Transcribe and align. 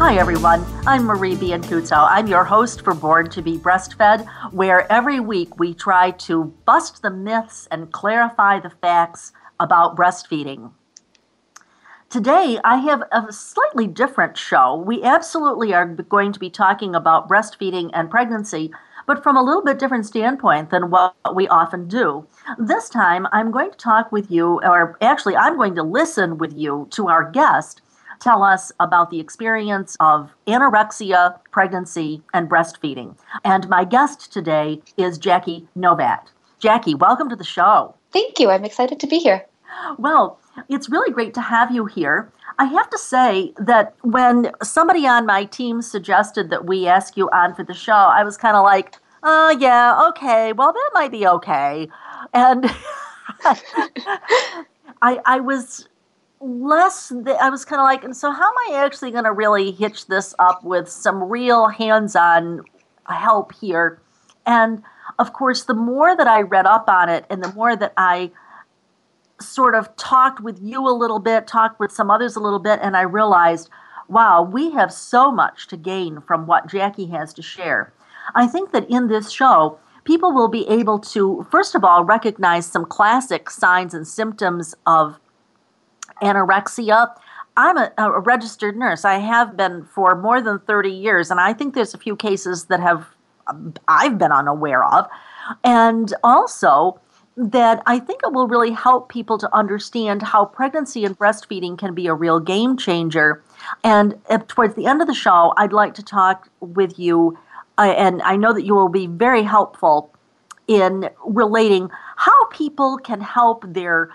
Hi, 0.00 0.16
everyone. 0.16 0.64
I'm 0.86 1.04
Marie 1.04 1.36
Biancuzzo. 1.36 2.08
I'm 2.08 2.26
your 2.26 2.42
host 2.42 2.80
for 2.80 2.94
Born 2.94 3.28
to 3.28 3.42
be 3.42 3.58
Breastfed, 3.58 4.26
where 4.50 4.90
every 4.90 5.20
week 5.20 5.58
we 5.58 5.74
try 5.74 6.12
to 6.12 6.44
bust 6.64 7.02
the 7.02 7.10
myths 7.10 7.68
and 7.70 7.92
clarify 7.92 8.60
the 8.60 8.70
facts 8.70 9.34
about 9.60 9.98
breastfeeding. 9.98 10.72
Today, 12.08 12.58
I 12.64 12.76
have 12.76 13.02
a 13.12 13.30
slightly 13.30 13.86
different 13.86 14.38
show. 14.38 14.74
We 14.74 15.02
absolutely 15.02 15.74
are 15.74 15.84
going 15.84 16.32
to 16.32 16.40
be 16.40 16.48
talking 16.48 16.94
about 16.94 17.28
breastfeeding 17.28 17.90
and 17.92 18.10
pregnancy, 18.10 18.72
but 19.06 19.22
from 19.22 19.36
a 19.36 19.42
little 19.42 19.62
bit 19.62 19.78
different 19.78 20.06
standpoint 20.06 20.70
than 20.70 20.88
what 20.90 21.14
we 21.34 21.46
often 21.48 21.88
do. 21.88 22.26
This 22.58 22.88
time, 22.88 23.26
I'm 23.32 23.50
going 23.50 23.70
to 23.70 23.76
talk 23.76 24.10
with 24.10 24.30
you, 24.30 24.62
or 24.62 24.96
actually, 25.02 25.36
I'm 25.36 25.58
going 25.58 25.74
to 25.74 25.82
listen 25.82 26.38
with 26.38 26.56
you 26.56 26.88
to 26.92 27.08
our 27.08 27.30
guest 27.30 27.82
tell 28.20 28.42
us 28.42 28.70
about 28.78 29.10
the 29.10 29.18
experience 29.18 29.96
of 29.98 30.30
anorexia, 30.46 31.38
pregnancy, 31.50 32.22
and 32.34 32.48
breastfeeding. 32.48 33.16
And 33.44 33.68
my 33.68 33.84
guest 33.84 34.32
today 34.32 34.82
is 34.96 35.18
Jackie 35.18 35.66
Novat. 35.76 36.28
Jackie, 36.58 36.94
welcome 36.94 37.28
to 37.30 37.36
the 37.36 37.44
show. 37.44 37.94
Thank 38.12 38.38
you. 38.38 38.50
I'm 38.50 38.64
excited 38.64 39.00
to 39.00 39.06
be 39.06 39.18
here. 39.18 39.46
Well, 39.98 40.38
it's 40.68 40.90
really 40.90 41.12
great 41.12 41.34
to 41.34 41.40
have 41.40 41.70
you 41.70 41.86
here. 41.86 42.30
I 42.58 42.64
have 42.64 42.90
to 42.90 42.98
say 42.98 43.54
that 43.56 43.94
when 44.02 44.50
somebody 44.62 45.06
on 45.06 45.24
my 45.24 45.44
team 45.44 45.80
suggested 45.80 46.50
that 46.50 46.66
we 46.66 46.86
ask 46.86 47.16
you 47.16 47.30
on 47.30 47.54
for 47.54 47.64
the 47.64 47.72
show, 47.72 47.92
I 47.92 48.22
was 48.22 48.36
kind 48.36 48.56
of 48.56 48.64
like, 48.64 48.96
oh, 49.22 49.56
yeah, 49.58 50.08
okay, 50.10 50.52
well, 50.52 50.72
that 50.72 50.90
might 50.92 51.10
be 51.10 51.26
okay. 51.26 51.88
And 52.34 52.70
I, 55.02 55.20
I 55.24 55.40
was 55.40 55.88
less 56.40 57.12
i 57.38 57.50
was 57.50 57.66
kind 57.66 57.80
of 57.80 57.84
like 57.84 58.02
and 58.02 58.16
so 58.16 58.30
how 58.30 58.46
am 58.46 58.54
i 58.70 58.82
actually 58.82 59.10
going 59.10 59.24
to 59.24 59.32
really 59.32 59.72
hitch 59.72 60.06
this 60.06 60.34
up 60.38 60.64
with 60.64 60.88
some 60.88 61.24
real 61.24 61.68
hands-on 61.68 62.62
help 63.06 63.52
here? 63.60 64.00
And 64.46 64.82
of 65.18 65.32
course 65.34 65.64
the 65.64 65.74
more 65.74 66.16
that 66.16 66.26
i 66.26 66.40
read 66.40 66.66
up 66.66 66.88
on 66.88 67.10
it 67.10 67.26
and 67.28 67.44
the 67.44 67.52
more 67.52 67.76
that 67.76 67.92
i 67.96 68.30
sort 69.38 69.74
of 69.74 69.94
talked 69.96 70.40
with 70.40 70.58
you 70.62 70.86
a 70.88 70.96
little 70.96 71.18
bit 71.18 71.46
talked 71.46 71.78
with 71.78 71.92
some 71.92 72.10
others 72.10 72.36
a 72.36 72.40
little 72.40 72.58
bit 72.58 72.78
and 72.82 72.96
i 72.96 73.02
realized 73.02 73.68
wow 74.08 74.42
we 74.42 74.70
have 74.70 74.92
so 74.92 75.30
much 75.30 75.66
to 75.66 75.76
gain 75.76 76.20
from 76.22 76.46
what 76.46 76.66
jackie 76.66 77.06
has 77.06 77.34
to 77.34 77.42
share. 77.42 77.92
I 78.34 78.46
think 78.46 78.72
that 78.72 78.88
in 78.88 79.08
this 79.08 79.30
show 79.30 79.78
people 80.04 80.32
will 80.32 80.48
be 80.48 80.66
able 80.68 80.98
to 81.00 81.46
first 81.50 81.74
of 81.74 81.84
all 81.84 82.02
recognize 82.02 82.66
some 82.66 82.86
classic 82.86 83.50
signs 83.50 83.92
and 83.92 84.08
symptoms 84.08 84.74
of 84.86 85.18
anorexia. 86.22 87.14
I'm 87.56 87.76
a, 87.76 87.92
a, 87.98 88.20
registered 88.20 88.76
nurse. 88.76 89.04
I 89.04 89.18
have 89.18 89.56
been 89.56 89.84
for 89.84 90.16
more 90.16 90.40
than 90.40 90.60
30 90.60 90.90
years, 90.90 91.30
and 91.30 91.40
I 91.40 91.52
think 91.52 91.74
there's 91.74 91.94
a 91.94 91.98
few 91.98 92.16
cases 92.16 92.66
that 92.66 92.80
have 92.80 93.06
I've 93.88 94.18
been 94.18 94.32
unaware 94.32 94.84
of. 94.84 95.08
And 95.64 96.14
also 96.22 97.00
that 97.36 97.82
I 97.86 97.98
think 97.98 98.20
it 98.22 98.32
will 98.32 98.48
really 98.48 98.72
help 98.72 99.08
people 99.08 99.38
to 99.38 99.54
understand 99.54 100.22
how 100.22 100.44
pregnancy 100.44 101.04
and 101.04 101.18
breastfeeding 101.18 101.78
can 101.78 101.94
be 101.94 102.06
a 102.06 102.14
real 102.14 102.38
game 102.38 102.76
changer. 102.76 103.42
And 103.82 104.14
towards 104.48 104.74
the 104.74 104.86
end 104.86 105.00
of 105.00 105.06
the 105.06 105.14
show, 105.14 105.54
I'd 105.56 105.72
like 105.72 105.94
to 105.94 106.02
talk 106.02 106.48
with 106.60 106.98
you, 106.98 107.38
uh, 107.78 107.94
and 107.96 108.20
I 108.22 108.36
know 108.36 108.52
that 108.52 108.64
you 108.64 108.74
will 108.74 108.88
be 108.88 109.06
very 109.06 109.42
helpful 109.42 110.12
in 110.68 111.08
relating 111.24 111.90
how 112.16 112.44
people 112.46 112.98
can 112.98 113.20
help 113.20 113.64
their 113.66 114.10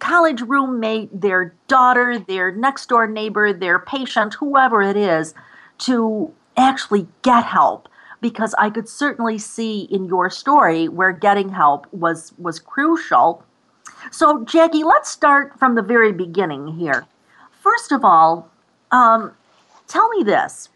college 0.00 0.40
roommate, 0.42 1.20
their 1.20 1.54
daughter, 1.68 2.18
their 2.18 2.50
next 2.50 2.88
door 2.88 3.06
neighbor, 3.06 3.52
their 3.52 3.78
patient, 3.78 4.34
whoever 4.34 4.82
it 4.82 4.96
is, 4.96 5.34
to 5.78 6.32
actually 6.56 7.06
get 7.22 7.44
help. 7.44 7.88
Because 8.20 8.54
I 8.58 8.68
could 8.68 8.88
certainly 8.88 9.38
see 9.38 9.82
in 9.82 10.04
your 10.04 10.28
story 10.28 10.88
where 10.88 11.12
getting 11.12 11.50
help 11.50 11.86
was 11.92 12.34
was 12.36 12.58
crucial. 12.58 13.44
So, 14.10 14.44
Jackie, 14.44 14.82
let's 14.82 15.10
start 15.10 15.58
from 15.58 15.74
the 15.74 15.82
very 15.82 16.12
beginning 16.12 16.78
here. 16.78 17.06
First 17.62 17.92
of 17.92 18.04
all, 18.04 18.50
um, 18.90 19.32
tell 19.86 20.08
me 20.10 20.22
this. 20.22 20.68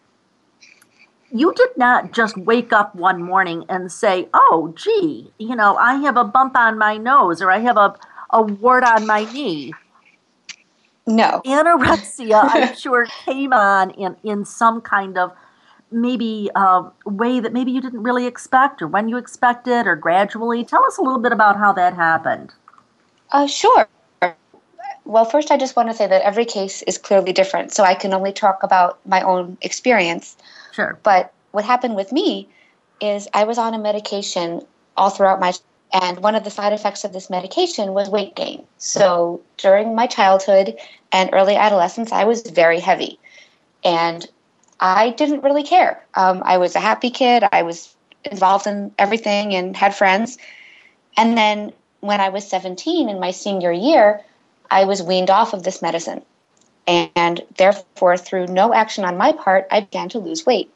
You 1.31 1.53
did 1.55 1.77
not 1.77 2.13
just 2.13 2.37
wake 2.37 2.73
up 2.73 2.95
one 2.95 3.23
morning 3.23 3.65
and 3.69 3.91
say, 3.91 4.29
oh, 4.33 4.73
gee, 4.77 5.33
you 5.39 5.57
know, 5.57 5.77
I 5.77 5.97
have 5.97 6.17
a 6.17 6.25
bump 6.25 6.57
on 6.57 6.79
my 6.79 6.97
nose 6.97 7.43
or 7.43 7.51
I 7.51 7.59
have 7.59 7.77
a, 7.77 7.97
a 8.35 8.43
wart 8.43 8.85
on 8.85 9.07
my 9.07 9.25
knee. 9.33 9.73
No. 11.07 11.41
Anorexia, 11.45 12.41
I'm 12.43 12.75
sure, 12.77 13.07
came 13.25 13.53
on 13.53 13.91
in, 13.91 14.17
in 14.25 14.45
some 14.45 14.81
kind 14.81 15.17
of 15.17 15.33
maybe 15.91 16.51
uh, 16.55 16.91
way 17.07 17.41
that 17.41 17.53
maybe 17.53 17.71
you 17.71 17.81
didn't 17.81 18.03
really 18.03 18.27
expect 18.27 18.83
or 18.83 18.89
when 18.89 19.09
you 19.09 19.17
expected 19.17 19.87
or 19.87 19.97
gradually. 19.97 20.65
Tell 20.65 20.85
us 20.85 20.99
a 20.99 21.03
little 21.03 21.21
bit 21.21 21.33
about 21.33 21.57
how 21.57 21.73
that 21.75 21.95
happened. 21.95 22.53
Uh, 23.31 23.47
sure. 23.47 23.89
Well, 25.05 25.27
first, 25.27 25.51
I 25.51 25.59
just 25.59 25.77
want 25.77 25.91
to 25.91 25.95
say 25.95 26.07
that 26.07 26.23
every 26.23 26.47
case 26.47 26.83
is 26.83 26.97
clearly 26.97 27.33
different, 27.33 27.73
so 27.73 27.85
I 27.85 27.95
can 27.95 28.15
only 28.15 28.33
talk 28.33 28.63
about 28.63 28.99
my 29.07 29.21
own 29.21 29.59
experience. 29.61 30.37
Sure. 30.73 30.99
But 31.03 31.33
what 31.53 31.65
happened 31.65 31.95
with 31.95 32.11
me 32.11 32.49
is 33.01 33.29
I 33.35 33.45
was 33.45 33.59
on 33.59 33.75
a 33.75 33.79
medication 33.79 34.63
all 34.97 35.11
throughout 35.11 35.41
my 35.41 35.53
and 35.95 36.19
one 36.19 36.35
of 36.35 36.43
the 36.43 36.51
side 36.51 36.73
effects 36.73 37.05
of 37.05 37.13
this 37.13 37.31
medication 37.31 37.95
was 37.95 38.11
weight 38.11 38.35
gain. 38.35 38.67
So 38.79 39.41
during 39.59 39.95
my 39.95 40.09
childhood 40.09 40.77
and 41.13 41.31
early 41.33 41.55
adolescence, 41.55 42.11
I 42.11 42.25
was 42.25 42.43
very 42.43 42.81
heavy. 42.81 43.21
And 43.85 44.27
I 44.81 45.11
didn't 45.11 45.45
really 45.45 45.63
care. 45.63 46.05
Um, 46.15 46.43
I 46.45 46.59
was 46.59 46.75
a 46.75 46.81
happy 46.81 47.11
kid. 47.11 47.45
I 47.53 47.63
was 47.63 47.95
involved 48.25 48.67
in 48.67 48.91
everything 48.99 49.55
and 49.55 49.77
had 49.77 49.95
friends. 49.95 50.37
And 51.17 51.39
then 51.39 51.73
when 52.01 52.21
I 52.21 52.29
was 52.29 52.45
17 52.49 53.09
in 53.09 53.21
my 53.21 53.31
senior 53.31 53.71
year, 53.71 54.21
I 54.73 54.87
was 54.87 55.01
weaned 55.01 55.31
off 55.31 55.53
of 55.53 55.63
this 55.63 55.81
medicine. 55.81 56.23
And 56.89 57.41
therefore, 57.57 58.17
through 58.17 58.49
no 58.49 58.75
action 58.75 59.05
on 59.05 59.17
my 59.17 59.31
part, 59.31 59.69
I 59.71 59.81
began 59.81 60.09
to 60.09 60.19
lose 60.19 60.45
weight. 60.45 60.73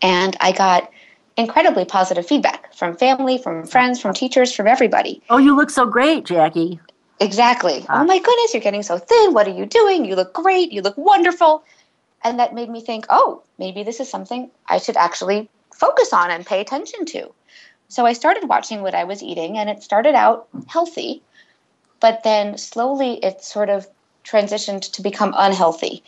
And 0.00 0.36
I 0.40 0.52
got 0.52 0.90
incredibly 1.36 1.84
positive 1.84 2.24
feedback 2.24 2.59
from 2.74 2.96
family, 2.96 3.38
from 3.38 3.66
friends, 3.66 4.00
from 4.00 4.14
teachers, 4.14 4.52
from 4.52 4.66
everybody. 4.66 5.22
Oh, 5.30 5.38
you 5.38 5.56
look 5.56 5.70
so 5.70 5.86
great, 5.86 6.24
Jackie. 6.24 6.80
Exactly. 7.20 7.84
Ah. 7.88 8.00
Oh 8.00 8.04
my 8.04 8.18
goodness, 8.18 8.54
you're 8.54 8.62
getting 8.62 8.82
so 8.82 8.98
thin. 8.98 9.32
What 9.34 9.46
are 9.46 9.54
you 9.54 9.66
doing? 9.66 10.04
You 10.04 10.16
look 10.16 10.32
great. 10.32 10.72
You 10.72 10.82
look 10.82 10.96
wonderful. 10.96 11.62
And 12.22 12.38
that 12.38 12.54
made 12.54 12.68
me 12.68 12.80
think, 12.80 13.06
oh, 13.10 13.42
maybe 13.58 13.82
this 13.82 14.00
is 14.00 14.08
something 14.08 14.50
I 14.68 14.78
should 14.78 14.96
actually 14.96 15.48
focus 15.74 16.12
on 16.12 16.30
and 16.30 16.44
pay 16.44 16.60
attention 16.60 17.04
to. 17.06 17.32
So 17.88 18.06
I 18.06 18.12
started 18.12 18.48
watching 18.48 18.82
what 18.82 18.94
I 18.94 19.04
was 19.04 19.22
eating, 19.22 19.58
and 19.58 19.68
it 19.68 19.82
started 19.82 20.14
out 20.14 20.48
healthy, 20.68 21.22
but 21.98 22.22
then 22.22 22.56
slowly 22.56 23.14
it 23.24 23.42
sort 23.42 23.68
of 23.68 23.88
transitioned 24.24 24.92
to 24.92 25.02
become 25.02 25.34
unhealthy. 25.36 26.02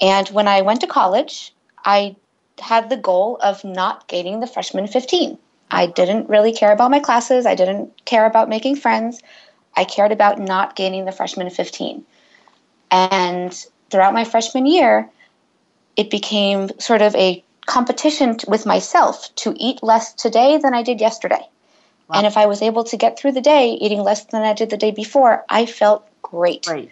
And 0.00 0.28
when 0.28 0.48
I 0.48 0.62
went 0.62 0.80
to 0.80 0.86
college, 0.86 1.52
I 1.84 2.16
had 2.58 2.88
the 2.88 2.96
goal 2.96 3.38
of 3.42 3.64
not 3.64 4.08
gaining 4.08 4.40
the 4.40 4.46
freshman 4.46 4.86
15. 4.86 5.38
I 5.70 5.86
didn't 5.86 6.28
really 6.28 6.52
care 6.52 6.72
about 6.72 6.90
my 6.90 7.00
classes. 7.00 7.46
I 7.46 7.54
didn't 7.54 8.04
care 8.04 8.26
about 8.26 8.48
making 8.48 8.76
friends. 8.76 9.22
I 9.76 9.84
cared 9.84 10.12
about 10.12 10.38
not 10.38 10.76
gaining 10.76 11.04
the 11.04 11.12
freshman 11.12 11.48
15. 11.48 12.04
And 12.90 13.66
throughout 13.90 14.14
my 14.14 14.24
freshman 14.24 14.66
year, 14.66 15.08
it 15.96 16.10
became 16.10 16.70
sort 16.78 17.02
of 17.02 17.14
a 17.14 17.44
competition 17.66 18.36
with 18.48 18.66
myself 18.66 19.34
to 19.36 19.54
eat 19.56 19.82
less 19.82 20.12
today 20.12 20.58
than 20.58 20.74
I 20.74 20.82
did 20.82 21.00
yesterday. 21.00 21.46
Wow. 22.08 22.16
And 22.16 22.26
if 22.26 22.36
I 22.36 22.46
was 22.46 22.62
able 22.62 22.84
to 22.84 22.96
get 22.96 23.18
through 23.18 23.32
the 23.32 23.40
day 23.40 23.72
eating 23.74 24.00
less 24.00 24.24
than 24.24 24.42
I 24.42 24.54
did 24.54 24.70
the 24.70 24.76
day 24.76 24.90
before, 24.90 25.44
I 25.48 25.66
felt 25.66 26.08
great. 26.22 26.64
Great. 26.64 26.90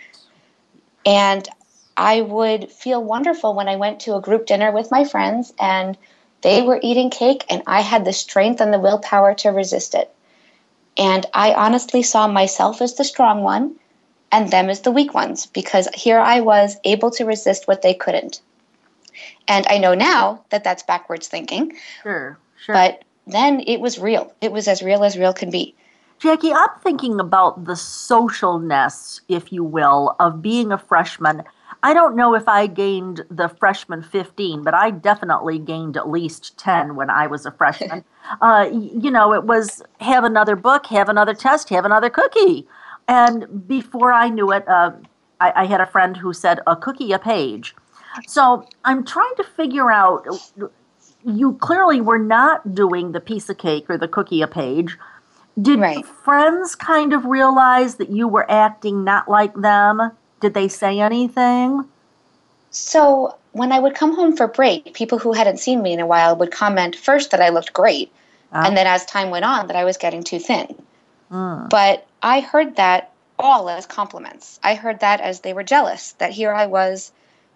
And 1.04 1.48
I 1.96 2.20
would 2.20 2.70
feel 2.70 3.02
wonderful 3.02 3.54
when 3.54 3.68
I 3.68 3.74
went 3.74 4.00
to 4.00 4.14
a 4.14 4.20
group 4.20 4.46
dinner 4.46 4.70
with 4.70 4.92
my 4.92 5.04
friends 5.04 5.52
and 5.58 5.98
they 6.42 6.62
were 6.62 6.80
eating 6.82 7.10
cake 7.10 7.44
and 7.48 7.62
I 7.66 7.80
had 7.80 8.04
the 8.04 8.12
strength 8.12 8.60
and 8.60 8.72
the 8.72 8.78
willpower 8.78 9.34
to 9.34 9.50
resist 9.50 9.94
it. 9.94 10.14
And 10.96 11.26
I 11.32 11.54
honestly 11.54 12.02
saw 12.02 12.26
myself 12.26 12.82
as 12.82 12.94
the 12.94 13.04
strong 13.04 13.42
one 13.42 13.76
and 14.30 14.50
them 14.50 14.68
as 14.68 14.80
the 14.80 14.90
weak 14.90 15.14
ones 15.14 15.46
because 15.46 15.88
here 15.94 16.18
I 16.18 16.40
was 16.40 16.76
able 16.84 17.10
to 17.12 17.24
resist 17.24 17.68
what 17.68 17.82
they 17.82 17.94
couldn't. 17.94 18.40
And 19.46 19.66
I 19.68 19.78
know 19.78 19.94
now 19.94 20.44
that 20.50 20.64
that's 20.64 20.82
backwards 20.82 21.28
thinking. 21.28 21.72
Sure, 22.02 22.38
sure. 22.64 22.74
But 22.74 23.04
then 23.26 23.60
it 23.66 23.80
was 23.80 23.98
real. 23.98 24.32
It 24.40 24.52
was 24.52 24.68
as 24.68 24.82
real 24.82 25.04
as 25.04 25.16
real 25.16 25.32
can 25.32 25.50
be. 25.50 25.74
Jackie, 26.18 26.52
I'm 26.52 26.68
thinking 26.82 27.20
about 27.20 27.64
the 27.64 27.74
socialness, 27.74 29.20
if 29.28 29.52
you 29.52 29.62
will, 29.62 30.16
of 30.18 30.42
being 30.42 30.72
a 30.72 30.78
freshman. 30.78 31.44
I 31.82 31.94
don't 31.94 32.16
know 32.16 32.34
if 32.34 32.48
I 32.48 32.66
gained 32.66 33.24
the 33.30 33.48
freshman 33.48 34.02
15, 34.02 34.62
but 34.62 34.74
I 34.74 34.90
definitely 34.90 35.58
gained 35.58 35.96
at 35.96 36.08
least 36.08 36.58
10 36.58 36.96
when 36.96 37.08
I 37.08 37.26
was 37.26 37.46
a 37.46 37.52
freshman. 37.52 38.04
uh, 38.40 38.68
you 38.72 39.10
know, 39.10 39.32
it 39.32 39.44
was 39.44 39.82
have 40.00 40.24
another 40.24 40.56
book, 40.56 40.86
have 40.86 41.08
another 41.08 41.34
test, 41.34 41.68
have 41.68 41.84
another 41.84 42.10
cookie. 42.10 42.66
And 43.06 43.66
before 43.66 44.12
I 44.12 44.28
knew 44.28 44.52
it, 44.52 44.66
uh, 44.68 44.92
I, 45.40 45.52
I 45.62 45.66
had 45.66 45.80
a 45.80 45.86
friend 45.86 46.16
who 46.16 46.32
said, 46.32 46.60
a 46.66 46.74
cookie 46.74 47.12
a 47.12 47.18
page. 47.18 47.74
So 48.26 48.66
I'm 48.84 49.04
trying 49.04 49.34
to 49.36 49.44
figure 49.44 49.90
out 49.92 50.26
you 51.24 51.54
clearly 51.54 52.00
were 52.00 52.18
not 52.18 52.74
doing 52.74 53.12
the 53.12 53.20
piece 53.20 53.48
of 53.48 53.58
cake 53.58 53.88
or 53.88 53.96
the 53.96 54.08
cookie 54.08 54.42
a 54.42 54.48
page. 54.48 54.98
Did 55.60 55.80
right. 55.80 56.04
friends 56.04 56.74
kind 56.74 57.12
of 57.12 57.24
realize 57.24 57.96
that 57.96 58.10
you 58.10 58.28
were 58.28 58.48
acting 58.50 59.04
not 59.04 59.28
like 59.28 59.54
them? 59.54 60.12
Did 60.40 60.54
they 60.54 60.68
say 60.68 61.00
anything? 61.00 61.84
So, 62.70 63.36
when 63.52 63.72
I 63.72 63.78
would 63.78 63.94
come 63.94 64.14
home 64.14 64.36
for 64.36 64.46
break, 64.46 64.94
people 64.94 65.18
who 65.18 65.32
hadn't 65.32 65.58
seen 65.58 65.82
me 65.82 65.92
in 65.92 66.00
a 66.00 66.06
while 66.06 66.36
would 66.36 66.52
comment 66.52 66.96
first 66.96 67.30
that 67.30 67.40
I 67.40 67.48
looked 67.48 67.72
great, 67.72 68.12
uh. 68.52 68.62
and 68.66 68.76
then 68.76 68.86
as 68.86 69.04
time 69.04 69.30
went 69.30 69.44
on, 69.44 69.66
that 69.68 69.76
I 69.76 69.84
was 69.84 69.96
getting 69.96 70.22
too 70.22 70.38
thin. 70.38 70.74
Mm. 71.30 71.68
But 71.70 72.06
I 72.22 72.40
heard 72.40 72.76
that 72.76 73.12
all 73.38 73.68
as 73.68 73.86
compliments. 73.86 74.58
I 74.62 74.74
heard 74.74 75.00
that 75.00 75.20
as 75.20 75.40
they 75.40 75.52
were 75.52 75.62
jealous 75.62 76.12
that 76.18 76.32
here 76.32 76.52
I 76.52 76.66
was 76.66 77.12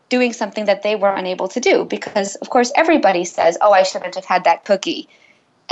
doing 0.08 0.32
something 0.32 0.66
that 0.66 0.82
they 0.82 0.94
were 0.94 1.12
unable 1.12 1.48
to 1.48 1.60
do 1.60 1.84
because 1.84 2.36
of 2.36 2.50
course 2.50 2.70
everybody 2.76 3.24
says, 3.24 3.58
"Oh, 3.60 3.72
I 3.72 3.82
shouldn't 3.82 4.14
have 4.14 4.24
had 4.24 4.44
that 4.44 4.64
cookie." 4.64 5.08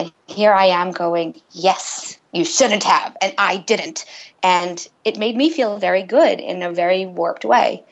And 0.01 0.13
here 0.27 0.55
I 0.55 0.65
am 0.67 0.93
going, 0.93 1.41
"Yes, 1.51 2.19
you 2.33 2.45
shouldn't 2.45 2.85
have." 2.85 3.17
And 3.21 3.35
I 3.37 3.59
didn't. 3.59 4.07
And 4.43 4.89
it 5.05 5.19
made 5.19 5.37
me 5.37 5.51
feel 5.51 5.77
very 5.77 6.03
good 6.03 6.41
in 6.41 6.63
a 6.63 6.73
very 6.73 7.05
warped 7.05 7.45
way. 7.45 7.85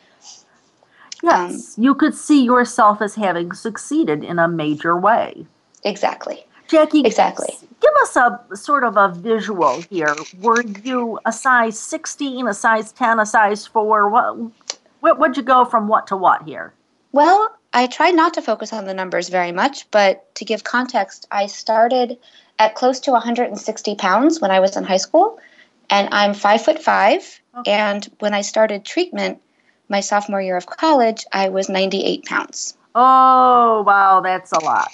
Yes, 1.23 1.77
um, 1.77 1.85
you 1.85 1.95
could 1.95 2.15
see 2.15 2.43
yourself 2.43 3.03
as 3.03 3.17
having 3.17 3.53
succeeded 3.53 4.25
in 4.25 4.39
a 4.39 4.49
major 4.49 4.97
way. 4.97 5.47
Exactly. 5.85 6.47
Jackie, 6.69 7.01
exactly. 7.01 7.55
Give 7.81 7.93
us 8.03 8.17
a 8.17 8.57
sort 8.57 8.85
of 8.85 8.97
a 8.97 9.09
visual 9.09 9.83
here. 9.91 10.15
Were 10.41 10.63
you 10.63 11.19
a 11.27 11.33
size 11.33 11.79
16, 11.79 12.47
a 12.47 12.55
size 12.55 12.93
10, 12.93 13.21
a 13.21 13.27
size 13.27 13.67
4? 13.67 14.09
What, 14.09 14.37
what 15.01 15.19
would 15.19 15.37
you 15.37 15.43
go 15.43 15.65
from 15.65 15.89
what 15.89 16.07
to 16.07 16.17
what 16.17 16.45
here? 16.45 16.73
Well, 17.13 17.58
I 17.73 17.87
tried 17.87 18.15
not 18.15 18.35
to 18.35 18.43
focus 18.43 18.73
on 18.73 18.85
the 18.85 18.95
numbers 18.95 19.29
very 19.29 19.53
much, 19.53 19.91
but 19.91 20.35
to 20.37 20.45
give 20.45 20.65
context, 20.65 21.27
I 21.31 21.47
started 21.47 22.19
at 22.59 22.75
close 22.75 23.01
to 23.01 23.13
160 23.13 23.95
pounds 23.97 24.41
when 24.41 24.51
I 24.51 24.61
was 24.61 24.77
in 24.77 24.85
high 24.85 24.97
school, 24.97 25.39
and 25.91 26.09
I'm 26.13 26.35
five 26.35 26.65
foot 26.65 26.83
five. 26.83 27.41
Okay. 27.59 27.71
And 27.71 28.09
when 28.19 28.35
I 28.35 28.41
started 28.41 28.85
treatment, 28.85 29.41
my 29.89 30.01
sophomore 30.01 30.41
year 30.41 30.57
of 30.57 30.67
college, 30.67 31.25
I 31.33 31.49
was 31.49 31.69
98 31.69 32.25
pounds. 32.25 32.77
Oh, 32.95 33.83
wow, 33.87 34.21
that's 34.23 34.53
a 34.53 34.61
lot. 34.61 34.91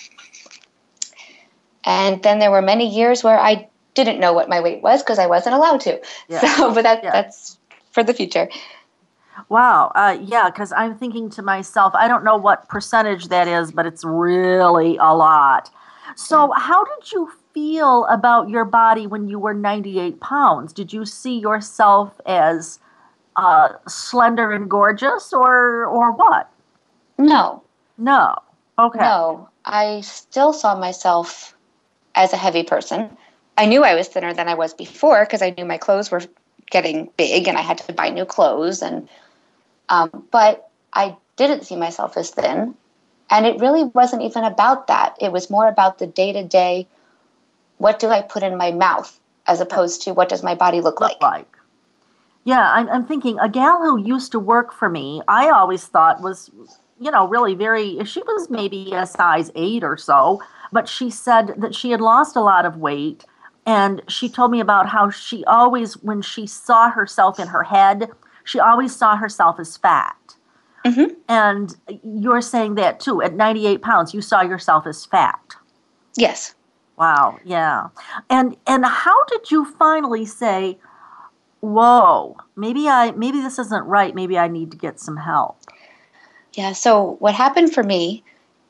And 1.85 2.23
then 2.23 2.39
there 2.39 2.51
were 2.51 2.63
many 2.63 2.95
years 2.95 3.23
where 3.23 3.39
I 3.39 3.69
didn't 3.95 4.21
know 4.21 4.33
what 4.33 4.49
my 4.49 4.61
weight 4.61 4.83
was 4.83 5.03
because 5.03 5.19
I 5.19 5.27
wasn't 5.27 5.55
allowed 5.55 5.81
to. 5.83 6.01
Yeah. 6.29 6.41
So, 6.57 6.75
but 6.75 6.83
that, 6.83 7.05
yeah. 7.05 7.13
that's 7.13 7.59
for 7.91 8.03
the 8.03 8.15
future. 8.15 8.49
Wow. 9.49 9.93
Uh, 9.95 10.19
yeah, 10.23 10.51
because 10.51 10.73
I'm 10.73 10.97
thinking 10.97 11.31
to 11.31 11.43
myself, 11.43 11.95
I 11.95 12.09
don't 12.09 12.25
know 12.25 12.37
what 12.37 12.69
percentage 12.69 13.29
that 13.29 13.49
is, 13.49 13.73
but 13.73 13.87
it's 13.87 14.05
really 14.05 14.97
a 14.97 15.15
lot. 15.15 15.71
So, 16.17 16.53
how 16.53 16.85
did 16.85 17.13
you 17.13 17.31
feel 17.53 18.05
about 18.07 18.49
your 18.49 18.65
body 18.65 19.07
when 19.07 19.29
you 19.29 19.39
were 19.39 19.55
98 19.55 20.21
pounds? 20.21 20.73
Did 20.73 20.93
you 20.93 21.05
see 21.05 21.39
yourself 21.39 22.21
as 22.27 22.79
uh, 23.37 23.71
slender 23.89 24.53
and 24.53 24.71
gorgeous, 24.71 25.33
or 25.33 25.87
or 25.87 26.13
what? 26.13 26.51
No. 27.19 27.63
No. 27.99 28.37
Okay. 28.79 28.99
No, 28.99 29.49
I 29.65 30.01
still 30.01 30.53
saw 30.53 30.79
myself 30.79 31.55
as 32.15 32.33
a 32.33 32.37
heavy 32.37 32.63
person. 32.63 33.17
I 33.57 33.67
knew 33.67 33.85
I 33.85 33.95
was 33.95 34.09
thinner 34.09 34.35
than 34.35 34.49
I 34.49 34.55
was 34.55 34.75
before 34.75 35.25
because 35.25 35.43
I 35.43 35.55
knew 35.57 35.65
my 35.65 35.79
clothes 35.79 36.11
were 36.11 36.23
getting 36.71 37.09
big 37.17 37.47
and 37.47 37.57
I 37.57 37.61
had 37.61 37.79
to 37.79 37.93
buy 37.93 38.09
new 38.09 38.25
clothes. 38.25 38.83
And 38.83 39.09
um, 39.89 40.27
but 40.31 40.71
I 40.93 41.17
didn't 41.37 41.65
see 41.65 41.77
myself 41.77 42.17
as 42.17 42.31
thin, 42.31 42.75
and 43.31 43.47
it 43.47 43.61
really 43.61 43.85
wasn't 43.85 44.23
even 44.23 44.45
about 44.45 44.87
that. 44.87 45.17
It 45.21 45.33
was 45.33 45.51
more 45.51 45.69
about 45.69 45.99
the 45.99 46.07
day 46.07 46.33
to 46.33 46.45
day. 46.45 46.87
What 47.79 47.99
do 47.99 48.09
I 48.09 48.23
put 48.23 48.43
in 48.43 48.57
my 48.57 48.71
mouth 48.71 49.19
as 49.47 49.61
opposed 49.61 50.03
to 50.03 50.15
what 50.15 50.29
does 50.29 50.43
my 50.43 50.55
body 50.55 50.81
look, 50.81 51.01
look 51.01 51.21
like? 51.21 51.23
like? 51.23 51.57
Yeah, 52.45 52.73
I'm, 52.73 52.89
I'm 52.89 53.07
thinking 53.07 53.39
a 53.41 53.49
gal 53.49 53.83
who 53.83 53.99
used 53.99 54.33
to 54.33 54.39
work 54.39 54.73
for 54.73 54.89
me. 54.89 55.23
I 55.27 55.49
always 55.49 55.85
thought 55.87 56.21
was, 56.21 56.51
you 57.01 57.11
know, 57.11 57.27
really 57.27 57.55
very. 57.55 58.05
She 58.05 58.23
was 58.23 58.51
maybe 58.51 58.93
a 58.93 59.07
size 59.07 59.51
eight 59.55 59.83
or 59.83 59.97
so 59.97 60.41
but 60.75 60.89
she 60.89 61.09
said 61.09 61.55
that 61.59 61.73
she 61.73 61.93
had 61.93 62.01
lost 62.01 62.35
a 62.35 62.41
lot 62.41 62.67
of 62.67 62.77
weight. 62.77 63.25
And 63.65 64.03
she 64.09 64.29
told 64.29 64.51
me 64.51 64.59
about 64.59 64.89
how 64.89 65.09
she 65.09 65.45
always, 65.45 65.95
when 66.03 66.21
she 66.21 66.49
saw 66.49 66.91
herself 66.91 67.39
in 67.39 67.47
her 67.49 67.63
head, 67.63 68.11
she 68.45 68.61
always 68.61 68.95
saw 68.95 69.17
herself 69.17 69.59
as 69.59 69.77
fat. 69.77 70.17
Mm-hmm. 70.85 71.15
And 71.29 71.75
you're 72.05 72.43
saying 72.43 72.75
that 72.77 73.01
too. 73.01 73.23
At 73.23 73.35
98 73.35 73.83
pounds, 73.83 74.13
you 74.13 74.21
saw 74.21 74.43
yourself 74.43 74.87
as 74.87 75.05
fat. 75.05 75.41
Yes. 76.17 76.55
Wow. 76.97 77.39
Yeah. 77.45 77.89
And 78.31 78.57
and 78.67 78.85
how 78.85 79.25
did 79.25 79.51
you 79.51 79.65
finally 79.65 80.25
say, 80.27 80.79
"Whoa, 81.61 82.37
maybe 82.55 82.89
I 82.89 83.11
maybe 83.13 83.41
this 83.41 83.59
isn't 83.59 83.85
right. 83.87 84.15
Maybe 84.15 84.39
I 84.39 84.47
need 84.47 84.71
to 84.71 84.77
get 84.77 85.01
some 85.01 85.17
help." 85.17 85.57
Yeah. 86.53 86.73
So 86.73 87.17
what 87.19 87.35
happened 87.35 87.75
for 87.75 87.83
me 87.83 88.23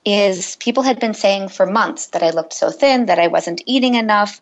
is 0.06 0.56
people 0.56 0.82
had 0.82 1.00
been 1.00 1.14
saying 1.14 1.48
for 1.48 1.66
months 1.66 2.06
that 2.08 2.22
I 2.22 2.30
looked 2.30 2.52
so 2.52 2.70
thin, 2.70 3.06
that 3.06 3.18
I 3.18 3.26
wasn't 3.26 3.62
eating 3.66 3.94
enough. 3.94 4.40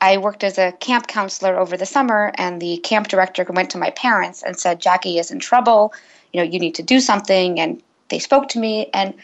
I 0.00 0.18
worked 0.18 0.44
as 0.44 0.58
a 0.58 0.72
camp 0.72 1.06
counselor 1.06 1.58
over 1.58 1.76
the 1.76 1.86
summer, 1.86 2.32
and 2.36 2.60
the 2.60 2.78
camp 2.78 3.08
director 3.08 3.44
went 3.48 3.70
to 3.70 3.78
my 3.78 3.90
parents 3.90 4.42
and 4.42 4.58
said, 4.58 4.80
Jackie 4.80 5.18
is 5.18 5.30
in 5.30 5.38
trouble. 5.38 5.94
You 6.32 6.40
know, 6.40 6.50
you 6.50 6.58
need 6.58 6.74
to 6.76 6.82
do 6.82 7.00
something. 7.00 7.58
And 7.58 7.82
they 8.08 8.18
spoke 8.18 8.48
to 8.50 8.58
me, 8.58 8.90
and 8.92 9.14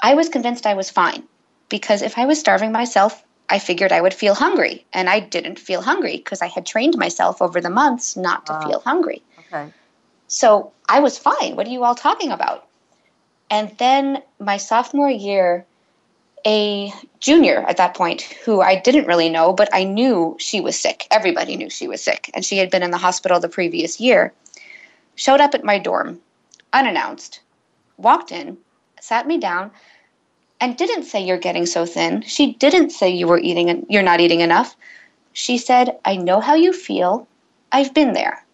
I 0.00 0.14
was 0.14 0.28
convinced 0.28 0.66
I 0.66 0.74
was 0.74 0.90
fine 0.90 1.24
because 1.68 2.02
if 2.02 2.18
I 2.18 2.26
was 2.26 2.38
starving 2.38 2.72
myself, 2.72 3.24
I 3.48 3.58
figured 3.58 3.92
I 3.92 4.00
would 4.00 4.14
feel 4.14 4.34
hungry. 4.34 4.86
And 4.92 5.10
I 5.10 5.20
didn't 5.20 5.58
feel 5.58 5.82
hungry 5.82 6.16
because 6.16 6.42
I 6.42 6.46
had 6.46 6.64
trained 6.64 6.96
myself 6.96 7.42
over 7.42 7.60
the 7.60 7.70
months 7.70 8.16
not 8.16 8.46
to 8.46 8.52
uh, 8.52 8.66
feel 8.66 8.80
hungry. 8.80 9.22
Okay. 9.38 9.72
So 10.28 10.72
I 10.88 11.00
was 11.00 11.18
fine. 11.18 11.56
What 11.56 11.66
are 11.66 11.70
you 11.70 11.82
all 11.82 11.96
talking 11.96 12.30
about? 12.30 12.68
And 13.50 13.76
then 13.78 14.22
my 14.38 14.58
sophomore 14.58 15.10
year, 15.10 15.66
a 16.46 16.92
junior 17.20 17.64
at 17.68 17.76
that 17.76 17.94
point 17.94 18.22
who 18.22 18.60
I 18.60 18.80
didn't 18.80 19.06
really 19.06 19.28
know, 19.28 19.52
but 19.52 19.68
I 19.72 19.84
knew 19.84 20.36
she 20.38 20.60
was 20.60 20.78
sick. 20.78 21.06
Everybody 21.10 21.56
knew 21.56 21.70
she 21.70 21.88
was 21.88 22.02
sick, 22.02 22.30
and 22.34 22.44
she 22.44 22.58
had 22.58 22.70
been 22.70 22.82
in 22.82 22.90
the 22.90 22.98
hospital 22.98 23.40
the 23.40 23.48
previous 23.48 24.00
year, 24.00 24.32
showed 25.14 25.40
up 25.40 25.54
at 25.54 25.64
my 25.64 25.78
dorm 25.78 26.20
unannounced, 26.72 27.40
walked 27.96 28.32
in, 28.32 28.56
sat 29.00 29.26
me 29.26 29.38
down, 29.38 29.70
and 30.60 30.76
didn't 30.76 31.04
say 31.04 31.24
you're 31.24 31.38
getting 31.38 31.66
so 31.66 31.84
thin. 31.86 32.22
She 32.22 32.52
didn't 32.54 32.90
say 32.90 33.08
you 33.08 33.26
were 33.26 33.38
eating 33.38 33.86
you're 33.88 34.02
not 34.02 34.20
eating 34.20 34.40
enough. 34.40 34.76
She 35.32 35.58
said, 35.58 35.98
"I 36.04 36.16
know 36.16 36.40
how 36.40 36.54
you 36.54 36.72
feel. 36.72 37.26
I've 37.72 37.94
been 37.94 38.12
there." 38.12 38.44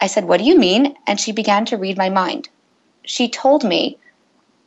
I 0.00 0.06
said, 0.06 0.24
"What 0.24 0.38
do 0.38 0.44
you 0.44 0.58
mean?" 0.58 0.96
And 1.06 1.20
she 1.20 1.32
began 1.32 1.64
to 1.66 1.76
read 1.76 1.98
my 1.98 2.08
mind 2.08 2.48
she 3.10 3.28
told 3.28 3.64
me 3.64 3.98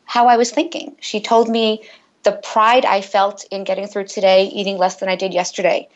how 0.06 0.28
I 0.28 0.38
was 0.38 0.52
thinking. 0.52 0.96
She 1.00 1.20
told 1.22 1.50
me 1.50 1.82
the 2.24 2.32
pride 2.32 2.86
I 2.86 3.02
felt 3.02 3.46
in 3.52 3.64
getting 3.64 3.88
through 3.88 4.06
today, 4.06 4.46
eating 4.46 4.78
less 4.78 4.98
than 4.98 5.10
I 5.10 5.16
did 5.16 5.34
yesterday. 5.34 5.88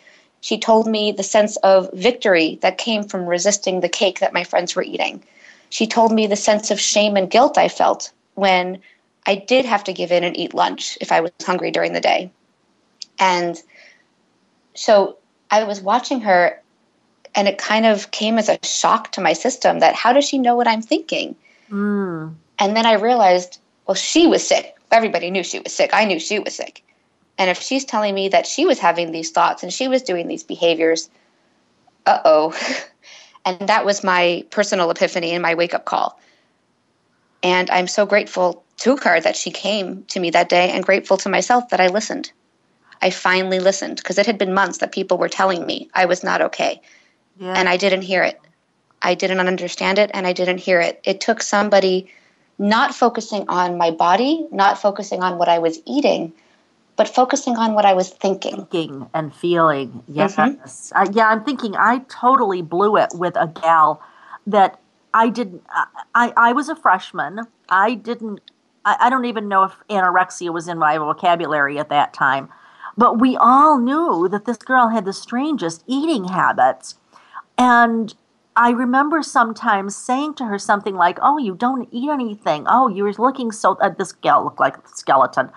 She 0.41 0.59
told 0.59 0.87
me 0.87 1.11
the 1.11 1.23
sense 1.23 1.57
of 1.57 1.89
victory 1.93 2.59
that 2.61 2.77
came 2.77 3.03
from 3.03 3.25
resisting 3.25 3.79
the 3.79 3.89
cake 3.89 4.19
that 4.19 4.33
my 4.33 4.43
friends 4.43 4.75
were 4.75 4.83
eating. 4.83 5.23
she 5.69 5.85
told 5.85 6.13
me 6.13 6.27
the 6.27 6.35
sense 6.37 6.71
of 6.71 6.79
shame 6.79 7.17
and 7.17 7.29
guilt 7.29 7.57
I 7.57 7.67
felt 7.67 8.11
when 8.35 8.79
I 9.25 9.35
did 9.35 9.65
have 9.65 9.83
to 9.85 9.93
give 9.93 10.13
in 10.13 10.23
and 10.23 10.37
eat 10.37 10.53
lunch 10.53 10.97
if 11.01 11.11
I 11.11 11.19
was 11.19 11.31
hungry 11.45 11.71
during 11.71 11.91
the 11.91 11.99
day. 11.99 12.31
And 13.19 13.61
so 14.75 15.17
I 15.51 15.65
was 15.65 15.81
watching 15.81 16.21
her, 16.21 16.61
and 17.35 17.47
it 17.47 17.57
kind 17.57 17.85
of 17.85 18.11
came 18.11 18.37
as 18.37 18.47
a 18.47 18.57
shock 18.63 19.11
to 19.13 19.21
my 19.21 19.33
system 19.33 19.79
that 19.79 19.95
how 19.95 20.13
does 20.13 20.23
she 20.23 20.37
know 20.37 20.55
what 20.55 20.67
I'm 20.67 20.81
thinking? 20.81 21.35
Mm. 21.69 22.35
And 22.59 22.77
then 22.77 22.85
I 22.85 22.93
realized, 22.93 23.59
well, 23.85 23.95
she 23.95 24.27
was 24.27 24.47
sick. 24.47 24.76
Everybody 24.91 25.31
knew 25.31 25.43
she 25.43 25.59
was 25.59 25.73
sick. 25.73 25.91
I 25.93 26.05
knew 26.05 26.19
she 26.19 26.39
was 26.39 26.55
sick. 26.55 26.83
And 27.37 27.49
if 27.49 27.61
she's 27.61 27.85
telling 27.85 28.15
me 28.15 28.29
that 28.29 28.47
she 28.47 28.65
was 28.65 28.79
having 28.79 29.11
these 29.11 29.31
thoughts 29.31 29.63
and 29.63 29.71
she 29.71 29.87
was 29.87 30.01
doing 30.01 30.27
these 30.27 30.43
behaviors, 30.43 31.09
uh 32.05 32.19
oh. 32.25 32.83
and 33.45 33.67
that 33.67 33.85
was 33.85 34.03
my 34.03 34.45
personal 34.49 34.89
epiphany 34.89 35.31
and 35.31 35.41
my 35.41 35.55
wake 35.55 35.73
up 35.73 35.85
call. 35.85 36.19
And 37.43 37.69
I'm 37.69 37.87
so 37.87 38.05
grateful 38.05 38.63
to 38.77 38.97
her 38.97 39.19
that 39.19 39.35
she 39.35 39.51
came 39.51 40.03
to 40.05 40.19
me 40.19 40.31
that 40.31 40.49
day 40.49 40.71
and 40.71 40.83
grateful 40.83 41.17
to 41.17 41.29
myself 41.29 41.69
that 41.69 41.79
I 41.79 41.87
listened. 41.87 42.31
I 43.01 43.11
finally 43.11 43.59
listened 43.59 43.97
because 43.97 44.17
it 44.17 44.25
had 44.25 44.37
been 44.37 44.53
months 44.53 44.79
that 44.79 44.91
people 44.91 45.17
were 45.17 45.29
telling 45.29 45.65
me 45.65 45.89
I 45.93 46.05
was 46.05 46.23
not 46.23 46.41
okay. 46.41 46.81
Yeah. 47.39 47.53
And 47.53 47.69
I 47.69 47.77
didn't 47.77 48.01
hear 48.01 48.23
it. 48.23 48.39
I 49.01 49.13
didn't 49.13 49.39
understand 49.39 49.99
it 49.99 50.09
and 50.13 50.25
I 50.25 50.33
didn't 50.33 50.57
hear 50.57 50.79
it. 50.79 50.99
It 51.03 51.21
took 51.21 51.41
somebody 51.41 52.11
not 52.59 52.93
focusing 52.95 53.45
on 53.47 53.77
my 53.77 53.91
body, 53.91 54.47
not 54.51 54.77
focusing 54.77 55.21
on 55.21 55.37
what 55.37 55.47
I 55.47 55.59
was 55.59 55.79
eating, 55.85 56.33
but 56.95 57.07
focusing 57.07 57.55
on 57.55 57.73
what 57.73 57.85
I 57.85 57.93
was 57.93 58.09
thinking. 58.09 58.65
thinking 58.65 59.09
and 59.13 59.33
feeling. 59.33 60.03
Yes. 60.07 60.35
Mhm. 60.35 60.59
Uh, 60.95 61.09
yeah, 61.11 61.29
I'm 61.29 61.43
thinking 61.43 61.75
I 61.75 61.99
totally 62.09 62.61
blew 62.61 62.97
it 62.97 63.09
with 63.13 63.35
a 63.35 63.47
gal 63.47 64.01
that 64.47 64.79
I 65.13 65.29
didn't. 65.29 65.63
I, 65.69 65.85
I, 66.15 66.33
I 66.37 66.53
was 66.53 66.69
a 66.69 66.75
freshman. 66.75 67.41
I 67.69 67.93
didn't. 67.93 68.41
I, 68.85 68.97
I 69.01 69.09
don't 69.09 69.25
even 69.25 69.47
know 69.47 69.63
if 69.63 69.73
anorexia 69.89 70.51
was 70.51 70.67
in 70.67 70.77
my 70.77 70.97
vocabulary 70.97 71.77
at 71.77 71.89
that 71.89 72.13
time. 72.13 72.49
But 72.97 73.19
we 73.19 73.37
all 73.37 73.77
knew 73.77 74.27
that 74.29 74.45
this 74.45 74.57
girl 74.57 74.89
had 74.89 75.05
the 75.05 75.13
strangest 75.13 75.83
eating 75.85 76.29
habits. 76.29 76.95
And 77.59 78.15
I 78.57 78.71
remember 78.71 79.23
sometimes 79.23 79.95
saying 79.95 80.33
to 80.35 80.45
her 80.45 80.59
something 80.59 80.95
like, 80.95 81.19
Oh, 81.21 81.37
you 81.37 81.55
don't 81.55 81.87
eat 81.91 82.09
anything. 82.09 82.65
Oh, 82.67 82.89
you're 82.89 83.13
looking 83.13 83.51
so. 83.51 83.77
Uh, 83.79 83.89
this 83.89 84.11
gal 84.11 84.43
looked 84.43 84.59
like 84.59 84.77
a 84.77 84.81
skeleton. 84.87 85.49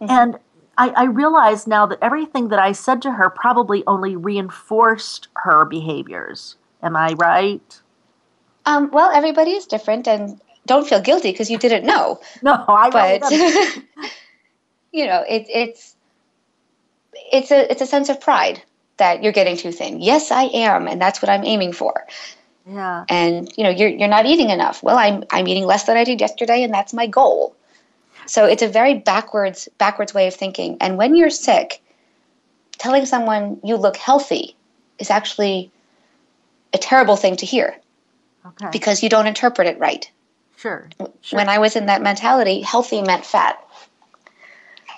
And 0.00 0.38
I, 0.76 0.88
I 0.90 1.04
realize 1.04 1.66
now 1.66 1.86
that 1.86 1.98
everything 2.02 2.48
that 2.48 2.58
I 2.58 2.72
said 2.72 3.02
to 3.02 3.12
her 3.12 3.30
probably 3.30 3.84
only 3.86 4.16
reinforced 4.16 5.28
her 5.36 5.64
behaviors. 5.64 6.56
Am 6.82 6.96
I 6.96 7.12
right? 7.18 7.80
Um, 8.66 8.90
well, 8.90 9.10
everybody 9.10 9.52
is 9.52 9.66
different 9.66 10.08
and 10.08 10.40
don't 10.66 10.88
feel 10.88 11.00
guilty 11.00 11.30
because 11.32 11.50
you 11.50 11.58
didn't 11.58 11.84
know. 11.84 12.20
No, 12.42 12.64
I 12.66 12.90
but 12.90 13.30
you 14.92 15.06
know 15.06 15.24
it, 15.28 15.46
it's 15.48 15.96
it's 17.32 17.50
a 17.50 17.70
it's 17.70 17.82
a 17.82 17.86
sense 17.86 18.08
of 18.08 18.20
pride 18.20 18.62
that 18.96 19.22
you're 19.22 19.32
getting 19.32 19.56
too 19.56 19.72
thin 19.72 20.00
yes 20.00 20.30
i 20.30 20.44
am 20.44 20.86
and 20.88 21.00
that's 21.00 21.22
what 21.22 21.28
i'm 21.28 21.44
aiming 21.44 21.72
for 21.72 22.06
yeah. 22.70 23.04
and 23.08 23.52
you 23.56 23.64
know 23.64 23.70
you're, 23.70 23.88
you're 23.88 24.08
not 24.08 24.26
eating 24.26 24.50
enough 24.50 24.82
well 24.82 24.96
I'm, 24.96 25.24
I'm 25.30 25.46
eating 25.48 25.64
less 25.64 25.84
than 25.84 25.96
i 25.96 26.04
did 26.04 26.20
yesterday 26.20 26.62
and 26.62 26.72
that's 26.72 26.92
my 26.92 27.06
goal 27.06 27.54
so 28.26 28.46
it's 28.46 28.62
a 28.62 28.68
very 28.68 28.94
backwards 28.94 29.68
backwards 29.78 30.14
way 30.14 30.26
of 30.28 30.34
thinking 30.34 30.76
and 30.80 30.96
when 30.96 31.16
you're 31.16 31.30
sick 31.30 31.82
telling 32.78 33.06
someone 33.06 33.60
you 33.64 33.76
look 33.76 33.96
healthy 33.96 34.56
is 34.98 35.10
actually 35.10 35.70
a 36.72 36.78
terrible 36.78 37.16
thing 37.16 37.36
to 37.36 37.46
hear 37.46 37.76
Okay. 38.46 38.68
because 38.72 39.02
you 39.02 39.08
don't 39.10 39.26
interpret 39.26 39.66
it 39.66 39.78
right 39.78 40.10
sure. 40.56 40.88
Sure. 41.20 41.36
when 41.36 41.48
I 41.48 41.58
was 41.58 41.76
in 41.76 41.86
that 41.86 42.00
mentality, 42.02 42.60
healthy 42.62 43.02
meant 43.02 43.24
fat. 43.26 43.62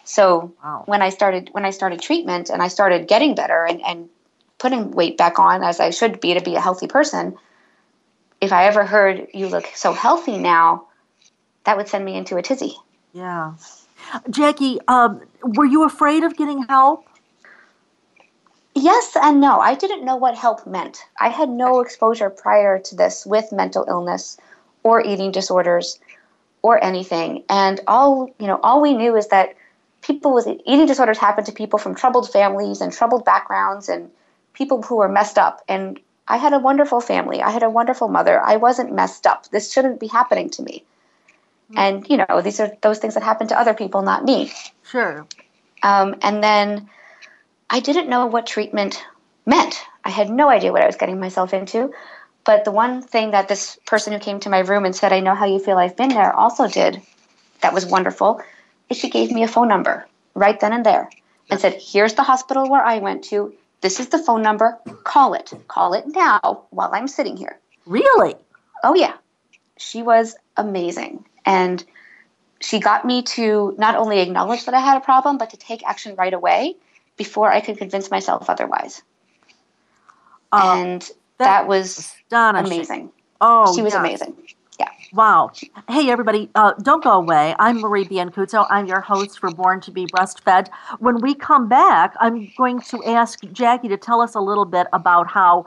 So 0.05 0.53
Wow. 0.63 0.83
when 0.87 1.03
I 1.03 1.11
started 1.11 1.49
when 1.53 1.65
I 1.65 1.71
started 1.71 2.01
treatment 2.01 2.51
and 2.51 2.63
I 2.63 2.69
started 2.69 3.09
getting 3.09 3.35
better 3.35 3.65
and, 3.65 3.81
and 3.85 4.09
putting 4.59 4.91
weight 4.93 5.17
back 5.17 5.39
on 5.39 5.63
as 5.65 5.81
I 5.81 5.91
should 5.91 6.21
be 6.21 6.35
to 6.35 6.41
be 6.41 6.55
a 6.55 6.61
healthy 6.61 6.87
person, 6.87 7.37
if 8.43 8.53
I 8.53 8.67
ever 8.67 8.85
heard 8.85 9.29
you 9.33 9.47
look 9.47 9.71
so 9.75 9.93
healthy 9.93 10.37
now, 10.37 10.89
that 11.65 11.77
would 11.77 11.89
send 11.89 12.05
me 12.05 12.17
into 12.17 12.37
a 12.37 12.43
tizzy. 12.43 12.75
yeah. 13.15 13.55
Jackie, 14.29 14.81
um, 14.89 15.23
were 15.45 15.65
you 15.65 15.85
afraid 15.85 16.25
of 16.25 16.37
getting 16.37 16.65
help? 16.65 17.07
Yes 18.75 19.17
and 19.17 19.41
no. 19.41 19.61
I 19.61 19.77
didn't 19.77 20.05
know 20.05 20.17
what 20.17 20.35
help 20.35 20.67
meant. 20.67 21.05
I 21.21 21.29
had 21.29 21.49
no 21.49 21.81
exposure 21.81 22.29
prior 22.29 22.81
to 22.81 22.97
this 22.97 23.25
with 23.25 23.53
mental 23.53 23.85
illness 23.89 24.39
or 24.83 25.01
eating 25.01 25.31
disorders 25.31 26.01
or 26.63 26.83
anything. 26.83 27.45
And 27.49 27.81
all, 27.87 28.29
you 28.41 28.49
know, 28.49 28.59
all 28.65 28.83
we 28.83 28.93
knew 28.93 29.15
is 29.17 29.29
that 29.29 29.55
people 30.03 30.35
with 30.35 30.49
eating 30.49 30.87
disorders 30.87 31.19
happen 31.19 31.45
to 31.45 31.53
people 31.53 31.79
from 31.79 31.95
troubled 31.95 32.31
families 32.31 32.81
and 32.81 32.93
troubled 32.93 33.25
backgrounds 33.25 33.89
and 33.89 34.11
people 34.53 34.83
who 34.83 35.01
are 35.01 35.09
messed 35.09 35.39
up. 35.39 35.63
And 35.69 36.01
I 36.27 36.37
had 36.37 36.53
a 36.53 36.59
wonderful 36.59 37.01
family. 37.01 37.43
I 37.43 37.51
had 37.51 37.63
a 37.63 37.71
wonderful 37.71 38.09
mother. 38.09 38.41
I 38.41 38.57
wasn't 38.57 38.93
messed 38.93 39.27
up. 39.27 39.49
This 39.51 39.73
shouldn't 39.73 40.01
be 40.01 40.07
happening 40.07 40.51
to 40.51 40.63
me. 40.63 40.85
And, 41.75 42.07
you 42.09 42.19
know, 42.19 42.43
these 42.43 42.61
are 42.61 42.73
those 42.83 42.99
things 42.99 43.15
that 43.15 43.23
happen 43.23 43.49
to 43.49 43.59
other 43.59 43.75
people, 43.75 44.03
not 44.03 44.25
me. 44.25 44.53
Sure. 44.85 45.27
Um, 45.83 46.17
and 46.23 46.43
then 46.43 46.91
I 47.71 47.81
didn't 47.81 48.09
know 48.09 48.27
what 48.27 48.47
treatment 48.47 49.03
meant. 49.47 49.83
I 50.05 50.11
had 50.11 50.31
no 50.31 50.49
idea 50.49 50.73
what 50.73 50.83
I 50.83 50.87
was 50.87 50.97
getting 50.97 51.19
myself 51.19 51.55
into. 51.55 51.93
But 52.45 52.65
the 52.65 52.73
one 52.73 53.03
thing 53.03 53.31
that 53.31 53.49
this 53.49 53.79
person 53.87 54.13
who 54.13 54.19
came 54.19 54.41
to 54.41 54.51
my 54.51 54.61
room 54.61 54.85
and 54.85 54.95
said, 54.95 55.13
I 55.13 55.21
know 55.21 55.35
how 55.35 55.47
you 55.47 55.59
feel, 55.59 55.79
I've 55.79 55.97
been 55.97 56.11
there, 56.11 56.33
also 56.35 56.67
did, 56.67 57.01
that 57.61 57.73
was 57.73 57.87
wonderful, 57.87 58.43
is 58.91 58.97
she 58.97 59.11
gave 59.11 59.31
me 59.31 59.45
a 59.45 59.49
phone 59.49 59.69
number 59.69 60.07
right 60.35 60.59
then 60.59 60.73
and 60.73 60.85
there 60.85 61.09
and 61.51 61.61
said, 61.61 61.81
Here's 61.81 62.15
the 62.15 62.23
hospital 62.23 62.69
where 62.69 62.85
I 62.85 62.99
went 62.99 63.25
to. 63.25 63.55
This 63.83 64.01
is 64.01 64.09
the 64.09 64.19
phone 64.19 64.43
number. 64.43 64.79
Call 65.05 65.35
it. 65.35 65.53
Call 65.69 65.93
it 65.93 66.05
now 66.07 66.65
while 66.71 66.91
I'm 66.93 67.09
sitting 67.09 67.37
here. 67.37 67.59
Really? 67.85 68.35
Oh, 68.83 68.95
yeah. 68.95 69.15
She 69.77 70.03
was 70.03 70.37
amazing. 70.57 71.27
And 71.45 71.85
she 72.61 72.79
got 72.79 73.05
me 73.05 73.23
to 73.23 73.75
not 73.77 73.97
only 73.97 74.21
acknowledge 74.21 74.65
that 74.65 74.75
I 74.75 74.81
had 74.81 74.97
a 74.97 75.01
problem, 75.01 75.37
but 75.37 75.51
to 75.51 75.57
take 75.57 75.85
action 75.85 76.15
right 76.15 76.33
away 76.33 76.77
before 77.17 77.53
I 77.53 77.61
could 77.61 77.77
convince 77.77 78.11
myself 78.11 78.49
otherwise. 78.49 79.03
Uh, 80.53 80.75
and 80.77 81.11
that, 81.39 81.67
was 81.67 81.99
astonishing. 81.99 82.73
amazing. 82.73 83.13
Oh, 83.41 83.75
she 83.75 83.83
was 83.83 83.95
amazing. 83.95 84.37
Yeah. 84.83 84.91
Wow. 85.13 85.53
Hey, 85.89 86.11
everybody, 86.11 86.51
uh, 86.57 86.73
don't 86.83 87.05
go 87.05 87.13
away. 87.13 87.55
I'm 87.61 87.81
Marie 87.81 88.05
Biancuzzo. 88.05 88.67
I'm 88.69 88.87
your 88.87 89.01
host 89.01 89.39
for 89.39 89.49
Born 89.53 89.81
to 89.83 89.93
be 89.93 90.07
Breastfed. 90.07 90.69
When 90.99 91.21
we 91.21 91.35
come 91.35 91.69
back, 91.69 92.15
I'm 92.19 92.51
going 92.57 92.81
to 92.81 93.01
ask 93.05 93.39
Jackie 93.53 93.87
to 93.89 93.97
tell 93.97 94.21
us 94.21 94.35
a 94.35 94.41
little 94.41 94.65
bit 94.65 94.89
about 94.93 95.29
how, 95.29 95.67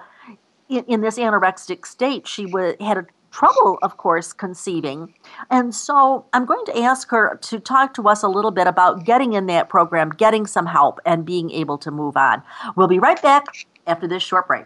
in, 0.67 0.83
in 0.85 0.99
this 0.99 1.17
anorexic 1.17 1.85
state, 1.85 2.27
she 2.27 2.45
wa 2.45 2.73
had 2.81 2.97
a 2.97 3.05
trouble, 3.31 3.79
of 3.81 3.95
course, 3.95 4.33
conceiving. 4.33 5.13
And 5.49 5.73
so 5.73 6.25
I'm 6.33 6.45
going 6.45 6.65
to 6.65 6.77
ask 6.79 7.09
her 7.11 7.39
to 7.43 7.59
talk 7.61 7.93
to 7.93 8.09
us 8.09 8.21
a 8.21 8.27
little 8.27 8.51
bit 8.51 8.67
about 8.67 9.05
getting 9.05 9.31
in 9.31 9.45
that 9.45 9.69
program, 9.69 10.09
getting 10.09 10.45
some 10.45 10.65
help, 10.65 10.99
and 11.05 11.23
being 11.23 11.51
able 11.51 11.77
to 11.77 11.91
move 11.91 12.17
on. 12.17 12.43
We'll 12.75 12.89
be 12.89 12.99
right 12.99 13.21
back 13.21 13.45
after 13.87 14.07
this 14.07 14.23
short 14.23 14.47
break. 14.47 14.65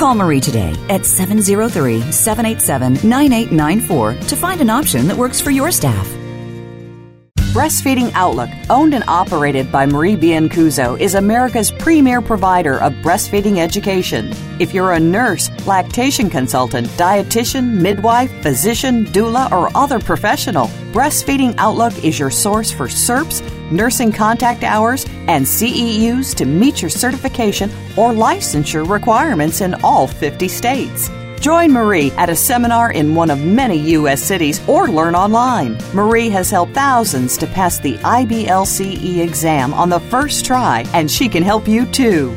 Call 0.00 0.14
Marie 0.14 0.40
today 0.40 0.74
at 0.88 1.04
703 1.04 2.10
787 2.10 3.06
9894 3.06 4.14
to 4.28 4.34
find 4.34 4.62
an 4.62 4.70
option 4.70 5.06
that 5.06 5.14
works 5.14 5.42
for 5.42 5.50
your 5.50 5.70
staff. 5.70 6.08
Breastfeeding 7.52 8.10
Outlook, 8.14 8.48
owned 8.70 8.94
and 8.94 9.04
operated 9.08 9.70
by 9.70 9.84
Marie 9.84 10.16
Biancuzzo, 10.16 10.98
is 10.98 11.16
America's 11.16 11.70
premier 11.70 12.22
provider 12.22 12.80
of 12.80 12.94
breastfeeding 13.02 13.58
education. 13.58 14.32
If 14.58 14.72
you're 14.72 14.92
a 14.92 15.00
nurse, 15.00 15.50
lactation 15.66 16.30
consultant, 16.30 16.86
dietitian, 16.96 17.82
midwife, 17.82 18.30
physician, 18.40 19.04
doula, 19.04 19.52
or 19.52 19.68
other 19.76 19.98
professional, 19.98 20.68
Breastfeeding 20.94 21.54
Outlook 21.58 22.02
is 22.02 22.18
your 22.18 22.30
source 22.30 22.70
for 22.70 22.86
CERPs, 22.86 23.42
nursing 23.70 24.12
contact 24.12 24.64
hours, 24.64 25.06
and 25.28 25.44
CEUs 25.44 26.34
to 26.36 26.44
meet 26.44 26.82
your 26.82 26.90
certification 26.90 27.70
or 27.96 28.12
licensure 28.12 28.88
requirements 28.88 29.60
in 29.60 29.74
all 29.82 30.06
50 30.06 30.48
states. 30.48 31.10
Join 31.40 31.72
Marie 31.72 32.10
at 32.12 32.28
a 32.28 32.36
seminar 32.36 32.92
in 32.92 33.14
one 33.14 33.30
of 33.30 33.42
many 33.42 33.78
U.S. 33.92 34.22
cities 34.22 34.60
or 34.68 34.88
learn 34.88 35.14
online. 35.14 35.78
Marie 35.94 36.28
has 36.28 36.50
helped 36.50 36.74
thousands 36.74 37.38
to 37.38 37.46
pass 37.46 37.78
the 37.78 37.94
IBLCE 37.98 39.18
exam 39.18 39.72
on 39.72 39.88
the 39.88 40.00
first 40.00 40.44
try, 40.44 40.84
and 40.92 41.10
she 41.10 41.28
can 41.30 41.42
help 41.42 41.66
you 41.66 41.86
too. 41.86 42.36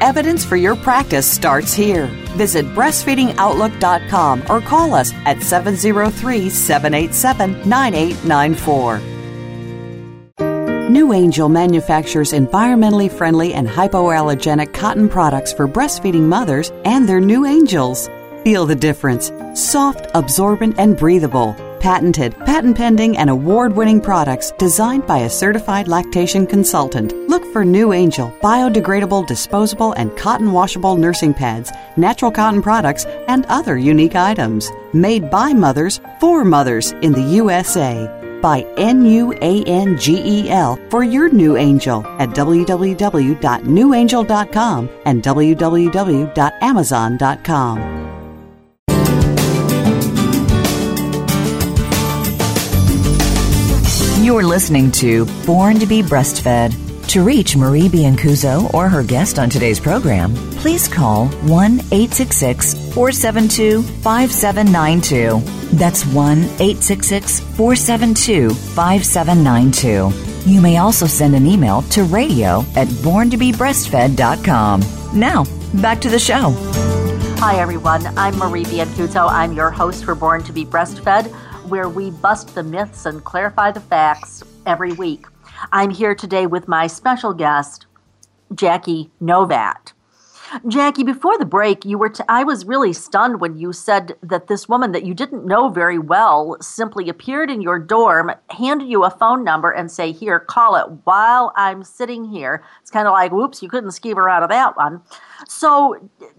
Evidence 0.00 0.44
for 0.44 0.56
your 0.56 0.76
practice 0.76 1.30
starts 1.30 1.72
here. 1.72 2.06
Visit 2.36 2.66
breastfeedingoutlook.com 2.66 4.44
or 4.48 4.60
call 4.60 4.94
us 4.94 5.12
at 5.24 5.42
703 5.42 6.50
787 6.50 7.68
9894. 7.68 9.00
New 10.90 11.12
Angel 11.12 11.48
manufactures 11.48 12.32
environmentally 12.32 13.10
friendly 13.10 13.54
and 13.54 13.66
hypoallergenic 13.66 14.74
cotton 14.74 15.08
products 15.08 15.52
for 15.52 15.66
breastfeeding 15.66 16.22
mothers 16.22 16.70
and 16.84 17.08
their 17.08 17.20
new 17.20 17.46
angels. 17.46 18.08
Feel 18.44 18.66
the 18.66 18.76
difference. 18.76 19.32
Soft, 19.54 20.06
absorbent, 20.14 20.78
and 20.78 20.96
breathable 20.96 21.56
patented, 21.84 22.34
patent 22.46 22.76
pending, 22.78 23.18
and 23.18 23.28
award 23.28 23.76
winning 23.76 24.00
products 24.00 24.52
designed 24.52 25.06
by 25.06 25.18
a 25.18 25.28
certified 25.28 25.86
lactation 25.86 26.46
consultant. 26.46 27.12
Look 27.28 27.44
for 27.52 27.62
New 27.62 27.92
Angel 27.92 28.32
biodegradable, 28.40 29.26
disposable, 29.26 29.92
and 29.92 30.16
cotton 30.16 30.52
washable 30.52 30.96
nursing 30.96 31.34
pads, 31.34 31.70
natural 31.98 32.30
cotton 32.30 32.62
products, 32.62 33.04
and 33.28 33.44
other 33.50 33.76
unique 33.76 34.16
items. 34.16 34.70
Made 34.94 35.30
by 35.30 35.52
mothers 35.52 36.00
for 36.20 36.42
mothers 36.42 36.92
in 37.02 37.12
the 37.12 37.34
USA. 37.40 38.08
By 38.40 38.62
N 38.78 39.04
U 39.04 39.34
A 39.42 39.62
N 39.64 39.98
G 39.98 40.22
E 40.24 40.48
L 40.50 40.78
for 40.88 41.04
your 41.04 41.28
new 41.28 41.58
angel 41.58 42.02
at 42.18 42.30
www.newangel.com 42.30 44.88
and 45.04 45.22
www.amazon.com. 45.22 48.03
You're 54.24 54.42
listening 54.42 54.90
to 54.92 55.26
Born 55.44 55.78
to 55.80 55.84
be 55.84 56.00
Breastfed. 56.00 56.72
To 57.08 57.22
reach 57.22 57.58
Marie 57.58 57.90
Biancuzzo 57.90 58.72
or 58.72 58.88
her 58.88 59.02
guest 59.02 59.38
on 59.38 59.50
today's 59.50 59.78
program, 59.78 60.34
please 60.62 60.88
call 60.88 61.26
1 61.26 61.72
866 61.92 62.72
472 62.94 63.82
5792. 63.82 65.40
That's 65.76 66.06
1 66.06 66.38
866 66.38 67.40
472 67.40 68.54
5792. 68.54 70.50
You 70.50 70.62
may 70.62 70.78
also 70.78 71.06
send 71.06 71.34
an 71.34 71.46
email 71.46 71.82
to 71.82 72.04
radio 72.04 72.64
at 72.76 72.88
borntobebreastfed.com. 72.88 74.80
Now, 75.20 75.44
back 75.82 76.00
to 76.00 76.08
the 76.08 76.18
show. 76.18 76.54
Hi, 77.40 77.56
everyone. 77.56 78.06
I'm 78.16 78.38
Marie 78.38 78.64
Biancuzzo. 78.64 79.30
I'm 79.30 79.52
your 79.52 79.70
host 79.70 80.02
for 80.02 80.14
Born 80.14 80.42
to 80.44 80.52
be 80.54 80.64
Breastfed 80.64 81.30
where 81.66 81.88
we 81.88 82.10
bust 82.10 82.54
the 82.54 82.62
myths 82.62 83.06
and 83.06 83.24
clarify 83.24 83.70
the 83.70 83.80
facts 83.80 84.42
every 84.66 84.92
week. 84.92 85.26
I'm 85.72 85.90
here 85.90 86.14
today 86.14 86.46
with 86.46 86.68
my 86.68 86.86
special 86.86 87.32
guest, 87.32 87.86
Jackie 88.54 89.10
Novat. 89.20 89.92
Jackie, 90.68 91.02
before 91.02 91.36
the 91.38 91.44
break, 91.44 91.84
you 91.84 91.98
were 91.98 92.10
t- 92.10 92.22
I 92.28 92.44
was 92.44 92.64
really 92.64 92.92
stunned 92.92 93.40
when 93.40 93.56
you 93.56 93.72
said 93.72 94.16
that 94.22 94.46
this 94.46 94.68
woman 94.68 94.92
that 94.92 95.04
you 95.04 95.14
didn't 95.14 95.46
know 95.46 95.68
very 95.68 95.98
well 95.98 96.56
simply 96.60 97.08
appeared 97.08 97.50
in 97.50 97.60
your 97.60 97.78
dorm, 97.78 98.30
handed 98.50 98.86
you 98.86 99.04
a 99.04 99.10
phone 99.10 99.42
number, 99.42 99.70
and 99.70 99.90
say, 99.90 100.12
"Here, 100.12 100.38
call 100.38 100.76
it." 100.76 100.86
While 101.04 101.52
I'm 101.56 101.82
sitting 101.82 102.24
here, 102.26 102.62
it's 102.82 102.90
kind 102.90 103.08
of 103.08 103.12
like, 103.12 103.32
"Whoops, 103.32 103.62
you 103.62 103.68
couldn't 103.68 103.90
skeeve 103.90 104.16
her 104.16 104.28
out 104.28 104.42
of 104.42 104.50
that 104.50 104.76
one." 104.76 105.00
So, 105.48 105.96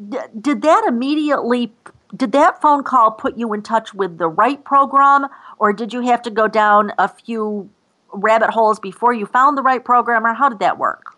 d- 0.08 0.20
did 0.40 0.62
that 0.62 0.86
immediately 0.88 1.74
did 2.16 2.32
that 2.34 2.62
phone 2.62 2.84
call 2.84 3.12
put 3.12 3.38
you 3.38 3.54
in 3.54 3.62
touch 3.62 3.94
with 3.94 4.18
the 4.18 4.28
right 4.28 4.64
program, 4.64 5.28
or 5.60 5.74
did 5.74 5.94
you 5.94 6.02
have 6.02 6.22
to 6.24 6.30
go 6.30 6.48
down 6.48 6.92
a 6.98 7.08
few 7.08 7.70
rabbit 8.12 8.50
holes 8.50 8.80
before 8.80 9.14
you 9.14 9.26
found 9.26 9.58
the 9.58 9.62
right 9.62 9.84
program, 9.84 10.26
or 10.26 10.34
how 10.34 10.50
did 10.50 10.60
that 10.60 10.78
work? 10.78 11.18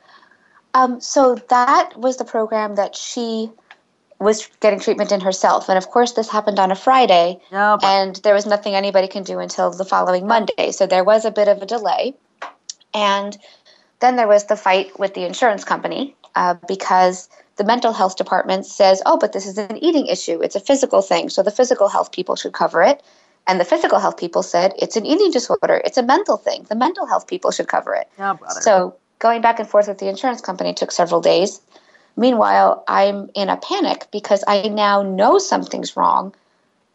Um, 0.73 0.99
so 1.01 1.35
that 1.49 1.97
was 1.97 2.17
the 2.17 2.25
program 2.25 2.75
that 2.75 2.95
she 2.95 3.49
was 4.19 4.47
getting 4.59 4.79
treatment 4.79 5.11
in 5.11 5.21
herself. 5.21 5.69
And 5.69 5.77
of 5.77 5.89
course, 5.89 6.13
this 6.13 6.29
happened 6.29 6.59
on 6.59 6.71
a 6.71 6.75
Friday, 6.75 7.39
and 7.83 8.15
there 8.17 8.33
was 8.33 8.45
nothing 8.45 8.73
anybody 8.73 9.07
can 9.07 9.23
do 9.23 9.39
until 9.39 9.71
the 9.71 9.85
following 9.85 10.27
Monday. 10.27 10.71
So 10.71 10.87
there 10.87 11.03
was 11.03 11.25
a 11.25 11.31
bit 11.31 11.47
of 11.47 11.61
a 11.61 11.65
delay. 11.65 12.15
And 12.93 13.37
then 13.99 14.15
there 14.15 14.27
was 14.27 14.45
the 14.45 14.55
fight 14.55 14.97
with 14.99 15.13
the 15.13 15.23
insurance 15.23 15.63
company 15.63 16.15
uh, 16.35 16.55
because 16.67 17.29
the 17.57 17.63
mental 17.63 17.91
health 17.91 18.15
department 18.15 18.65
says, 18.65 19.01
oh, 19.05 19.17
but 19.17 19.33
this 19.33 19.45
is 19.45 19.57
an 19.57 19.77
eating 19.77 20.07
issue. 20.07 20.41
It's 20.41 20.55
a 20.55 20.59
physical 20.59 21.01
thing. 21.01 21.29
So 21.29 21.43
the 21.43 21.51
physical 21.51 21.89
health 21.89 22.11
people 22.11 22.35
should 22.35 22.53
cover 22.53 22.81
it. 22.83 23.03
And 23.47 23.59
the 23.59 23.65
physical 23.65 23.99
health 23.99 24.17
people 24.17 24.43
said, 24.43 24.73
it's 24.77 24.95
an 24.95 25.05
eating 25.05 25.31
disorder. 25.31 25.81
It's 25.83 25.97
a 25.97 26.03
mental 26.03 26.37
thing. 26.37 26.65
The 26.69 26.75
mental 26.75 27.05
health 27.05 27.27
people 27.27 27.51
should 27.51 27.67
cover 27.67 27.95
it. 27.95 28.09
Yeah, 28.17 28.37
so 28.61 28.95
going 29.19 29.41
back 29.41 29.59
and 29.59 29.67
forth 29.67 29.87
with 29.87 29.97
the 29.97 30.07
insurance 30.07 30.41
company 30.41 30.73
took 30.73 30.91
several 30.91 31.21
days. 31.21 31.61
Meanwhile, 32.15 32.83
I'm 32.87 33.29
in 33.35 33.49
a 33.49 33.57
panic 33.57 34.07
because 34.11 34.43
I 34.47 34.67
now 34.67 35.01
know 35.01 35.37
something's 35.37 35.95
wrong 35.95 36.33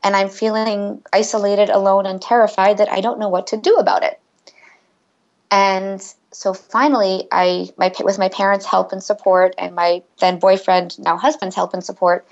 and 0.05 0.15
I'm 0.17 0.29
feeling 0.29 1.03
isolated, 1.13 1.71
alone, 1.71 2.07
and 2.07 2.21
terrified 2.21 2.79
that 2.79 2.91
I 2.91 3.01
don't 3.01 3.19
know 3.19 3.29
what 3.29 3.49
to 3.49 3.57
do 3.57 3.77
about 3.77 4.03
it. 4.03 4.21
And 5.51 6.03
so 6.33 6.55
finally, 6.55 7.29
I 7.31 7.69
my 7.77 7.93
with 8.01 8.19
my 8.19 8.29
parents' 8.29 8.67
help 8.67 8.93
and 8.93 9.03
support, 9.03 9.55
and 9.59 9.75
my 9.75 10.03
then 10.19 10.39
boyfriend, 10.39 10.99
now 10.99 11.17
husband's 11.17 11.55
help 11.55 11.75
and 11.75 11.85
support, 11.85 12.27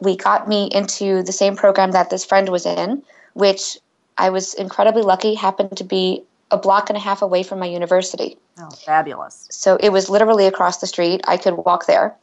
we 0.00 0.16
got 0.16 0.48
me 0.48 0.68
into 0.72 1.22
the 1.22 1.32
same 1.32 1.54
program 1.54 1.92
that 1.92 2.10
this 2.10 2.24
friend 2.24 2.48
was 2.48 2.66
in, 2.66 3.02
which 3.34 3.78
I 4.18 4.30
was 4.30 4.54
incredibly 4.54 5.02
lucky 5.02 5.34
happened 5.34 5.76
to 5.76 5.84
be 5.84 6.22
a 6.50 6.56
block 6.56 6.88
and 6.88 6.96
a 6.96 7.00
half 7.00 7.22
away 7.22 7.42
from 7.42 7.58
my 7.58 7.66
university. 7.66 8.38
Oh, 8.58 8.70
fabulous! 8.70 9.48
So 9.50 9.76
it 9.76 9.90
was 9.90 10.08
literally 10.08 10.46
across 10.46 10.78
the 10.78 10.86
street. 10.86 11.20
I 11.28 11.36
could 11.36 11.54
walk 11.54 11.86
there, 11.86 12.14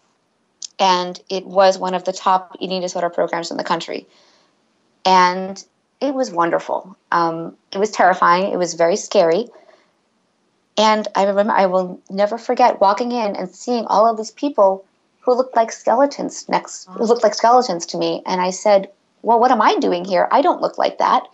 and 0.79 1.19
it 1.29 1.45
was 1.45 1.77
one 1.77 1.93
of 1.93 2.05
the 2.05 2.13
top 2.13 2.57
eating 2.59 2.81
disorder 2.81 3.09
programs 3.09 3.51
in 3.51 3.57
the 3.57 3.63
country, 3.63 4.07
and 5.05 5.63
it 6.01 6.15
was 6.15 6.31
wonderful. 6.31 6.97
Um, 7.11 7.55
it 7.71 7.77
was 7.77 7.91
terrifying. 7.91 8.51
It 8.51 8.57
was 8.57 8.73
very 8.73 8.95
scary 8.95 9.47
and 10.77 11.07
I 11.15 11.25
remember 11.25 11.53
I 11.53 11.67
will 11.67 12.01
never 12.09 12.37
forget 12.37 12.81
walking 12.81 13.11
in 13.11 13.35
and 13.35 13.49
seeing 13.49 13.85
all 13.85 14.09
of 14.09 14.17
these 14.17 14.31
people 14.31 14.85
who 15.21 15.33
looked 15.33 15.55
like 15.55 15.71
skeletons 15.71 16.47
next 16.49 16.85
who 16.85 17.05
looked 17.05 17.23
like 17.23 17.35
skeletons 17.35 17.85
to 17.87 17.97
me. 17.97 18.21
And 18.25 18.41
I 18.41 18.49
said, 18.49 18.89
Well, 19.21 19.39
what 19.39 19.51
am 19.51 19.61
I 19.61 19.75
doing 19.77 20.05
here? 20.05 20.27
I 20.31 20.41
don't 20.41 20.61
look 20.61 20.77
like 20.77 20.97
that. 20.97 21.27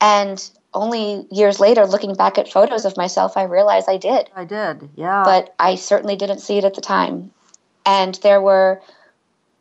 And 0.00 0.50
only 0.72 1.26
years 1.30 1.60
later, 1.60 1.86
looking 1.86 2.14
back 2.14 2.38
at 2.38 2.50
photos 2.50 2.84
of 2.84 2.96
myself, 2.96 3.36
I 3.36 3.44
realized 3.44 3.88
I 3.88 3.96
did. 3.96 4.30
I 4.34 4.44
did, 4.44 4.88
yeah. 4.94 5.22
But 5.24 5.54
I 5.58 5.74
certainly 5.74 6.16
didn't 6.16 6.38
see 6.40 6.58
it 6.58 6.64
at 6.64 6.74
the 6.74 6.80
time. 6.80 7.32
And 7.84 8.14
there 8.22 8.40
were 8.40 8.80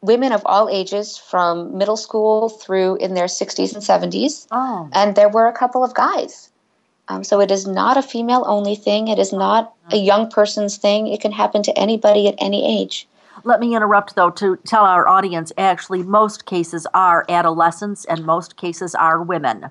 women 0.02 0.32
of 0.32 0.42
all 0.46 0.70
ages 0.70 1.18
from 1.18 1.78
middle 1.78 1.98
school 1.98 2.50
through 2.50 2.98
in 2.98 3.16
their 3.16 3.26
60s 3.26 3.74
and 3.74 3.84
70s. 3.84 4.48
Oh. 4.52 4.90
And 4.94 5.16
there 5.16 5.30
were 5.30 5.48
a 5.48 5.54
couple 5.54 5.84
of 5.84 5.94
guys. 5.94 6.50
Um, 7.10 7.24
so 7.24 7.42
it 7.42 7.52
is 7.52 7.68
not 7.68 7.98
a 7.98 8.02
female 8.02 8.44
only 8.48 8.76
thing. 8.76 9.08
It 9.08 9.20
is 9.20 9.34
not 9.34 9.74
a 9.92 9.98
young 9.98 10.30
person's 10.30 10.78
thing. 10.78 11.08
It 11.08 11.22
can 11.22 11.32
happen 11.32 11.64
to 11.64 11.78
anybody 11.78 12.28
at 12.28 12.36
any 12.38 12.82
age. 12.82 13.08
Let 13.44 13.60
me 13.60 13.76
interrupt 13.76 14.16
though 14.16 14.32
to 14.32 14.58
tell 14.68 14.84
our 14.84 15.08
audience 15.08 15.52
actually, 15.58 16.04
most 16.04 16.46
cases 16.46 16.86
are 16.94 17.26
adolescents 17.30 18.06
and 18.06 18.26
most 18.26 18.58
cases 18.58 18.94
are 18.96 19.22
women. 19.24 19.70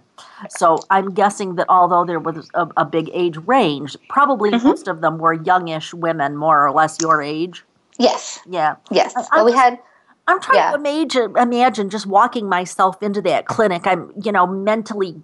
So 0.49 0.79
I'm 0.91 1.13
guessing 1.13 1.57
that 1.57 1.67
although 1.69 2.05
there 2.05 2.19
was 2.19 2.51
a, 2.55 2.67
a 2.79 2.85
big 2.85 3.11
age 3.13 3.37
range, 3.47 3.97
probably 4.09 4.51
mm-hmm. 4.51 4.67
most 4.67 4.89
of 4.89 5.01
them 5.01 5.19
were 5.19 5.35
youngish 5.35 5.93
women, 5.95 6.37
more 6.37 6.67
or 6.67 6.73
less 6.73 6.97
your 7.01 7.23
age. 7.23 7.65
Yes. 7.99 8.41
Yeah. 8.49 8.77
Yes. 8.91 9.15
I, 9.33 9.43
we 9.43 9.53
had. 9.53 9.79
I'm 10.27 10.41
trying 10.41 10.59
yeah. 10.59 10.71
to 10.73 10.77
imagine, 10.77 11.37
imagine 11.39 11.91
just 11.91 12.07
walking 12.07 12.49
myself 12.49 13.03
into 13.03 13.23
that 13.23 13.47
clinic. 13.47 13.87
I'm, 13.87 14.13
you 14.23 14.31
know, 14.31 14.47
mentally 14.47 15.23